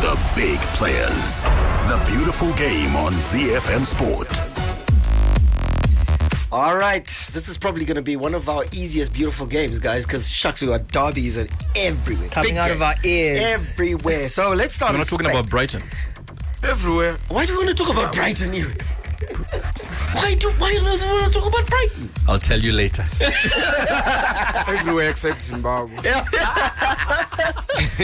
the 0.00 0.18
big 0.34 0.58
players. 0.78 1.44
The 1.44 2.02
beautiful 2.10 2.52
game 2.54 2.96
on 2.96 3.12
ZFM 3.12 3.84
Sport. 3.84 4.28
All 6.50 6.74
right, 6.76 7.04
this 7.04 7.48
is 7.48 7.58
probably 7.58 7.84
going 7.84 7.96
to 7.96 8.02
be 8.02 8.16
one 8.16 8.34
of 8.34 8.48
our 8.48 8.64
easiest 8.72 9.12
beautiful 9.12 9.46
games, 9.46 9.78
guys, 9.78 10.06
because 10.06 10.28
shucks, 10.28 10.62
we 10.62 10.68
got 10.68 10.88
derbies 10.88 11.36
and 11.36 11.50
everywhere. 11.76 12.28
Coming 12.30 12.52
Big 12.52 12.58
out 12.58 12.68
game. 12.68 12.76
of 12.76 12.82
our 12.82 12.94
ears. 13.04 13.40
Everywhere. 13.42 14.28
So 14.30 14.52
let's 14.54 14.74
start. 14.74 14.88
So 14.88 14.94
we're 14.94 14.98
not 14.98 15.06
talking 15.06 15.26
about 15.26 15.48
Brighton. 15.50 15.82
Everywhere. 16.64 17.18
Why 17.28 17.44
do 17.44 17.52
you 17.52 17.58
want 17.58 17.70
to 17.70 17.74
talk 17.74 17.90
about 17.92 18.14
Brighton 18.14 18.52
here? 18.52 18.72
Why 20.12 20.34
do 20.34 20.50
why 20.52 20.70
do 20.72 20.76
you 20.78 20.84
want 20.84 21.32
to 21.32 21.38
talk 21.38 21.48
about 21.48 21.66
Brighton? 21.66 22.10
I'll 22.28 22.38
tell 22.38 22.58
you 22.58 22.72
later. 22.72 23.04
Everywhere 24.68 25.10
except 25.10 25.42
Zimbabwe. 25.42 25.96
Yeah. 26.10 26.24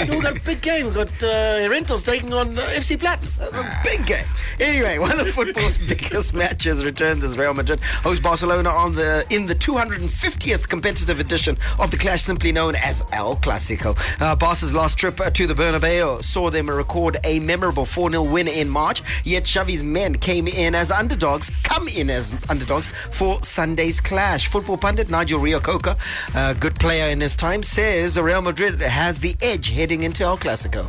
so 0.07 0.15
we 0.17 0.21
got 0.23 0.39
a 0.39 0.41
big 0.45 0.63
game. 0.63 0.87
We 0.87 0.93
got 0.93 1.09
uh, 1.23 1.59
Herentals 1.61 2.05
taking 2.05 2.33
on 2.33 2.59
uh, 2.59 2.63
FC 2.63 2.99
Platinum. 2.99 3.31
That's 3.39 3.55
a 3.55 3.81
big 3.85 4.07
game. 4.07 4.25
Anyway, 4.61 4.99
one 5.07 5.19
of 5.19 5.29
football's 5.31 5.79
biggest 5.79 6.33
matches 6.33 6.85
returns 6.85 7.25
as 7.25 7.37
Real 7.37 7.53
Madrid 7.53 7.83
host 7.83 8.23
Barcelona 8.23 8.71
on 8.71 8.95
the 8.95 9.27
in 9.31 9.47
the 9.47 9.55
250th 9.55 10.69
competitive 10.69 11.21
edition 11.21 11.59
of 11.79 11.91
the 11.91 11.97
clash, 11.97 12.23
simply 12.23 12.53
known 12.53 12.75
as 12.77 13.05
El 13.13 13.37
Clasico. 13.37 13.97
Uh, 14.21 14.35
Barca's 14.37 14.73
last 14.73 14.97
trip 14.97 15.17
to 15.17 15.47
the 15.47 15.55
Bernabeu 15.55 16.23
saw 16.23 16.51
them 16.51 16.71
record 16.71 17.19
a 17.25 17.39
memorable 17.41 17.85
4-0 17.85 18.31
win 18.31 18.49
in 18.49 18.69
March. 18.69 19.03
Yet 19.25 19.45
Xavi's 19.47 19.83
men 19.83 20.17
came 20.17 20.47
in 20.49 20.75
as 20.75 20.91
underdogs. 20.91 21.51
Come 21.63 21.89
in 21.89 21.96
as 21.97 22.33
underdogs 22.51 22.89
for 23.11 23.43
Sunday's 23.43 24.01
clash. 24.01 24.49
Football 24.49 24.77
pundit 24.77 25.09
Nigel 25.09 25.41
Reo-Coker, 25.41 25.97
a 26.35 26.55
good 26.55 26.75
player 26.77 27.11
in 27.11 27.21
his 27.21 27.35
time, 27.35 27.63
says 27.63 28.19
Real 28.19 28.43
Madrid 28.43 28.81
has 28.81 29.19
the 29.19 29.35
edge 29.41 29.71
heading 29.71 30.03
into 30.03 30.23
El 30.25 30.37
Clasico. 30.39 30.87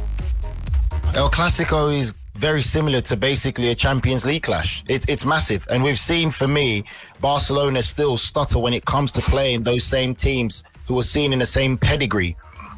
El 1.16 1.30
Clasico 1.30 1.98
is 1.98 2.12
very 2.36 2.62
similar 2.62 3.02
to 3.02 3.18
basically 3.18 3.70
a 3.70 3.76
Champions 3.76 4.26
League 4.26 4.44
clash. 4.44 4.84
It, 4.88 5.10
it's 5.10 5.26
massive. 5.26 5.66
And 5.72 5.84
we've 5.84 5.98
seen, 5.98 6.30
for 6.30 6.48
me, 6.48 6.84
Barcelona 7.22 7.82
still 7.82 8.18
stutter 8.18 8.60
when 8.60 8.74
it 8.74 8.86
comes 8.86 9.12
to 9.14 9.22
playing 9.22 9.64
those 9.64 9.84
same 9.84 10.14
teams 10.14 10.64
who 10.88 11.00
are 11.00 11.04
seen 11.04 11.34
in 11.34 11.40
the 11.40 11.46
same 11.46 11.78
pedigree 11.78 12.36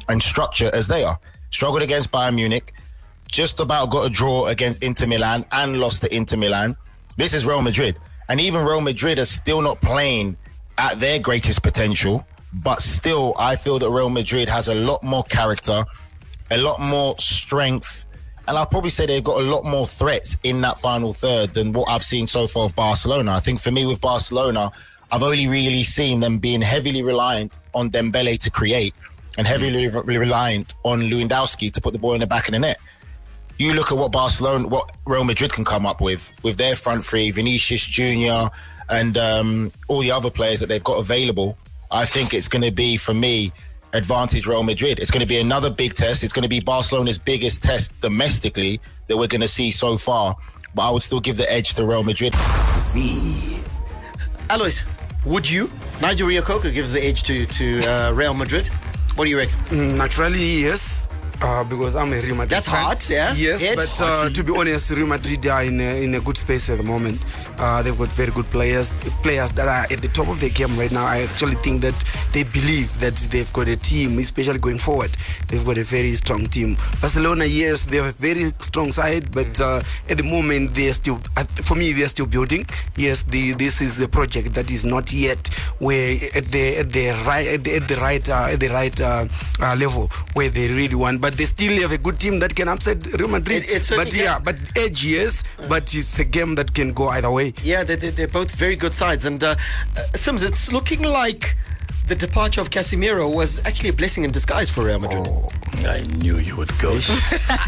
and 0.08 0.22
structure 0.22 0.70
as 0.72 0.88
they 0.88 1.04
are. 1.04 1.18
Struggled 1.50 1.82
against 1.82 2.10
Bayern 2.10 2.36
Munich, 2.36 2.72
just 3.28 3.60
about 3.60 3.90
got 3.90 4.06
a 4.06 4.10
draw 4.10 4.46
against 4.46 4.82
Inter 4.82 5.06
Milan 5.06 5.44
and 5.52 5.78
lost 5.78 6.02
to 6.02 6.14
Inter 6.14 6.36
Milan. 6.36 6.76
This 7.16 7.34
is 7.34 7.44
Real 7.44 7.60
Madrid. 7.60 7.96
And 8.30 8.40
even 8.40 8.64
Real 8.64 8.80
Madrid 8.80 9.18
are 9.18 9.24
still 9.24 9.60
not 9.60 9.80
playing 9.80 10.36
at 10.78 11.00
their 11.00 11.18
greatest 11.18 11.62
potential. 11.64 12.24
But 12.52 12.80
still, 12.80 13.34
I 13.36 13.56
feel 13.56 13.78
that 13.80 13.90
Real 13.90 14.08
Madrid 14.08 14.48
has 14.48 14.68
a 14.68 14.74
lot 14.74 15.02
more 15.02 15.24
character, 15.24 15.84
a 16.50 16.56
lot 16.56 16.80
more 16.80 17.16
strength, 17.18 18.06
and 18.46 18.56
I'll 18.56 18.66
probably 18.66 18.90
say 18.90 19.06
they've 19.06 19.22
got 19.22 19.40
a 19.40 19.44
lot 19.44 19.64
more 19.64 19.86
threats 19.86 20.36
in 20.42 20.60
that 20.62 20.78
final 20.78 21.12
third 21.12 21.54
than 21.54 21.72
what 21.72 21.88
I've 21.88 22.02
seen 22.02 22.26
so 22.26 22.46
far 22.46 22.64
of 22.64 22.74
Barcelona. 22.74 23.32
I 23.32 23.40
think 23.40 23.60
for 23.60 23.70
me 23.70 23.86
with 23.86 24.00
Barcelona, 24.00 24.72
I've 25.12 25.22
only 25.22 25.46
really 25.46 25.82
seen 25.82 26.20
them 26.20 26.38
being 26.38 26.60
heavily 26.60 27.02
reliant 27.02 27.58
on 27.74 27.90
Dembele 27.90 28.38
to 28.40 28.50
create 28.50 28.94
and 29.38 29.46
heavily 29.46 29.88
re- 29.88 30.16
reliant 30.18 30.74
on 30.84 31.02
Lewandowski 31.02 31.72
to 31.72 31.80
put 31.80 31.92
the 31.92 31.98
ball 31.98 32.14
in 32.14 32.20
the 32.20 32.26
back 32.26 32.48
of 32.48 32.52
the 32.52 32.58
net. 32.58 32.78
You 33.60 33.74
look 33.74 33.92
at 33.92 33.98
what 33.98 34.10
Barcelona, 34.10 34.66
what 34.66 34.90
Real 35.04 35.22
Madrid 35.22 35.52
can 35.52 35.66
come 35.66 35.84
up 35.84 36.00
with 36.00 36.32
with 36.42 36.56
their 36.56 36.74
front 36.74 37.04
three, 37.04 37.30
Vinicius 37.30 37.86
Junior, 37.86 38.48
and 38.88 39.18
um, 39.18 39.70
all 39.86 40.00
the 40.00 40.10
other 40.10 40.30
players 40.30 40.60
that 40.60 40.66
they've 40.70 40.82
got 40.82 40.94
available. 40.94 41.58
I 41.90 42.06
think 42.06 42.32
it's 42.32 42.48
going 42.48 42.62
to 42.62 42.70
be 42.70 42.96
for 42.96 43.12
me 43.12 43.52
advantage 43.92 44.46
Real 44.46 44.62
Madrid. 44.62 44.98
It's 44.98 45.10
going 45.10 45.20
to 45.20 45.26
be 45.26 45.40
another 45.40 45.68
big 45.68 45.92
test. 45.92 46.24
It's 46.24 46.32
going 46.32 46.44
to 46.44 46.48
be 46.48 46.60
Barcelona's 46.60 47.18
biggest 47.18 47.62
test 47.62 48.00
domestically 48.00 48.80
that 49.08 49.18
we're 49.18 49.26
going 49.26 49.42
to 49.42 49.48
see 49.48 49.70
so 49.70 49.98
far. 49.98 50.34
But 50.74 50.88
I 50.88 50.90
would 50.90 51.02
still 51.02 51.20
give 51.20 51.36
the 51.36 51.52
edge 51.52 51.74
to 51.74 51.84
Real 51.84 52.02
Madrid. 52.02 52.34
Z. 52.78 53.62
Alois, 54.48 54.86
would 55.26 55.50
you? 55.50 55.70
Nigel 56.00 56.28
Reo-Coker 56.28 56.70
gives 56.70 56.94
the 56.94 57.04
edge 57.04 57.24
to 57.24 57.44
to 57.44 57.84
uh, 57.84 58.12
Real 58.12 58.32
Madrid. 58.32 58.68
What 59.16 59.24
do 59.24 59.30
you 59.30 59.36
reckon? 59.36 59.58
Mm, 59.64 59.96
naturally, 59.96 60.62
yes. 60.62 61.09
Uh, 61.42 61.64
because 61.64 61.96
I'm 61.96 62.12
a 62.12 62.20
Real 62.20 62.34
Madrid. 62.34 62.50
That's 62.50 62.68
fan. 62.68 62.84
hard, 62.84 63.08
yeah? 63.08 63.32
Yes, 63.32 63.62
Head. 63.62 63.76
but 63.76 64.00
uh, 64.02 64.28
to 64.28 64.44
be 64.44 64.52
honest, 64.54 64.90
Real 64.90 65.06
Madrid 65.06 65.46
are 65.46 65.62
in 65.64 65.80
a, 65.80 66.02
in 66.02 66.14
a 66.14 66.20
good 66.20 66.36
space 66.36 66.68
at 66.68 66.76
the 66.76 66.84
moment. 66.84 67.18
Uh, 67.60 67.82
they've 67.82 67.96
got 67.98 68.08
very 68.08 68.32
good 68.32 68.46
players, 68.50 68.88
players 69.22 69.52
that 69.52 69.68
are 69.68 69.84
at 69.92 70.00
the 70.00 70.08
top 70.08 70.28
of 70.28 70.40
the 70.40 70.48
game 70.48 70.78
right 70.78 70.90
now. 70.90 71.04
I 71.04 71.20
actually 71.22 71.56
think 71.56 71.82
that 71.82 71.94
they 72.32 72.42
believe 72.42 72.98
that 73.00 73.16
they've 73.30 73.52
got 73.52 73.68
a 73.68 73.76
team, 73.76 74.18
especially 74.18 74.58
going 74.58 74.78
forward. 74.78 75.10
They've 75.48 75.64
got 75.64 75.76
a 75.76 75.84
very 75.84 76.14
strong 76.14 76.46
team. 76.46 76.76
Barcelona, 77.02 77.44
yes, 77.44 77.82
they 77.84 77.98
have 77.98 78.06
a 78.06 78.12
very 78.12 78.54
strong 78.60 78.92
side, 78.92 79.30
but 79.30 79.60
uh, 79.60 79.82
at 80.08 80.16
the 80.16 80.22
moment 80.22 80.74
they're 80.74 80.94
still, 80.94 81.20
uh, 81.36 81.44
for 81.64 81.74
me, 81.74 81.92
they're 81.92 82.08
still 82.08 82.24
building. 82.26 82.64
Yes, 82.96 83.22
the, 83.24 83.52
this 83.52 83.80
is 83.82 84.00
a 84.00 84.08
project 84.08 84.54
that 84.54 84.70
is 84.70 84.84
not 84.86 85.12
yet 85.12 85.48
where 85.80 86.16
at 86.34 86.50
the 86.50 86.76
at 86.78 86.92
the 86.92 87.10
right 87.26 87.46
at 87.46 87.64
the, 87.64 87.76
at 87.76 87.88
the 87.88 87.96
right 87.96 88.30
uh, 88.30 88.48
at 88.52 88.60
the 88.60 88.68
right 88.68 88.98
uh, 89.00 89.26
uh, 89.60 89.76
level 89.78 90.06
where 90.32 90.48
they 90.48 90.68
really 90.68 90.94
want. 90.94 91.20
But 91.20 91.34
they 91.34 91.44
still 91.44 91.78
have 91.82 91.92
a 91.92 91.98
good 91.98 92.18
team 92.18 92.38
that 92.38 92.54
can 92.56 92.68
upset 92.68 93.04
Real 93.18 93.28
Madrid. 93.28 93.64
It- 93.64 93.90
it 93.90 93.96
but 93.96 94.14
yeah, 94.14 94.34
can. 94.36 94.44
but 94.44 94.56
edge 94.76 95.04
yes, 95.04 95.42
but 95.68 95.94
it's 95.94 96.18
a 96.18 96.24
game 96.24 96.54
that 96.54 96.72
can 96.74 96.92
go 96.94 97.08
either 97.08 97.30
way. 97.30 97.49
Yeah, 97.62 97.84
they're, 97.84 97.96
they're, 97.96 98.10
they're 98.10 98.28
both 98.28 98.54
very 98.54 98.76
good 98.76 98.94
sides. 98.94 99.24
And 99.24 99.42
uh, 99.42 99.56
uh, 99.96 100.02
Sims, 100.14 100.42
it's 100.42 100.72
looking 100.72 101.02
like 101.02 101.56
the 102.10 102.16
departure 102.16 102.60
of 102.60 102.70
Casemiro 102.70 103.32
was 103.32 103.60
actually 103.64 103.90
a 103.90 103.92
blessing 103.92 104.24
in 104.24 104.32
disguise 104.32 104.68
for 104.68 104.84
Real 104.84 104.98
Madrid. 104.98 105.28
I 105.86 106.02
knew 106.18 106.38
you 106.38 106.56
would 106.56 106.76
go. 106.80 106.90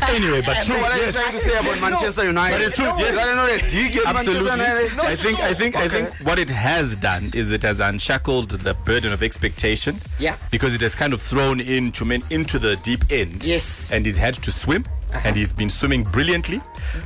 anyway, 0.09 0.43
but 0.45 0.65
true, 0.65 0.81
what 0.81 0.91
are 0.91 0.97
you 0.97 1.05
yes. 1.05 1.15
trying 1.15 1.31
to 1.31 1.39
say 1.39 1.57
about 1.57 1.81
Manchester 1.81 2.25
United? 2.25 2.59
But 2.59 2.65
the 2.65 2.71
truth, 2.83 2.99
yes. 2.99 3.17
I 3.17 3.25
don't 3.25 3.37
know 3.37 3.47
that. 3.47 3.71
Do 3.71 3.85
you 3.85 3.91
get 3.93 4.05
Absolutely. 4.05 4.49
Manchester 4.49 4.83
United? 4.83 4.99
I 4.99 5.17
think 5.17 5.41
I 5.41 5.55
think 5.55 5.77
I 5.77 5.89
think 5.89 6.27
what 6.27 6.41
it 6.41 6.51
has 6.51 6.97
done 6.97 7.31
is 7.35 7.53
it 7.53 7.63
has 7.63 7.79
unshackled 7.79 8.51
the 8.51 8.75
burden 8.75 9.13
of 9.13 9.23
expectation. 9.23 10.01
Yeah. 10.19 10.37
Because 10.51 10.75
it 10.75 10.81
has 10.81 10.97
kind 10.97 11.13
of 11.13 11.23
thrown 11.23 11.61
in 11.61 11.93
Tchouaméni 11.93 12.31
into 12.33 12.59
the 12.59 12.75
deep 12.77 13.05
end. 13.11 13.45
Yes. 13.45 13.93
And 13.93 14.05
he's 14.05 14.17
had 14.17 14.35
to 14.35 14.51
swim. 14.51 14.85
And 15.25 15.37
he's 15.37 15.53
been 15.53 15.71
swimming 15.71 16.03
brilliantly. 16.03 16.61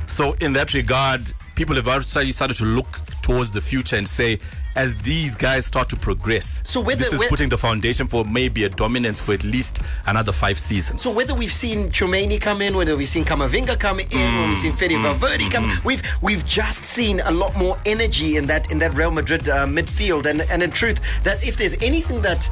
So 0.07 0.33
in 0.41 0.53
that 0.53 0.73
regard, 0.73 1.31
people 1.57 1.75
have 1.75 1.87
already 1.87 2.31
started 2.31 2.55
to 2.55 2.65
look 2.65 2.87
towards 3.23 3.49
the 3.51 3.59
future 3.59 3.95
and 3.97 4.07
say, 4.07 4.39
as 4.75 4.93
these 4.97 5.33
guys 5.35 5.65
start 5.65 5.89
to 5.89 5.95
progress, 5.95 6.61
So 6.65 6.79
whether- 6.79 7.03
this 7.03 7.11
is 7.13 7.19
whe- 7.19 7.27
putting 7.29 7.49
the 7.49 7.57
foundation 7.57 8.07
for 8.07 8.23
maybe 8.23 8.63
a 8.65 8.69
dominance 8.69 9.19
for 9.19 9.33
at 9.33 9.43
least 9.43 9.81
another 10.05 10.31
five 10.31 10.59
seasons. 10.59 11.01
So 11.01 11.11
whether 11.11 11.33
we've 11.33 11.51
seen 11.51 11.89
Tchouaméni 11.89 12.39
come 12.39 12.61
in, 12.61 12.77
whether 12.77 12.95
we've 12.95 13.09
seen 13.09 13.25
Camavinga 13.25 13.79
come 13.79 13.99
in, 13.99 14.07
whether 14.35 14.47
we've 14.49 14.57
seen 14.57 14.73
Fede 14.73 14.91
mm, 14.91 14.97
mm, 14.97 15.01
Valverde 15.17 15.45
mm, 15.45 15.51
come, 15.51 15.71
we've 15.83 16.03
we've 16.21 16.45
just 16.45 16.83
seen 16.83 17.21
a 17.21 17.31
lot 17.31 17.55
more 17.55 17.75
energy 17.87 18.37
in 18.37 18.45
that 18.47 18.71
in 18.71 18.77
that 18.77 18.93
Real 18.93 19.09
Madrid 19.09 19.49
uh, 19.49 19.65
midfield. 19.65 20.27
And 20.27 20.41
and 20.51 20.61
in 20.61 20.69
truth, 20.69 21.01
that 21.23 21.43
if 21.45 21.57
there's 21.57 21.75
anything 21.81 22.21
that 22.21 22.47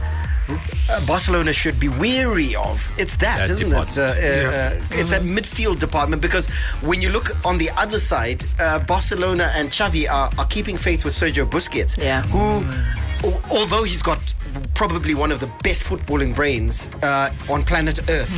Barcelona 1.08 1.54
should 1.54 1.80
be 1.80 1.89
weary 1.89 2.56
of, 2.56 2.91
it's 2.98 3.16
that, 3.18 3.39
That 3.39 3.50
isn't 3.50 3.68
it? 3.72 3.74
Uh, 3.74 3.80
uh, 3.80 4.14
department. 4.14 4.91
uh, 4.93 5.00
it's 5.00 5.10
that 5.10 5.22
midfield 5.24 5.80
department 5.80 6.22
because 6.22 6.46
when 6.82 7.02
you 7.02 7.10
look 7.10 7.36
on 7.46 7.58
the 7.58 7.70
other 7.78 8.00
side, 8.00 8.43
uh, 8.60 8.80
Barcelona 8.80 9.52
and 9.56 9.70
Xavi 9.72 10.10
are, 10.10 10.30
are 10.38 10.46
keeping 10.48 10.78
faith 10.78 11.04
with 11.06 11.14
Sergio 11.14 11.46
Busquets, 11.50 11.98
Yeah. 11.98 12.22
who, 12.24 12.64
al- 13.28 13.41
although 13.52 13.84
he's 13.84 14.02
got 14.04 14.20
probably 14.74 15.14
one 15.16 15.32
of 15.32 15.39
the 15.39 15.48
best 15.64 15.84
footballing 15.84 16.34
brains 16.36 16.89
uh, 17.04 17.30
on 17.50 17.64
planet 17.64 18.00
Earth, 18.10 18.32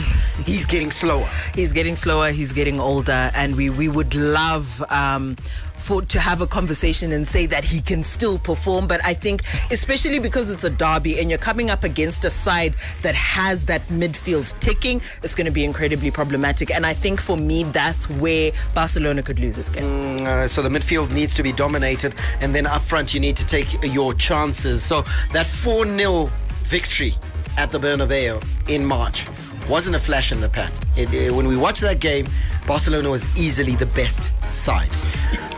he's 0.45 0.66
getting 0.66 0.89
slower. 0.91 1.30
He's 1.53 1.74
getting 1.74 1.95
slower. 1.95 2.32
He's 2.32 2.51
getting 2.53 2.80
older, 2.80 3.32
and 3.36 3.55
we 3.55 3.70
we 3.70 3.88
would 3.89 4.16
love. 4.16 4.84
Um, 4.89 5.36
for 5.78 6.01
to 6.01 6.19
have 6.19 6.41
a 6.41 6.47
conversation 6.47 7.11
and 7.11 7.28
say 7.28 7.45
that 7.45 7.63
he 7.63 7.80
can 7.82 8.03
still 8.03 8.39
perform, 8.39 8.88
but 8.88 8.99
I 9.05 9.13
think 9.13 9.43
especially 9.71 10.19
because 10.19 10.49
it's 10.49 10.63
a 10.63 10.69
derby 10.69 11.19
and 11.19 11.30
you're 11.30 11.39
coming 11.39 11.69
up 11.69 11.84
against 11.84 12.25
a 12.25 12.30
side 12.30 12.73
that 13.03 13.15
has 13.15 13.65
that 13.67 13.82
midfield 13.84 14.57
ticking, 14.59 15.01
it's 15.23 15.36
going 15.36 15.45
to 15.45 15.51
be 15.51 15.63
incredibly 15.63 16.11
problematic. 16.11 16.71
And 16.71 16.86
I 16.86 16.93
think 16.93 17.21
for 17.21 17.38
me, 17.38 17.63
that's 17.63 18.09
where 18.09 18.51
Barcelona 18.73 19.21
could 19.23 19.39
lose 19.39 19.55
this 19.55 19.69
game. 19.69 20.17
Uh, 20.25 20.47
so 20.47 20.61
the 20.61 20.69
midfield 20.69 21.11
needs 21.11 21.36
to 21.36 21.43
be 21.43 21.51
dominated, 21.53 22.15
and 22.41 22.53
then 22.55 22.65
up 22.65 22.82
front 22.82 23.13
you 23.13 23.19
need 23.19 23.38
to 23.38 23.45
take 23.45 23.67
your 23.84 24.13
chances. 24.13 24.84
So 24.84 25.03
that 25.34 25.45
4 25.45 25.86
0 25.86 26.30
victory 26.65 27.15
at 27.57 27.69
the 27.69 27.78
Bernabeu 27.80 28.43
in 28.69 28.86
March 28.86 29.25
wasn't 29.69 29.95
a 29.95 29.99
flash 29.99 30.32
in 30.32 30.39
the 30.41 30.49
pan. 30.49 30.71
It, 30.95 31.13
it- 31.13 31.34
when 31.34 31.47
we 31.47 31.55
watched 31.57 31.82
that 31.82 31.99
game, 31.99 32.25
Barcelona 32.65 33.09
was 33.09 33.25
easily 33.38 33.75
the 33.75 33.86
best 33.86 34.32
side, 34.52 34.89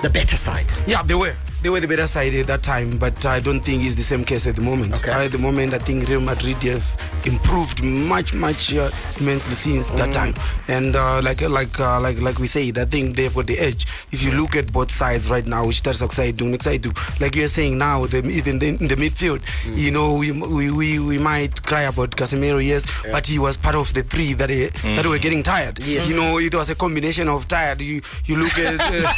the 0.02 0.10
better 0.10 0.38
side. 0.38 0.72
Yeah, 0.88 1.04
they 1.04 1.16
were. 1.16 1.36
They 1.62 1.70
were 1.70 1.82
the 1.82 1.90
better 1.90 2.08
side 2.08 2.34
at 2.36 2.48
that 2.48 2.64
time, 2.64 2.90
but 2.92 3.26
I 3.26 3.42
don't 3.42 3.60
think 3.60 3.84
it's 3.84 3.96
the 3.96 4.02
same 4.02 4.24
case 4.24 4.48
at 4.48 4.56
the 4.56 4.62
moment. 4.62 4.94
Okay. 4.94 5.12
At 5.12 5.34
the 5.34 5.38
moment, 5.38 5.74
I 5.74 5.78
think 5.80 6.08
Real 6.08 6.22
Madrid 6.22 6.56
have 6.64 6.98
improved 7.26 7.84
much, 7.84 8.34
much 8.34 8.74
uh, 8.74 8.90
immensely 9.20 9.56
since 9.56 9.90
that 9.92 10.14
time. 10.14 10.34
And 10.70 10.96
uh, 10.96 11.22
like, 11.22 11.42
like, 11.42 11.78
uh, 11.78 12.00
like, 12.00 12.22
like 12.22 12.40
we 12.40 12.48
said, 12.48 12.78
I 12.78 12.86
think 12.86 13.18
they've 13.18 13.34
got 13.36 13.48
the 13.48 13.60
edge. 13.60 13.86
If 14.14 14.24
you 14.24 14.32
look 14.32 14.56
at 14.56 14.72
both 14.72 14.90
sides 14.90 15.30
right 15.30 15.46
now, 15.46 15.66
which 15.66 15.84
that's 15.84 16.02
excited, 16.02 16.38
doing 16.38 16.54
excited, 16.54 16.82
do 16.82 16.94
like 17.20 17.36
you're 17.36 17.50
saying 17.50 17.78
now, 17.78 18.06
the, 18.06 18.26
even 18.26 18.58
the, 18.60 18.70
in 18.70 18.88
the 18.88 18.96
midfield, 18.96 19.42
you 19.78 19.92
know, 19.92 20.14
we, 20.14 20.32
we, 20.32 20.72
we, 20.72 21.00
we 21.00 21.18
might 21.18 21.62
cry 21.64 21.82
about 21.82 22.12
Casemiro, 22.12 22.66
yes, 22.66 22.90
but 23.12 23.28
he 23.28 23.38
was 23.38 23.58
part 23.58 23.76
of 23.76 23.94
the 23.94 24.02
three 24.04 24.32
that 24.32 24.50
uh, 24.50 24.96
that 24.96 25.06
were 25.06 25.20
getting 25.20 25.44
tired. 25.44 25.78
Yes. 25.84 26.10
You 26.10 26.16
know, 26.16 26.38
it 26.38 26.56
was 26.56 26.70
a 26.70 26.76
combination 26.76 27.28
of 27.28 27.50
tired. 27.50 27.82
You 27.82 28.02
you 28.24 28.38
look 28.38 28.58
at. 28.58 28.80
Uh, 28.90 29.14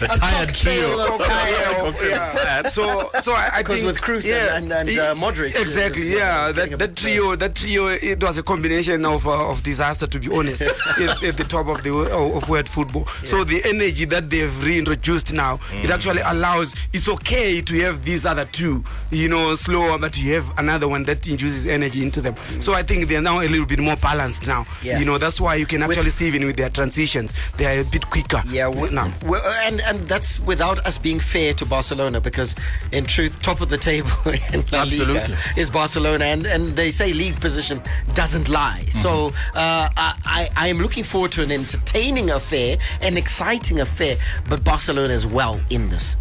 the 0.00 0.06
tired 0.20 0.54
trio. 0.54 1.18
yeah. 2.08 2.62
So, 2.68 3.10
so 3.20 3.32
I, 3.32 3.50
I 3.54 3.58
Because 3.62 3.76
think 3.80 3.86
with 3.86 4.00
Kroos 4.00 4.30
and- 4.30 4.72
and- 4.72 4.88
and, 4.90 4.98
uh, 4.98 5.14
Modric, 5.14 5.54
exactly, 5.60 6.02
it 6.12 6.14
was, 6.14 6.22
uh, 6.22 6.24
yeah. 6.24 6.52
That, 6.52 6.78
that 6.78 6.96
trio, 6.96 7.36
that 7.36 7.54
trio, 7.54 7.88
it 7.88 8.22
was 8.22 8.38
a 8.38 8.42
combination 8.42 9.04
of 9.04 9.26
uh, 9.26 9.50
of 9.50 9.62
disaster, 9.62 10.06
to 10.06 10.18
be 10.18 10.32
honest, 10.34 10.62
at, 10.62 11.22
at 11.22 11.36
the 11.36 11.44
top 11.44 11.66
of 11.68 11.82
the 11.82 11.92
of 11.92 12.48
world 12.48 12.68
football. 12.68 13.06
So 13.24 13.44
the 13.44 13.62
energy 13.64 14.04
that 14.06 14.30
they've 14.30 14.62
reintroduced 14.64 15.32
now, 15.32 15.58
it 15.72 15.90
actually 15.90 16.22
allows. 16.22 16.74
It's 16.92 17.08
okay 17.08 17.60
to 17.62 17.80
have 17.80 18.02
these 18.02 18.24
other 18.26 18.44
two, 18.46 18.84
you 19.10 19.28
know, 19.28 19.54
slower, 19.54 19.98
but 19.98 20.16
you 20.18 20.34
have 20.34 20.58
another 20.58 20.88
one 20.88 21.02
that 21.04 21.28
infuses 21.28 21.66
energy 21.66 22.02
into 22.02 22.20
them. 22.20 22.34
So 22.60 22.74
I 22.74 22.82
think 22.82 23.08
they're 23.08 23.20
now 23.22 23.40
a 23.40 23.48
little 23.48 23.66
bit 23.66 23.78
more 23.80 23.96
balanced 23.96 24.46
now. 24.46 24.64
Yeah. 24.82 24.98
You 24.98 25.04
know, 25.04 25.18
that's 25.18 25.40
why 25.40 25.56
you 25.56 25.66
can 25.66 25.82
actually 25.82 26.10
see 26.10 26.26
even 26.28 26.44
with 26.46 26.56
their 26.56 26.70
transitions, 26.70 27.32
they 27.56 27.66
are 27.66 27.80
a 27.80 27.84
bit 27.84 28.08
quicker. 28.10 28.42
Yeah, 28.48 28.68
we, 28.68 28.90
now. 28.90 29.12
Well, 29.24 29.42
and 29.66 29.80
and 29.80 30.00
that's 30.00 30.38
without 30.40 30.84
us 30.86 30.98
being 30.98 31.20
fair 31.20 31.54
to 31.54 31.64
Barcelona 31.66 32.20
because 32.20 32.54
in 32.92 33.04
truth, 33.04 33.40
top 33.42 33.60
of 33.60 33.68
the 33.68 33.78
table 33.78 34.10
in 34.52 34.64
La 34.72 34.82
Liga 34.82 35.38
is 35.56 35.70
Barcelona, 35.70 36.24
and 36.24 36.46
and 36.46 36.76
they 36.76 36.90
say 36.90 37.12
league 37.12 37.40
position 37.40 37.80
doesn't 38.14 38.48
lie. 38.48 38.84
So 38.88 39.28
uh, 39.54 39.88
I 39.96 40.14
I 40.26 40.48
I 40.56 40.68
am 40.68 40.78
looking 40.78 41.04
forward 41.04 41.32
to 41.32 41.42
an 41.42 41.52
entertaining 41.52 42.30
affair, 42.30 42.78
an 43.00 43.16
exciting 43.16 43.80
affair, 43.80 44.16
but 44.48 44.64
Barcelona 44.64 45.14
is 45.14 45.26
well 45.26 45.60
in 45.70 45.88
this. 45.88 46.16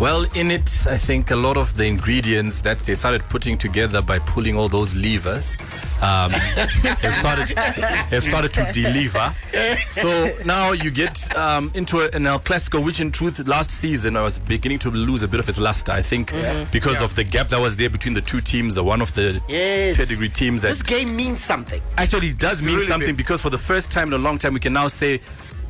Well, 0.00 0.24
in 0.34 0.50
it, 0.50 0.86
I 0.88 0.96
think 0.96 1.30
a 1.30 1.36
lot 1.36 1.58
of 1.58 1.76
the 1.76 1.84
ingredients 1.84 2.62
that 2.62 2.78
they 2.80 2.94
started 2.94 3.20
putting 3.28 3.58
together 3.58 4.00
by 4.00 4.18
pulling 4.20 4.56
all 4.56 4.66
those 4.66 4.96
levers 4.96 5.58
um, 6.00 6.30
have 6.32 7.14
started 7.14 7.50
have 7.58 8.22
started 8.24 8.50
to 8.54 8.72
deliver. 8.72 9.30
So 9.90 10.32
now 10.46 10.72
you 10.72 10.90
get 10.90 11.36
um, 11.36 11.70
into 11.74 11.98
a, 12.00 12.08
an 12.16 12.26
El 12.26 12.40
Clasico, 12.40 12.82
which 12.82 13.00
in 13.02 13.12
truth 13.12 13.46
last 13.46 13.70
season 13.70 14.16
I 14.16 14.22
was 14.22 14.38
beginning 14.38 14.78
to 14.80 14.90
lose 14.90 15.22
a 15.22 15.28
bit 15.28 15.38
of 15.38 15.46
its 15.50 15.60
luster. 15.60 15.92
I 15.92 16.00
think 16.00 16.32
because 16.72 17.00
Yeah. 17.00 17.04
of 17.04 17.14
the 17.14 17.24
gap 17.24 17.48
that 17.48 17.60
was 17.60 17.76
there 17.76 17.90
between 17.90 18.14
the 18.14 18.22
two 18.22 18.40
teams, 18.40 18.78
uh, 18.78 18.82
one 18.84 19.02
of 19.02 19.12
the 19.12 19.38
Yes. 19.48 19.98
pedigree 19.98 20.30
teams. 20.30 20.62
That 20.62 20.68
This 20.68 20.82
game 20.82 21.14
means 21.14 21.44
something. 21.44 21.82
Actually, 21.98 22.28
it 22.28 22.38
does 22.38 22.60
It's 22.60 22.62
mean 22.66 22.76
really 22.76 22.86
something 22.86 23.08
big. 23.10 23.16
because 23.18 23.42
for 23.42 23.50
the 23.50 23.58
first 23.58 23.90
time 23.90 24.08
in 24.08 24.14
a 24.14 24.18
long 24.18 24.38
time, 24.38 24.54
we 24.54 24.60
can 24.60 24.72
now 24.72 24.88
say 24.88 25.20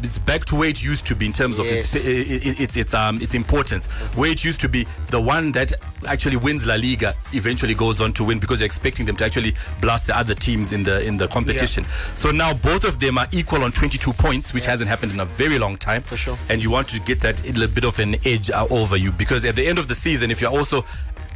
it's 0.03 0.19
back 0.19 0.45
to 0.47 0.57
where 0.57 0.69
it 0.69 0.83
used 0.83 1.07
to 1.07 1.15
be 1.15 1.27
in 1.27 1.33
terms 1.33 1.59
of 1.59 1.67
its 1.67 1.95
Yes. 1.95 2.05
i- 2.07 2.09
i- 2.09 2.63
its 2.63 2.77
its 2.77 2.95
um 2.95 3.21
its 3.21 3.35
importance. 3.35 3.87
Where 4.17 4.31
it 4.31 4.45
used 4.45 4.61
to 4.61 4.69
be, 4.69 4.87
the 5.09 5.21
one 5.21 5.53
that 5.53 5.73
actually 6.09 6.37
wins 6.37 6.67
La 6.67 6.75
Liga 6.75 7.15
eventually 7.33 7.75
goes 7.75 8.01
on 8.01 8.13
to 8.15 8.25
win 8.25 8.39
because 8.39 8.61
you're 8.61 8.67
expecting 8.67 9.07
them 9.07 9.17
to 9.17 9.25
actually 9.25 9.55
blast 9.81 10.07
the 10.07 10.17
other 10.17 10.35
teams 10.35 10.73
in 10.73 10.83
the 10.83 11.03
in 11.03 11.17
the 11.17 11.29
competition. 11.29 11.85
So 12.15 12.31
now 12.31 12.53
both 12.55 12.85
of 12.85 12.99
them 13.01 13.19
are 13.19 13.29
equal 13.33 13.65
on 13.65 13.73
22 13.73 14.13
points, 14.15 14.53
which 14.55 14.65
hasn't 14.67 14.89
happened 14.89 15.13
in 15.13 15.21
a 15.21 15.25
very 15.27 15.59
long 15.59 15.77
time. 15.77 16.03
For 16.03 16.17
sure. 16.17 16.39
And 16.49 16.63
you 16.63 16.71
want 16.71 16.89
to 16.89 17.01
get 17.01 17.21
that 17.21 17.45
little 17.45 17.69
bit 17.69 17.85
of 17.85 17.99
an 17.99 18.17
edge 18.25 18.51
uh, 18.51 18.67
over 18.71 18.97
you 18.97 19.13
because 19.13 19.45
at 19.45 19.57
the 19.57 19.67
end 19.67 19.79
of 19.79 19.89
the 19.89 19.95
season, 19.95 20.31
if 20.31 20.41
you're 20.41 20.51
also 20.51 20.85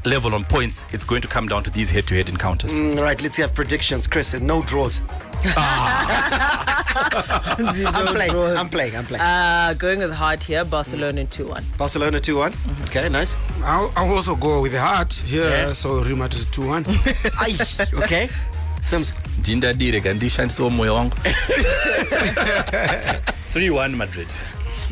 level 0.07 0.35
on 0.35 0.45
points, 0.45 0.85
it's 0.93 1.05
going 1.05 1.23
to 1.23 1.29
come 1.29 1.47
down 1.47 1.63
to 1.63 1.71
these 1.71 1.91
head-to-head 1.91 2.29
encounters. 2.29 2.79
Mm, 2.79 3.03
right, 3.03 3.21
let's 3.23 3.37
have 3.37 3.55
predictions. 3.55 4.07
Chris, 4.07 4.35
no 4.41 4.63
draws. 4.63 5.01
I'm 7.57 8.15
playing. 8.15 8.35
I'm 8.35 8.69
playing. 8.69 8.97
I'm 8.97 9.05
playing. 9.07 9.23
Uh, 9.23 9.75
going 9.79 9.99
with 9.99 10.13
heart 10.13 10.43
here, 10.43 10.65
Barcelona 10.65 11.25
2 11.25 11.47
1. 11.49 11.65
Barcelona 11.79 12.21
2 12.21 12.37
1. 12.37 12.55
Okay, 12.85 13.09
nice. 13.09 13.35
I'll, 13.63 13.93
I'll 13.97 14.13
also 14.15 14.37
go 14.37 14.61
with 14.61 14.73
the 14.73 14.81
heart 14.81 15.13
here. 15.13 15.49
Yeah. 15.49 15.73
So 15.73 16.03
Real 16.03 16.17
Madrid 16.17 16.47
2 16.53 16.67
1. 16.67 16.85
okay. 18.03 18.29
Sims. 18.81 19.13
ndindadire 19.39 20.01
kandishandisa 20.01 20.71
moyo 20.71 20.95
wangu 20.95 21.17
3-1 23.55 23.89
madrid 23.97 24.29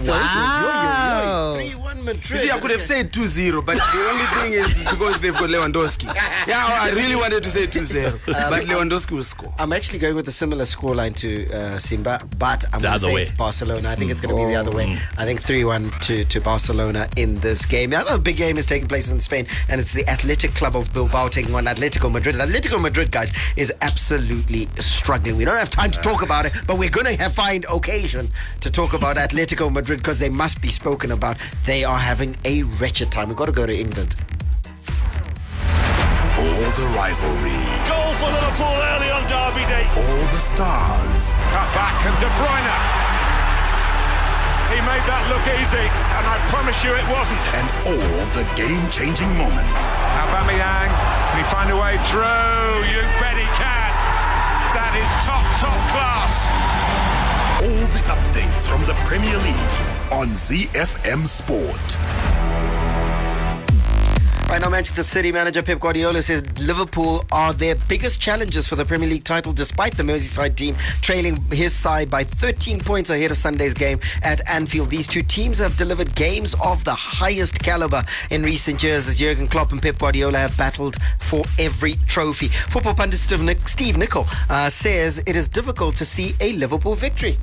Wow. 0.00 1.52
3 1.54 1.74
1 1.74 2.04
Madrid. 2.04 2.30
You 2.30 2.36
see, 2.36 2.50
I 2.50 2.58
could 2.58 2.70
have 2.70 2.82
said 2.82 3.12
2 3.12 3.26
0, 3.26 3.62
but 3.62 3.76
the 3.76 4.08
only 4.10 4.24
thing 4.40 4.52
is 4.52 4.90
because 4.90 5.18
they've 5.18 5.32
got 5.32 5.50
Lewandowski. 5.50 6.14
Yeah, 6.46 6.66
I 6.66 6.90
really 6.90 7.16
wanted 7.16 7.42
to 7.42 7.50
say 7.50 7.66
2 7.66 7.84
0, 7.84 8.20
but 8.26 8.64
Lewandowski 8.64 9.10
will 9.12 9.24
score. 9.24 9.52
I'm 9.58 9.72
actually 9.72 9.98
going 9.98 10.14
with 10.14 10.28
a 10.28 10.32
similar 10.32 10.64
scoreline 10.64 11.14
to 11.16 11.52
uh, 11.52 11.78
Simba, 11.78 12.22
but 12.38 12.64
I'm 12.72 12.80
going 12.80 12.92
to 12.94 12.98
say 12.98 13.14
way. 13.14 13.22
it's 13.22 13.30
Barcelona. 13.32 13.90
I 13.90 13.96
think 13.96 14.10
it's 14.10 14.20
going 14.20 14.34
to 14.34 14.42
be 14.42 14.52
the 14.52 14.58
other 14.58 14.70
way. 14.70 14.86
Mm. 14.86 14.98
I 15.18 15.24
think 15.24 15.40
3 15.40 15.64
1 15.64 15.90
to, 16.02 16.24
to 16.24 16.40
Barcelona 16.40 17.08
in 17.16 17.34
this 17.34 17.66
game. 17.66 17.90
The 17.90 17.98
other 17.98 18.18
big 18.18 18.36
game 18.36 18.58
is 18.58 18.66
taking 18.66 18.88
place 18.88 19.10
in 19.10 19.18
Spain, 19.18 19.46
and 19.68 19.80
it's 19.80 19.92
the 19.92 20.08
Athletic 20.08 20.52
Club 20.52 20.76
of 20.76 20.92
Bilbao 20.92 21.28
taking 21.28 21.54
on 21.54 21.64
Atletico 21.64 22.10
Madrid. 22.10 22.36
Atletico 22.36 22.80
Madrid, 22.80 23.10
guys, 23.10 23.32
is 23.56 23.72
absolutely 23.80 24.66
struggling. 24.76 25.36
We 25.36 25.44
don't 25.44 25.58
have 25.58 25.70
time 25.70 25.90
to 25.90 26.00
talk 26.00 26.22
about 26.22 26.46
it, 26.46 26.52
but 26.66 26.78
we're 26.78 26.90
going 26.90 27.06
to 27.06 27.16
have 27.16 27.32
find 27.32 27.64
occasion 27.70 28.28
to 28.60 28.70
talk 28.70 28.92
about 28.92 29.16
Atletico 29.16 29.72
Madrid 29.72 29.81
because 29.86 30.18
they 30.18 30.30
must 30.30 30.60
be 30.60 30.68
spoken 30.68 31.10
about. 31.12 31.36
They 31.66 31.84
are 31.84 31.98
having 31.98 32.36
a 32.44 32.62
wretched 32.80 33.10
time. 33.12 33.28
We've 33.28 33.36
got 33.36 33.46
to 33.46 33.52
go 33.52 33.66
to 33.66 33.74
England. 33.74 34.14
All 36.42 36.70
the 36.74 36.86
rivalry, 36.96 37.60
Goal 37.86 38.12
for 38.18 38.30
Liverpool 38.32 38.74
early 38.74 39.10
on 39.14 39.22
Derby 39.30 39.62
Day. 39.70 39.86
all 39.94 40.24
the 40.34 40.42
stars, 40.42 41.34
Cut 41.54 41.68
back 41.76 41.94
and 42.02 42.16
De 42.18 42.26
Bruyne. 42.34 42.76
He 44.74 44.80
made 44.88 45.04
that 45.04 45.22
look 45.28 45.44
easy, 45.60 45.86
and 45.86 46.24
I 46.26 46.40
promise 46.48 46.80
you 46.82 46.90
it 46.96 47.04
wasn't. 47.12 47.38
and 47.52 47.68
all 47.84 48.24
the 48.32 48.48
game-changing 48.56 49.28
moments. 49.36 50.00
Aubameyang, 50.18 50.88
can 50.88 51.36
he 51.38 51.46
find 51.52 51.68
a 51.70 51.76
way 51.76 52.00
through? 52.08 52.80
You 52.88 53.04
bet 53.20 53.36
he 53.36 53.46
can. 53.54 53.90
That 54.72 54.96
is 54.96 55.06
top, 55.20 55.44
top 55.60 55.76
class. 55.92 57.11
All 57.62 57.68
the 57.68 58.02
updates 58.08 58.66
from 58.68 58.80
the 58.86 58.94
Premier 59.04 59.36
League 59.36 60.10
on 60.10 60.30
ZFM 60.30 61.28
Sport. 61.28 62.31
Right 64.52 64.60
now, 64.60 64.68
Manchester 64.68 65.02
City 65.02 65.32
manager 65.32 65.62
Pep 65.62 65.80
Guardiola 65.80 66.20
says 66.20 66.42
Liverpool 66.60 67.24
are 67.32 67.54
their 67.54 67.74
biggest 67.74 68.20
challenges 68.20 68.68
for 68.68 68.76
the 68.76 68.84
Premier 68.84 69.08
League 69.08 69.24
title, 69.24 69.50
despite 69.50 69.96
the 69.96 70.02
Merseyside 70.02 70.56
team 70.56 70.76
trailing 71.00 71.36
his 71.50 71.74
side 71.74 72.10
by 72.10 72.22
13 72.22 72.78
points 72.80 73.08
ahead 73.08 73.30
of 73.30 73.38
Sunday's 73.38 73.72
game 73.72 73.98
at 74.22 74.46
Anfield. 74.46 74.90
These 74.90 75.08
two 75.08 75.22
teams 75.22 75.56
have 75.56 75.78
delivered 75.78 76.14
games 76.14 76.54
of 76.62 76.84
the 76.84 76.92
highest 76.94 77.60
caliber 77.60 78.04
in 78.28 78.42
recent 78.42 78.82
years 78.82 79.08
as 79.08 79.18
Jurgen 79.18 79.48
Klopp 79.48 79.72
and 79.72 79.80
Pep 79.80 79.98
Guardiola 79.98 80.36
have 80.36 80.54
battled 80.58 80.96
for 81.18 81.44
every 81.58 81.94
trophy. 82.06 82.48
Football 82.48 82.94
pundit 82.94 83.20
Steve 83.20 83.96
Nicol 83.96 84.26
uh, 84.50 84.68
says 84.68 85.16
it 85.24 85.34
is 85.34 85.48
difficult 85.48 85.96
to 85.96 86.04
see 86.04 86.34
a 86.40 86.52
Liverpool 86.52 86.94
victory. 86.94 87.38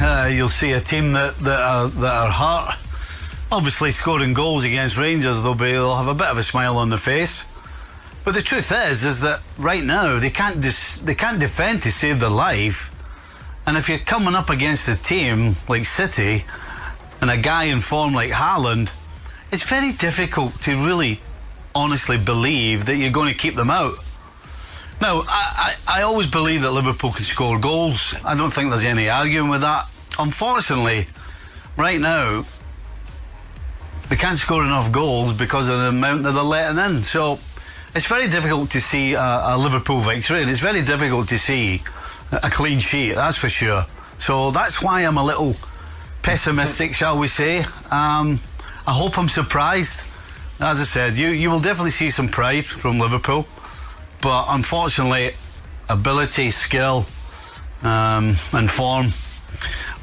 Uh, 0.00 0.30
you'll 0.32 0.48
see 0.48 0.72
a 0.72 0.80
team 0.80 1.12
that, 1.12 1.36
that 1.40 1.60
are 1.60 1.88
that 1.88 2.14
are 2.14 2.30
hurt. 2.30 2.78
Obviously, 3.54 3.92
scoring 3.92 4.34
goals 4.34 4.64
against 4.64 4.98
Rangers, 4.98 5.44
they'll 5.44 5.54
be 5.54 5.70
they'll 5.70 5.94
have 5.94 6.08
a 6.08 6.14
bit 6.14 6.26
of 6.26 6.38
a 6.38 6.42
smile 6.42 6.76
on 6.76 6.88
their 6.88 6.98
face. 6.98 7.44
But 8.24 8.34
the 8.34 8.42
truth 8.42 8.72
is, 8.72 9.04
is 9.04 9.20
that 9.20 9.42
right 9.58 9.84
now 9.84 10.18
they 10.18 10.30
can't 10.30 10.60
dis- 10.60 10.96
they 10.96 11.14
can't 11.14 11.38
defend 11.38 11.82
to 11.82 11.92
save 11.92 12.18
their 12.18 12.30
life. 12.30 12.90
And 13.64 13.76
if 13.76 13.88
you're 13.88 14.00
coming 14.00 14.34
up 14.34 14.50
against 14.50 14.88
a 14.88 14.96
team 14.96 15.54
like 15.68 15.84
City 15.84 16.44
and 17.20 17.30
a 17.30 17.36
guy 17.36 17.64
in 17.64 17.80
form 17.80 18.12
like 18.12 18.32
Haaland, 18.32 18.92
it's 19.52 19.64
very 19.64 19.92
difficult 19.92 20.60
to 20.62 20.84
really 20.84 21.20
honestly 21.76 22.18
believe 22.18 22.86
that 22.86 22.96
you're 22.96 23.12
going 23.12 23.32
to 23.32 23.38
keep 23.38 23.54
them 23.54 23.70
out. 23.70 23.94
Now, 25.00 25.22
I, 25.28 25.76
I, 25.86 26.00
I 26.00 26.02
always 26.02 26.28
believe 26.28 26.62
that 26.62 26.72
Liverpool 26.72 27.12
can 27.12 27.24
score 27.24 27.60
goals. 27.60 28.16
I 28.24 28.34
don't 28.34 28.52
think 28.52 28.70
there's 28.70 28.84
any 28.84 29.08
arguing 29.08 29.48
with 29.48 29.60
that. 29.60 29.86
Unfortunately, 30.18 31.06
right 31.76 32.00
now, 32.00 32.46
they 34.08 34.16
can't 34.16 34.38
score 34.38 34.64
enough 34.64 34.92
goals 34.92 35.32
because 35.32 35.68
of 35.68 35.78
the 35.78 35.88
amount 35.88 36.22
that 36.24 36.32
they're 36.32 36.42
letting 36.42 36.78
in. 36.78 37.02
So 37.04 37.38
it's 37.94 38.06
very 38.06 38.28
difficult 38.28 38.70
to 38.72 38.80
see 38.80 39.14
a, 39.14 39.20
a 39.20 39.58
Liverpool 39.58 40.00
victory, 40.00 40.42
and 40.42 40.50
it's 40.50 40.60
very 40.60 40.82
difficult 40.82 41.28
to 41.28 41.38
see 41.38 41.82
a 42.32 42.50
clean 42.50 42.78
sheet, 42.78 43.14
that's 43.14 43.36
for 43.36 43.48
sure. 43.48 43.86
So 44.18 44.50
that's 44.50 44.82
why 44.82 45.02
I'm 45.02 45.16
a 45.16 45.24
little 45.24 45.56
pessimistic, 46.22 46.94
shall 46.94 47.18
we 47.18 47.28
say. 47.28 47.60
Um, 47.90 48.40
I 48.86 48.92
hope 48.92 49.18
I'm 49.18 49.28
surprised. 49.28 50.04
As 50.60 50.80
I 50.80 50.84
said, 50.84 51.18
you, 51.18 51.28
you 51.28 51.50
will 51.50 51.60
definitely 51.60 51.90
see 51.90 52.10
some 52.10 52.28
pride 52.28 52.66
from 52.66 52.98
Liverpool, 52.98 53.46
but 54.22 54.46
unfortunately, 54.48 55.32
ability, 55.88 56.50
skill, 56.50 57.06
um, 57.82 58.34
and 58.52 58.70
form 58.70 59.06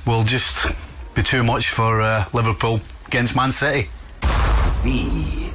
will 0.06 0.24
just 0.24 0.68
be 1.16 1.24
too 1.24 1.44
much 1.44 1.70
for 1.70 2.02
uh, 2.02 2.26
Liverpool 2.34 2.82
against 3.12 3.36
Man 3.36 3.52
City. 3.52 3.90
Z. 4.68 5.52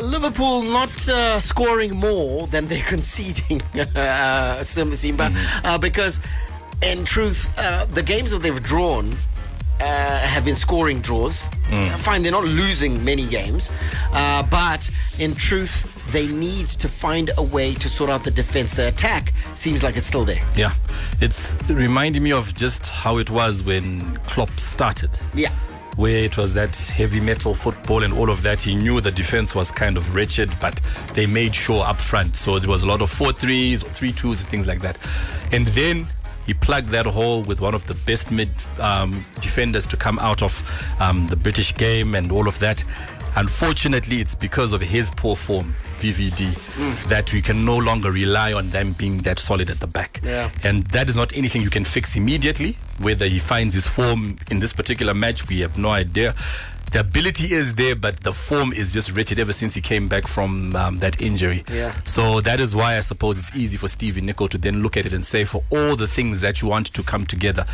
Liverpool 0.00 0.62
not 0.62 1.08
uh, 1.08 1.40
scoring 1.40 1.96
more 1.96 2.46
than 2.46 2.66
they're 2.66 2.84
conceding, 2.94 3.60
uh, 3.96 4.62
Simba, 4.62 5.32
uh, 5.64 5.76
because 5.76 6.20
in 6.84 7.04
truth, 7.04 7.52
uh, 7.58 7.84
the 7.86 8.02
games 8.02 8.30
that 8.30 8.42
they've 8.42 8.62
drawn 8.62 9.12
uh, 9.80 10.20
have 10.20 10.44
been 10.44 10.54
scoring 10.54 11.00
draws. 11.00 11.48
Fine, 11.98 12.22
they're 12.22 12.30
not 12.30 12.44
losing 12.44 13.04
many 13.04 13.26
games, 13.26 13.72
uh, 14.12 14.44
but 14.44 14.88
in 15.18 15.34
truth, 15.34 15.90
they 16.12 16.28
need 16.28 16.68
to 16.68 16.88
find 16.88 17.32
a 17.38 17.42
way 17.42 17.74
to 17.74 17.88
sort 17.88 18.08
out 18.08 18.22
the 18.22 18.30
defense. 18.30 18.74
The 18.74 18.86
attack 18.86 19.32
seems 19.56 19.82
like 19.82 19.96
it's 19.96 20.06
still 20.06 20.24
there. 20.24 20.42
Yeah, 20.54 20.72
it's 21.20 21.58
reminding 21.68 22.22
me 22.22 22.30
of 22.30 22.54
just 22.54 22.88
how 22.90 23.18
it 23.18 23.30
was 23.30 23.64
when 23.64 24.16
Klopp 24.18 24.50
started. 24.50 25.18
Yeah. 25.34 25.50
Where 25.96 26.24
it 26.24 26.36
was 26.36 26.54
that 26.54 26.76
heavy 26.76 27.20
metal 27.20 27.54
football 27.54 28.02
and 28.02 28.12
all 28.12 28.30
of 28.30 28.42
that. 28.42 28.62
He 28.62 28.74
knew 28.74 29.00
the 29.00 29.10
defense 29.10 29.54
was 29.54 29.70
kind 29.70 29.96
of 29.96 30.14
wretched, 30.14 30.50
but 30.60 30.80
they 31.14 31.26
made 31.26 31.54
sure 31.54 31.84
up 31.84 31.96
front. 31.96 32.36
So 32.36 32.58
there 32.58 32.70
was 32.70 32.82
a 32.82 32.86
lot 32.86 33.00
of 33.00 33.10
4 33.10 33.28
3s 33.28 33.84
or 33.84 33.88
3 33.88 34.12
2s 34.12 34.40
and 34.40 34.48
things 34.48 34.66
like 34.66 34.80
that. 34.80 34.98
And 35.52 35.66
then 35.68 36.06
he 36.46 36.54
plugged 36.54 36.88
that 36.88 37.06
hole 37.06 37.42
with 37.42 37.60
one 37.60 37.74
of 37.74 37.86
the 37.86 37.94
best 38.06 38.30
mid 38.30 38.50
um, 38.78 39.24
defenders 39.40 39.86
to 39.86 39.96
come 39.96 40.18
out 40.18 40.42
of 40.42 40.60
um, 41.00 41.26
the 41.28 41.36
British 41.36 41.74
game 41.74 42.14
and 42.14 42.30
all 42.30 42.48
of 42.48 42.58
that. 42.58 42.84
Unfortunately, 43.36 44.20
it's 44.20 44.34
because 44.34 44.72
of 44.72 44.80
his 44.80 45.10
poor 45.10 45.34
form, 45.36 45.74
VVD, 46.00 46.46
Mm. 46.78 47.08
that 47.08 47.32
we 47.32 47.42
can 47.42 47.64
no 47.64 47.76
longer 47.76 48.10
rely 48.12 48.52
on 48.52 48.70
them 48.70 48.92
being 48.92 49.18
that 49.18 49.38
solid 49.38 49.70
at 49.70 49.80
the 49.80 49.86
back. 49.86 50.20
Yeah. 50.24 50.50
And 50.62 50.84
that 50.88 51.10
is 51.10 51.16
not 51.16 51.36
anything 51.36 51.62
you 51.62 51.70
can 51.70 51.84
fix 51.84 52.14
immediately. 52.16 52.76
Whether 53.00 53.26
he 53.26 53.38
finds 53.40 53.74
his 53.74 53.86
form 53.88 54.36
in 54.50 54.60
this 54.60 54.72
particular 54.72 55.14
match, 55.14 55.48
we 55.48 55.60
have 55.60 55.76
no 55.76 55.90
idea. 55.90 56.34
The 56.94 57.00
ability 57.00 57.52
is 57.52 57.74
there, 57.74 57.96
but 57.96 58.20
the 58.20 58.32
form 58.32 58.72
is 58.72 58.92
just 58.92 59.10
wretched 59.16 59.40
ever 59.40 59.52
since 59.52 59.74
he 59.74 59.80
came 59.80 60.06
back 60.06 60.28
from 60.28 60.76
um, 60.76 60.98
that 61.00 61.20
injury. 61.20 61.64
Yeah. 61.68 61.92
So 62.04 62.40
that 62.42 62.60
is 62.60 62.76
why 62.76 62.96
I 62.96 63.00
suppose 63.00 63.36
it's 63.36 63.56
easy 63.56 63.76
for 63.76 63.88
Stevie 63.88 64.20
Nicol 64.20 64.46
to 64.46 64.58
then 64.58 64.80
look 64.80 64.96
at 64.96 65.04
it 65.04 65.12
and 65.12 65.24
say, 65.24 65.44
for 65.44 65.64
all 65.70 65.96
the 65.96 66.06
things 66.06 66.40
that 66.42 66.62
you 66.62 66.68
want 66.68 66.94
to 66.94 67.02
come 67.02 67.26
together, 67.26 67.66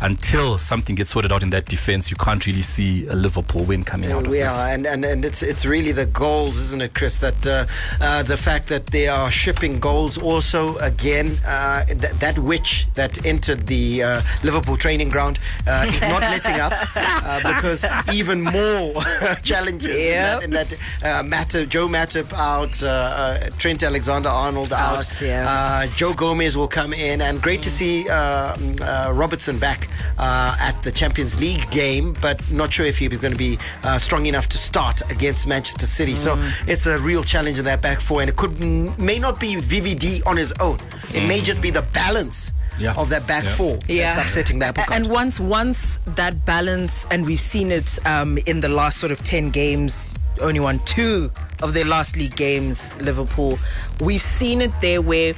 until 0.00 0.58
something 0.58 0.94
gets 0.94 1.10
sorted 1.10 1.32
out 1.32 1.42
in 1.42 1.50
that 1.50 1.66
defense, 1.66 2.08
you 2.08 2.16
can't 2.16 2.46
really 2.46 2.62
see 2.62 3.04
a 3.08 3.16
Liverpool 3.16 3.64
win 3.64 3.82
coming 3.82 4.12
out 4.12 4.28
of 4.28 4.32
yeah, 4.32 4.44
this. 4.44 4.60
and, 4.60 4.86
and, 4.86 5.04
and 5.04 5.24
it's 5.24 5.42
it's 5.42 5.66
really 5.66 5.90
the 5.90 6.06
goals, 6.06 6.56
isn't 6.56 6.80
it, 6.80 6.94
Chris? 6.94 7.18
That 7.18 7.44
uh, 7.44 7.66
uh, 8.00 8.22
the 8.22 8.36
fact 8.36 8.68
that 8.68 8.86
they 8.86 9.08
are 9.08 9.28
shipping 9.28 9.80
goals 9.80 10.16
also 10.16 10.76
again, 10.76 11.32
uh, 11.44 11.84
th- 11.84 12.12
that 12.12 12.38
witch 12.38 12.86
that 12.94 13.26
entered 13.26 13.66
the 13.66 14.04
uh, 14.04 14.22
Liverpool 14.44 14.76
training 14.76 15.08
ground 15.08 15.40
uh, 15.66 15.84
is 15.88 16.00
not 16.00 16.20
letting 16.20 16.60
up 16.60 16.72
uh, 16.94 17.54
because 17.56 17.84
even 18.12 18.40
more 18.40 18.67
challenges 19.42 19.90
Yep. 19.90 20.42
in 20.44 20.50
that, 20.50 20.72
in 20.72 20.78
that 21.00 21.12
uh, 21.20 21.22
Matip, 21.22 21.68
Joe 21.68 21.88
Matip 21.88 22.32
out, 22.34 22.82
uh, 22.82 22.86
uh, 22.88 23.50
Trent 23.58 23.82
Alexander-Arnold 23.82 24.72
out, 24.72 25.06
Out, 25.06 25.22
yeah. 25.22 25.46
uh, 25.48 25.86
Joe 25.96 26.12
Gomez 26.14 26.56
will 26.56 26.68
come 26.68 26.92
in, 26.92 27.20
and 27.20 27.40
great 27.42 27.62
to 27.62 27.70
see 27.70 28.08
uh, 28.08 28.54
mm, 28.54 28.80
uh, 28.80 29.12
Robertson 29.12 29.58
back 29.58 29.88
uh, 30.18 30.56
at 30.60 30.82
the 30.82 30.90
Champions 30.92 31.38
League 31.40 31.70
game, 31.70 32.14
but 32.20 32.38
not 32.52 32.72
sure 32.72 32.86
if 32.86 32.98
he's 32.98 33.08
going 33.08 33.32
to 33.32 33.38
be 33.38 33.58
uh, 33.84 33.98
strong 33.98 34.26
enough 34.26 34.48
to 34.48 34.58
start 34.58 35.00
against 35.10 35.46
Manchester 35.46 35.86
City. 35.86 36.14
So 36.14 36.36
Mm. 36.36 36.68
it's 36.68 36.86
a 36.86 36.98
real 36.98 37.24
challenge 37.24 37.58
in 37.58 37.64
that 37.64 37.80
back 37.82 38.00
four, 38.00 38.20
and 38.20 38.28
it 38.28 38.36
could 38.36 38.58
may 38.98 39.18
not 39.18 39.40
be 39.40 39.56
VVD 39.56 40.22
on 40.26 40.36
his 40.36 40.52
own. 40.60 40.78
It 41.14 41.26
may 41.26 41.40
just 41.40 41.60
be 41.62 41.70
the 41.70 41.82
balance 41.92 42.52
Yeah. 42.78 42.94
of 42.96 43.08
that 43.10 43.26
back 43.26 43.44
Yeah. 43.44 43.54
four 43.54 43.78
that's 43.88 44.18
upsetting 44.18 44.58
that. 44.60 44.78
A- 44.78 44.92
And 44.92 45.08
once 45.08 45.40
once 45.40 45.98
that 46.16 46.44
balance, 46.44 47.06
and 47.10 47.26
we've 47.26 47.40
seen 47.40 47.70
it 47.72 47.98
um, 48.06 48.38
in 48.46 48.60
the 48.60 48.68
last 48.68 48.98
sort 48.98 49.12
of 49.12 49.22
ten 49.24 49.50
games, 49.50 50.12
only 50.40 50.60
won 50.60 50.78
two 50.80 51.30
of 51.62 51.74
their 51.74 51.84
last 51.84 52.16
league 52.16 52.36
games. 52.36 52.94
Liverpool, 53.00 53.58
we've 54.00 54.20
seen 54.20 54.60
it 54.62 54.72
there 54.80 55.02
where 55.02 55.34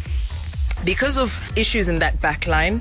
because 0.85 1.19
of 1.19 1.33
issues 1.57 1.89
in 1.89 1.99
that 2.01 2.21
back 2.21 2.47
line. 2.47 2.81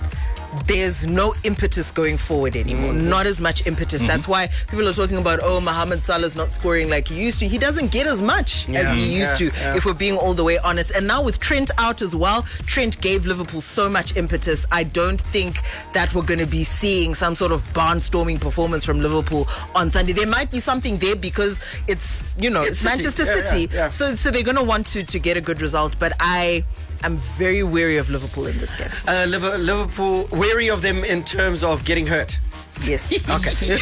There's 0.66 1.06
no 1.06 1.36
impetus 1.44 1.92
going 1.92 2.18
forward 2.18 2.56
anymore. 2.56 2.94
Mm-hmm. 2.94 3.10
Not 3.10 3.28
as 3.28 3.40
much 3.40 3.68
impetus. 3.68 4.02
That's 4.02 4.28
why 4.28 4.48
people 4.68 4.88
are 4.88 4.94
talking 4.94 5.18
about, 5.18 5.40
oh, 5.44 5.62
Mohamed 5.62 6.04
Salah's 6.04 6.36
not 6.36 6.50
scoring 6.50 6.90
like 6.90 7.08
he 7.08 7.22
used 7.24 7.40
to. 7.40 7.48
He 7.48 7.58
doesn't 7.60 7.92
get 7.92 8.08
as 8.08 8.22
much 8.22 8.68
Yeah. 8.68 8.80
as 8.80 8.96
he 8.98 9.16
used 9.20 9.40
Yeah, 9.42 9.50
to, 9.52 9.58
yeah. 9.60 9.76
if 9.76 9.86
we're 9.86 9.94
being 9.94 10.18
all 10.18 10.34
the 10.34 10.44
way 10.44 10.58
honest. 10.60 10.92
And 10.92 11.06
now 11.06 11.22
with 11.24 11.38
Trent 11.40 11.70
out 11.78 12.02
as 12.02 12.16
well, 12.16 12.44
Trent 12.66 13.00
gave 13.00 13.26
Liverpool 13.28 13.62
so 13.62 13.88
much 13.90 14.16
impetus. 14.18 14.66
I 14.72 14.84
don't 14.84 15.22
think 15.22 15.58
that 15.94 16.14
we're 16.16 16.24
going 16.24 16.40
to 16.40 16.48
be 16.48 16.64
seeing 16.64 17.14
some 17.14 17.36
sort 17.36 17.52
of 17.52 17.62
barnstorming 17.74 18.42
performance 18.42 18.84
from 18.84 19.02
Liverpool 19.02 19.48
on 19.76 19.92
Sunday. 19.92 20.14
There 20.14 20.28
might 20.28 20.50
be 20.50 20.60
something 20.60 20.98
there 20.98 21.16
because 21.16 21.60
it's 21.88 22.34
you 22.40 22.50
know 22.50 22.62
It's 22.62 22.72
it's. 22.72 22.84
Manchester 22.84 23.26
City, 23.26 23.68
so 23.92 24.16
so 24.16 24.32
they're 24.32 24.44
going 24.44 24.56
to 24.58 24.64
want 24.64 24.88
to 24.88 25.04
to 25.04 25.20
get 25.20 25.38
a 25.38 25.42
good 25.42 25.62
result. 25.62 25.96
But 26.00 26.14
I 26.20 26.64
am 27.04 27.18
very 27.18 27.64
wary 27.64 27.98
of 27.98 28.10
Liverpool 28.10 28.48
in 28.48 28.58
this 28.58 28.76
game. 28.78 28.90
Uh, 29.08 29.26
Liverpool 29.28 30.28
wary 30.32 30.70
of 30.70 30.82
them 30.82 31.04
in 31.04 31.24
terms 31.24 31.64
of 31.64 31.84
getting 31.86 32.06
hurt. 32.08 32.38
Yes. 32.84 33.12
Okay. 33.30 33.52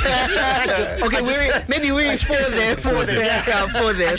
Just- 0.65 1.01
Okay, 1.03 1.17
just- 1.17 1.23
weary, 1.31 1.49
maybe 1.67 1.91
weary 1.91 2.17
four 2.17 2.35
there, 2.49 2.75
four 2.77 3.05
there, 3.05 3.19
yeah, 3.47 3.67
four 3.67 3.93
there. 3.93 4.15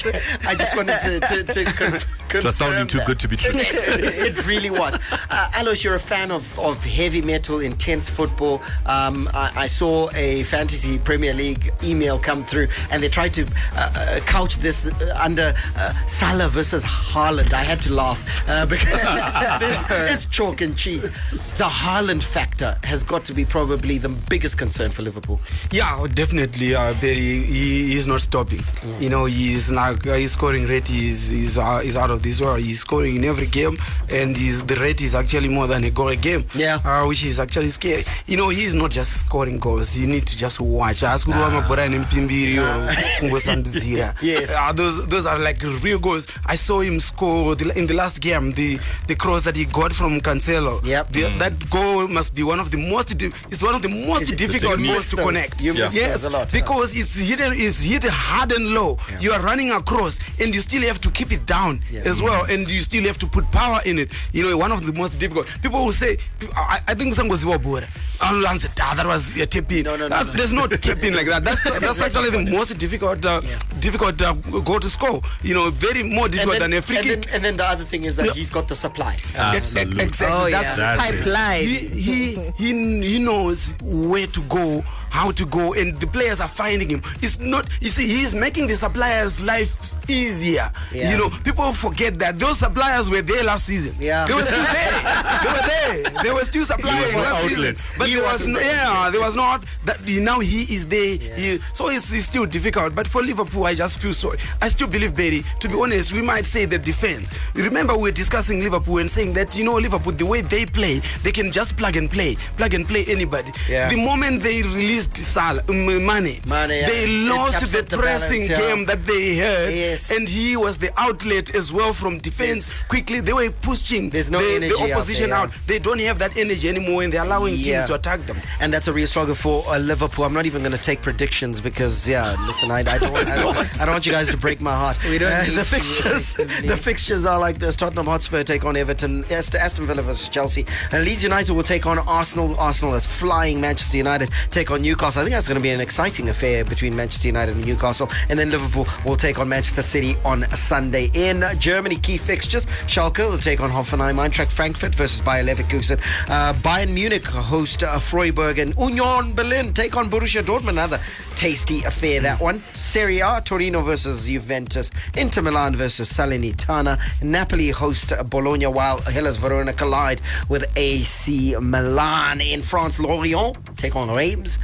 I 0.46 0.54
just 0.54 0.76
wanted 0.76 0.98
to, 1.00 1.20
to, 1.20 1.42
to 1.44 1.64
conf- 1.64 2.06
It 2.34 2.44
was 2.44 2.56
sounding 2.56 2.86
too 2.86 3.00
good 3.06 3.18
to 3.20 3.28
be 3.28 3.36
true. 3.36 3.50
it 3.54 4.46
really 4.46 4.70
was. 4.70 4.98
Uh, 5.30 5.50
Alois, 5.58 5.82
you're 5.84 5.94
a 5.94 5.98
fan 5.98 6.30
of, 6.30 6.58
of 6.58 6.82
heavy 6.84 7.22
metal, 7.22 7.60
intense 7.60 8.08
football. 8.10 8.62
Um, 8.86 9.28
I, 9.34 9.52
I 9.56 9.66
saw 9.66 10.10
a 10.14 10.42
fantasy 10.44 10.98
Premier 10.98 11.34
League 11.34 11.70
email 11.82 12.18
come 12.18 12.44
through, 12.44 12.68
and 12.90 13.02
they 13.02 13.08
tried 13.08 13.34
to 13.34 13.44
uh, 13.74 13.92
uh, 13.96 14.20
couch 14.20 14.56
this 14.58 14.86
uh, 14.86 15.18
under 15.20 15.54
uh, 15.76 15.92
Salah 16.06 16.48
versus 16.48 16.84
Haaland. 16.84 17.52
I 17.52 17.62
had 17.62 17.80
to 17.82 17.92
laugh 17.94 18.42
uh, 18.48 18.66
because 18.74 19.60
this- 19.60 19.84
it's 20.12 20.26
chalk 20.26 20.60
and 20.60 20.76
cheese. 20.76 21.08
The 21.56 21.64
Haaland 21.64 22.22
factor 22.22 22.78
has 22.84 23.02
got 23.02 23.24
to 23.26 23.34
be 23.34 23.44
probably 23.44 23.98
the 23.98 24.08
biggest 24.08 24.58
concern 24.58 24.90
for 24.90 25.02
Liverpool. 25.02 25.40
Yeah, 25.70 26.06
definitely. 26.12 26.74
Uh, 26.74 26.92
Barry, 27.00 27.14
he, 27.14 27.86
he's 27.88 28.06
not 28.06 28.20
stopping. 28.20 28.60
You 28.98 29.10
know, 29.10 29.24
he's 29.26 29.70
like 29.70 30.06
uh, 30.06 30.14
his 30.14 30.32
scoring 30.32 30.66
rate 30.66 30.90
is 30.90 31.30
is, 31.30 31.58
uh, 31.58 31.80
is 31.84 31.96
out 31.96 32.10
of 32.10 32.17
this 32.18 32.40
world. 32.40 32.60
He's 32.60 32.80
scoring 32.80 33.16
in 33.16 33.24
every 33.24 33.46
game, 33.46 33.78
and 34.10 34.36
his, 34.36 34.64
the 34.64 34.76
rate 34.76 35.02
is 35.02 35.14
actually 35.14 35.48
more 35.48 35.66
than 35.66 35.84
a 35.84 35.90
goal 35.90 36.08
a 36.08 36.16
game. 36.16 36.44
Yeah, 36.54 36.78
uh, 36.84 37.06
which 37.06 37.24
is 37.24 37.38
actually 37.40 37.68
scary. 37.68 38.04
You 38.26 38.36
know, 38.36 38.48
he's 38.48 38.74
not 38.74 38.90
just 38.90 39.20
scoring 39.26 39.58
goals. 39.58 39.96
You 39.98 40.06
need 40.06 40.26
to 40.26 40.36
just 40.36 40.60
watch. 40.60 41.02
As 41.04 41.24
kurwa 41.24 41.50
mabhora 41.50 41.88
nempimbiri 41.88 42.58
or 42.58 42.92
kungosandudzira. 43.20 44.14
Yes. 44.22 44.50
Uh, 44.54 44.72
those 44.72 45.06
those 45.06 45.26
are 45.26 45.38
like 45.38 45.62
real 45.82 45.98
goals. 45.98 46.26
I 46.46 46.56
saw 46.56 46.80
him 46.80 47.00
score 47.00 47.54
the, 47.54 47.76
in 47.78 47.86
the 47.86 47.94
last 47.94 48.20
game. 48.20 48.52
The 48.52 48.78
the 49.06 49.14
cross 49.14 49.42
that 49.44 49.56
he 49.56 49.64
got 49.64 49.92
from 49.92 50.20
Cancelo. 50.20 50.84
Yep. 50.84 51.12
The, 51.12 51.28
That 51.38 51.70
goal 51.70 52.08
must 52.08 52.34
be 52.34 52.42
one 52.42 52.60
of 52.60 52.70
the 52.70 52.76
most. 52.78 53.16
Di- 53.16 53.30
it's 53.50 53.62
one 53.62 53.74
of 53.74 53.82
the 53.82 53.88
most 53.88 54.36
difficult 54.36 54.78
goals 54.82 55.10
to 55.10 55.16
connect. 55.16 55.62
You 55.62 55.74
miss 55.74 55.94
yes, 55.94 56.22
those 56.22 56.24
a 56.24 56.30
lot, 56.30 56.50
huh? 56.50 56.58
because 56.60 56.96
it's 56.96 57.14
hit 57.16 57.40
it's 57.40 57.82
hit 57.82 58.04
hard 58.04 58.52
and 58.52 58.68
low. 58.68 58.98
You 59.20 59.32
are 59.32 59.40
running 59.40 59.70
across, 59.70 60.18
and 60.40 60.54
you 60.54 60.60
still 60.60 60.82
have 60.82 61.00
to 61.02 61.10
keep 61.10 61.32
it 61.32 61.46
down 61.46 61.80
as 62.08 62.20
well, 62.20 62.44
and 62.46 62.70
you 62.70 62.80
still 62.80 63.04
have 63.04 63.18
to 63.18 63.26
put 63.26 63.50
power 63.52 63.80
in 63.84 63.98
it. 63.98 64.12
You 64.32 64.42
know, 64.44 64.56
one 64.58 64.72
of 64.72 64.84
the 64.84 64.92
most 64.92 65.18
difficult. 65.18 65.46
People 65.62 65.84
will 65.84 65.92
say, 65.92 66.18
I, 66.56 66.80
I 66.88 66.94
think 66.94 67.14
some 67.14 67.28
was 67.28 67.44
Bora. 67.44 67.88
Ah, 68.20 68.94
that 68.96 69.06
was 69.06 69.36
a 69.40 69.46
tip 69.46 69.70
in. 69.70 69.84
No, 69.84 69.96
no, 69.96 70.08
no, 70.08 70.22
no. 70.22 70.24
There's 70.24 70.52
no 70.52 70.66
tip 70.66 71.02
in 71.04 71.14
like 71.14 71.26
that. 71.26 71.44
That's 71.44 71.62
that's 71.80 72.00
actually 72.00 72.30
the 72.30 72.50
most 72.50 72.76
difficult 72.78 73.24
uh, 73.24 73.40
difficult 73.80 74.20
uh, 74.22 74.32
goal 74.32 74.80
to 74.80 74.90
score. 74.90 75.20
You 75.42 75.54
know, 75.54 75.70
very 75.70 76.02
more 76.02 76.28
difficult 76.28 76.56
and, 76.62 76.72
than 76.72 76.78
a 76.78 76.82
free 76.82 76.96
and, 76.98 77.06
kick. 77.06 77.22
then, 77.26 77.34
and 77.34 77.44
then 77.44 77.56
the 77.56 77.64
other 77.64 77.84
thing 77.84 78.04
is 78.04 78.16
that 78.16 78.26
Yeah. 78.26 78.32
he's 78.32 78.50
got 78.50 78.66
the 78.68 78.74
supply. 78.74 79.16
Ex- 79.36 79.76
ex- 79.76 79.98
Exactly. 79.98 80.26
Oh, 80.26 80.46
yeah. 80.46 80.62
That's, 80.62 80.76
That's 80.78 81.10
it. 81.10 81.22
Pipeline. 81.24 81.62
he, 81.66 81.76
he 81.88 82.34
he 82.56 83.02
he 83.02 83.18
knows 83.18 83.74
where 83.82 84.26
to 84.26 84.40
go 84.42 84.82
how 85.10 85.30
to 85.32 85.44
go 85.46 85.74
and 85.74 85.96
the 85.96 86.06
players 86.06 86.40
are 86.40 86.48
finding 86.48 86.88
him. 86.90 87.02
It's 87.22 87.38
not 87.38 87.68
you 87.80 87.88
see 87.88 88.06
he's 88.06 88.34
making 88.34 88.66
the 88.66 88.76
suppliers 88.76 89.40
life 89.40 89.96
easier. 90.10 90.70
Yeah. 90.92 91.10
you 91.12 91.18
know 91.18 91.30
people 91.44 91.72
forget 91.72 92.18
that 92.18 92.38
those 92.38 92.58
suppliers 92.58 93.10
were 93.10 93.22
there 93.22 93.44
last 93.44 93.66
season. 93.66 93.94
Yeah. 93.98 94.26
they 94.26 94.34
were 94.34 94.42
still 94.42 94.62
there. 94.64 95.40
They 95.42 95.48
were 95.50 95.66
there. 96.12 96.22
There 96.22 96.34
were 96.34 96.44
still 96.44 96.64
suppliers 96.64 96.98
He 96.98 97.04
was 97.04 97.12
no 97.14 97.20
last 97.22 97.44
outlet. 97.44 97.80
season 97.80 97.94
but 97.98 98.08
He 98.08 98.14
there 98.14 98.24
was 98.24 98.46
no, 98.48 98.60
yeah 98.60 99.10
there 99.10 99.20
was 99.20 99.36
not 99.36 99.64
that 99.84 100.06
now 100.08 100.40
he 100.40 100.62
is 100.74 100.86
there. 100.86 101.16
He- 101.16 101.58
so 101.72 101.88
it's, 101.88 102.12
it's 102.12 102.24
still 102.26 102.46
difficult. 102.46 102.94
But 102.94 103.06
for 103.06 103.22
Liverpool 103.22 103.64
I 103.66 103.74
just 103.74 104.00
feel 104.00 104.12
sorry. 104.12 104.38
I 104.62 104.68
still 104.68 104.88
believe 104.88 105.14
Barry 105.16 105.44
to 105.60 105.68
be 105.68 105.74
honest 105.74 106.12
we 106.12 106.22
might 106.22 106.44
say 106.44 106.64
the 106.64 106.78
defense. 106.78 107.30
Remember 107.54 107.94
we 107.96 108.02
were 108.04 108.10
discussing 108.10 108.62
Liverpool 108.62 108.98
and 108.98 109.10
saying 109.10 109.32
that 109.34 109.56
you 109.56 109.64
know 109.64 109.74
Liverpool 109.76 110.12
the 110.12 110.26
way 110.26 110.40
they 110.40 110.66
play 110.66 111.00
they 111.22 111.32
can 111.32 111.50
just 111.50 111.76
plug 111.76 111.96
and 111.96 112.10
play 112.10 112.36
plug 112.56 112.74
and 112.74 112.86
play 112.86 113.04
anybody. 113.08 113.50
Yeah. 113.68 113.88
the 113.88 113.96
moment 114.04 114.42
they 114.42 114.62
released 114.98 115.16
Salah 115.16 115.62
um, 115.68 115.86
Mane, 115.86 116.40
Mane, 116.46 116.70
yeah. 116.70 116.86
they 116.88 117.06
lost 117.28 117.60
the 117.72 117.82
the 117.82 117.96
pressing 117.96 118.46
balance, 118.46 118.48
yeah. 118.48 118.58
game 118.58 118.86
that 118.86 119.02
they 119.04 119.36
had 119.36 119.72
Yes. 119.74 120.10
and 120.10 120.28
he 120.28 120.56
was 120.56 120.78
the 120.78 120.90
outlet 121.00 121.54
as 121.54 121.72
well 121.72 121.92
from 121.92 122.18
defense 122.18 122.48
Yes. 122.48 122.82
quickly 122.88 123.20
they 123.20 123.32
were 123.32 123.50
pushing 123.50 124.10
There's 124.10 124.30
no 124.30 124.38
the, 124.40 124.56
energy 124.56 124.74
the 124.74 124.82
out 124.84 124.90
opposition 124.92 125.30
there, 125.30 125.38
out, 125.38 125.50
they 125.66 125.78
don't 125.78 126.00
have 126.00 126.18
that 126.18 126.36
energy 126.36 126.68
anymore 126.68 127.02
and 127.02 127.12
they're 127.12 127.22
allowing 127.24 127.54
Yeah. 127.56 127.62
teams 127.78 127.84
to 127.86 127.94
attack 127.94 128.20
them 128.26 128.38
And 128.60 128.72
that's 128.72 128.88
a 128.88 128.92
real 128.92 129.06
struggle 129.06 129.34
for 129.34 129.64
uh, 129.68 129.78
Liverpool. 129.78 130.24
I'm 130.24 130.32
not 130.32 130.46
even 130.46 130.62
going 130.62 130.72
to 130.76 130.82
take 130.82 131.00
predictions 131.02 131.60
because, 131.60 132.08
yeah, 132.08 132.34
listen, 132.46 132.70
I, 132.70 132.80
I, 132.80 132.98
don't, 132.98 133.12
want, 133.12 133.28
I, 133.28 133.42
don't, 133.42 133.56
I 133.80 133.84
don't 133.84 133.92
want 133.94 134.06
you 134.06 134.12
guys 134.12 134.28
to 134.30 134.36
break 134.36 134.60
my 134.60 134.74
heart. 134.74 134.98
We 135.08 135.18
don't 135.18 135.32
Uh, 135.32 135.44
the 135.54 135.64
fixtures. 135.64 136.34
The 136.68 136.76
fixtures 136.76 137.24
are 137.24 137.38
like 137.38 137.58
this: 137.58 137.76
Tottenham 137.76 138.06
Hotspur 138.06 138.42
take 138.42 138.64
on 138.64 138.76
Everton, 138.76 139.24
Aston 139.30 139.86
Villa 139.86 140.02
versus 140.02 140.28
Chelsea, 140.28 140.66
and 140.92 141.04
Leeds 141.04 141.22
United 141.22 141.52
will 141.52 141.62
take 141.62 141.86
on 141.86 141.98
Arsenal. 142.00 142.58
Arsenal 142.58 142.94
is 142.94 143.06
flying. 143.06 143.60
Manchester 143.60 143.96
United 143.96 144.30
take 144.50 144.70
on 144.70 144.82
Newcastle. 144.88 145.20
I 145.20 145.24
think 145.24 145.34
that's 145.34 145.46
going 145.46 145.60
to 145.60 145.62
be 145.62 145.68
an 145.68 145.82
exciting 145.82 146.30
affair 146.30 146.64
between 146.64 146.96
Manchester 146.96 147.28
United 147.28 147.54
and 147.56 147.66
Newcastle, 147.66 148.08
and 148.30 148.38
then 148.38 148.50
Liverpool 148.50 148.86
will 149.04 149.16
take 149.16 149.38
on 149.38 149.46
Manchester 149.46 149.82
City 149.82 150.16
on 150.24 150.44
Sunday. 150.54 151.10
In 151.12 151.44
Germany, 151.58 151.96
key 151.96 152.16
fixtures: 152.16 152.64
Schalke 152.86 153.28
will 153.30 153.36
take 153.36 153.60
on 153.60 153.70
Hoffenheim, 153.70 154.16
Eintracht 154.16 154.48
Frankfurt 154.48 154.94
versus 154.94 155.20
Bayer 155.20 155.44
Leverkusen, 155.44 156.00
uh, 156.30 156.54
Bayern 156.54 156.94
Munich 156.94 157.26
host 157.26 157.82
uh, 157.82 157.98
Freiburg, 157.98 158.58
and 158.58 158.74
Union 158.78 159.34
Berlin 159.34 159.74
take 159.74 159.94
on 159.94 160.08
Borussia 160.08 160.42
Dortmund. 160.42 160.78
Another 160.78 161.00
tasty 161.36 161.82
affair 161.84 162.22
that 162.22 162.40
one. 162.40 162.62
Serie 162.72 163.20
A: 163.20 163.42
Torino 163.44 163.82
versus 163.82 164.26
Juventus, 164.26 164.90
Inter 165.16 165.42
Milan 165.42 165.76
versus 165.76 166.10
Salernitana, 166.10 166.98
Napoli 167.22 167.68
host 167.68 168.14
Bologna, 168.30 168.68
while 168.68 169.02
Hellas 169.02 169.36
Verona 169.36 169.74
collide 169.74 170.22
with 170.48 170.64
AC 170.78 171.56
Milan. 171.60 172.40
In 172.40 172.62
France, 172.62 172.98
Lorient 172.98 173.54
take 173.76 173.94
on 173.94 174.10
Reims. 174.10 174.58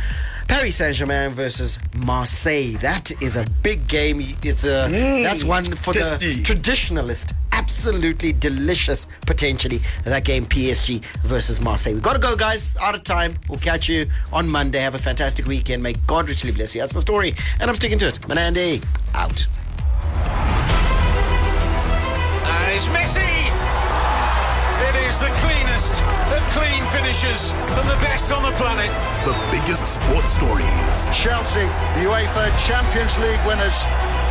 Paris 0.48 0.76
Saint 0.76 0.94
Germain 0.96 1.30
versus 1.30 1.78
Marseille. 1.96 2.76
That 2.80 3.10
is 3.22 3.36
a 3.36 3.44
big 3.62 3.86
game. 3.88 4.36
It's 4.42 4.64
a 4.64 4.88
Mm, 4.90 5.22
that's 5.24 5.42
one 5.44 5.64
for 5.76 5.92
tasty. 5.92 6.36
the 6.36 6.42
traditionalist. 6.42 7.32
absolutely 7.52 8.32
delicious, 8.32 9.06
potentially, 9.26 9.80
that 10.04 10.24
game 10.24 10.44
PSG 10.44 11.00
versus 11.22 11.60
Marseille. 11.60 11.94
We've 11.94 12.02
got 12.02 12.12
to 12.14 12.18
go, 12.18 12.36
guys. 12.36 12.74
Out 12.80 12.94
of 12.94 13.02
time. 13.04 13.36
We'll 13.48 13.58
catch 13.60 13.88
you 13.88 14.06
on 14.32 14.48
Monday. 14.48 14.80
Have 14.80 14.94
a 14.94 14.98
fantastic 14.98 15.46
weekend. 15.46 15.82
May 15.82 15.94
God 16.06 16.28
richly 16.28 16.52
bless 16.52 16.74
you. 16.74 16.80
That's 16.82 16.92
my 16.94 17.00
story, 17.00 17.34
and 17.60 17.70
I'm 17.70 17.76
sticking 17.76 17.98
to 18.00 18.08
it. 18.08 18.20
Manandi, 18.22 18.84
out. 19.14 19.46
And 22.46 22.72
it's 22.72 22.88
Messi! 22.88 23.73
It 24.82 24.96
is 25.06 25.20
the 25.20 25.30
cleanest 25.38 26.02
of 26.34 26.42
clean 26.50 26.84
finishes 26.86 27.52
from 27.74 27.86
the 27.86 27.98
best 28.02 28.32
on 28.32 28.42
the 28.42 28.50
planet. 28.56 28.90
The 29.24 29.36
biggest 29.50 29.86
sports 29.86 30.34
stories. 30.34 31.10
Chelsea, 31.14 31.66
UEFA 32.02 32.50
Champions 32.66 33.16
League 33.18 33.40
winners 33.46 33.84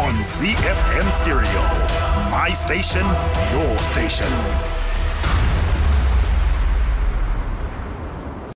on 0.00 0.14
ZFM 0.22 1.12
Stereo. 1.12 1.62
My 2.30 2.48
station, 2.50 3.04
your 3.52 3.76
station. 3.78 4.32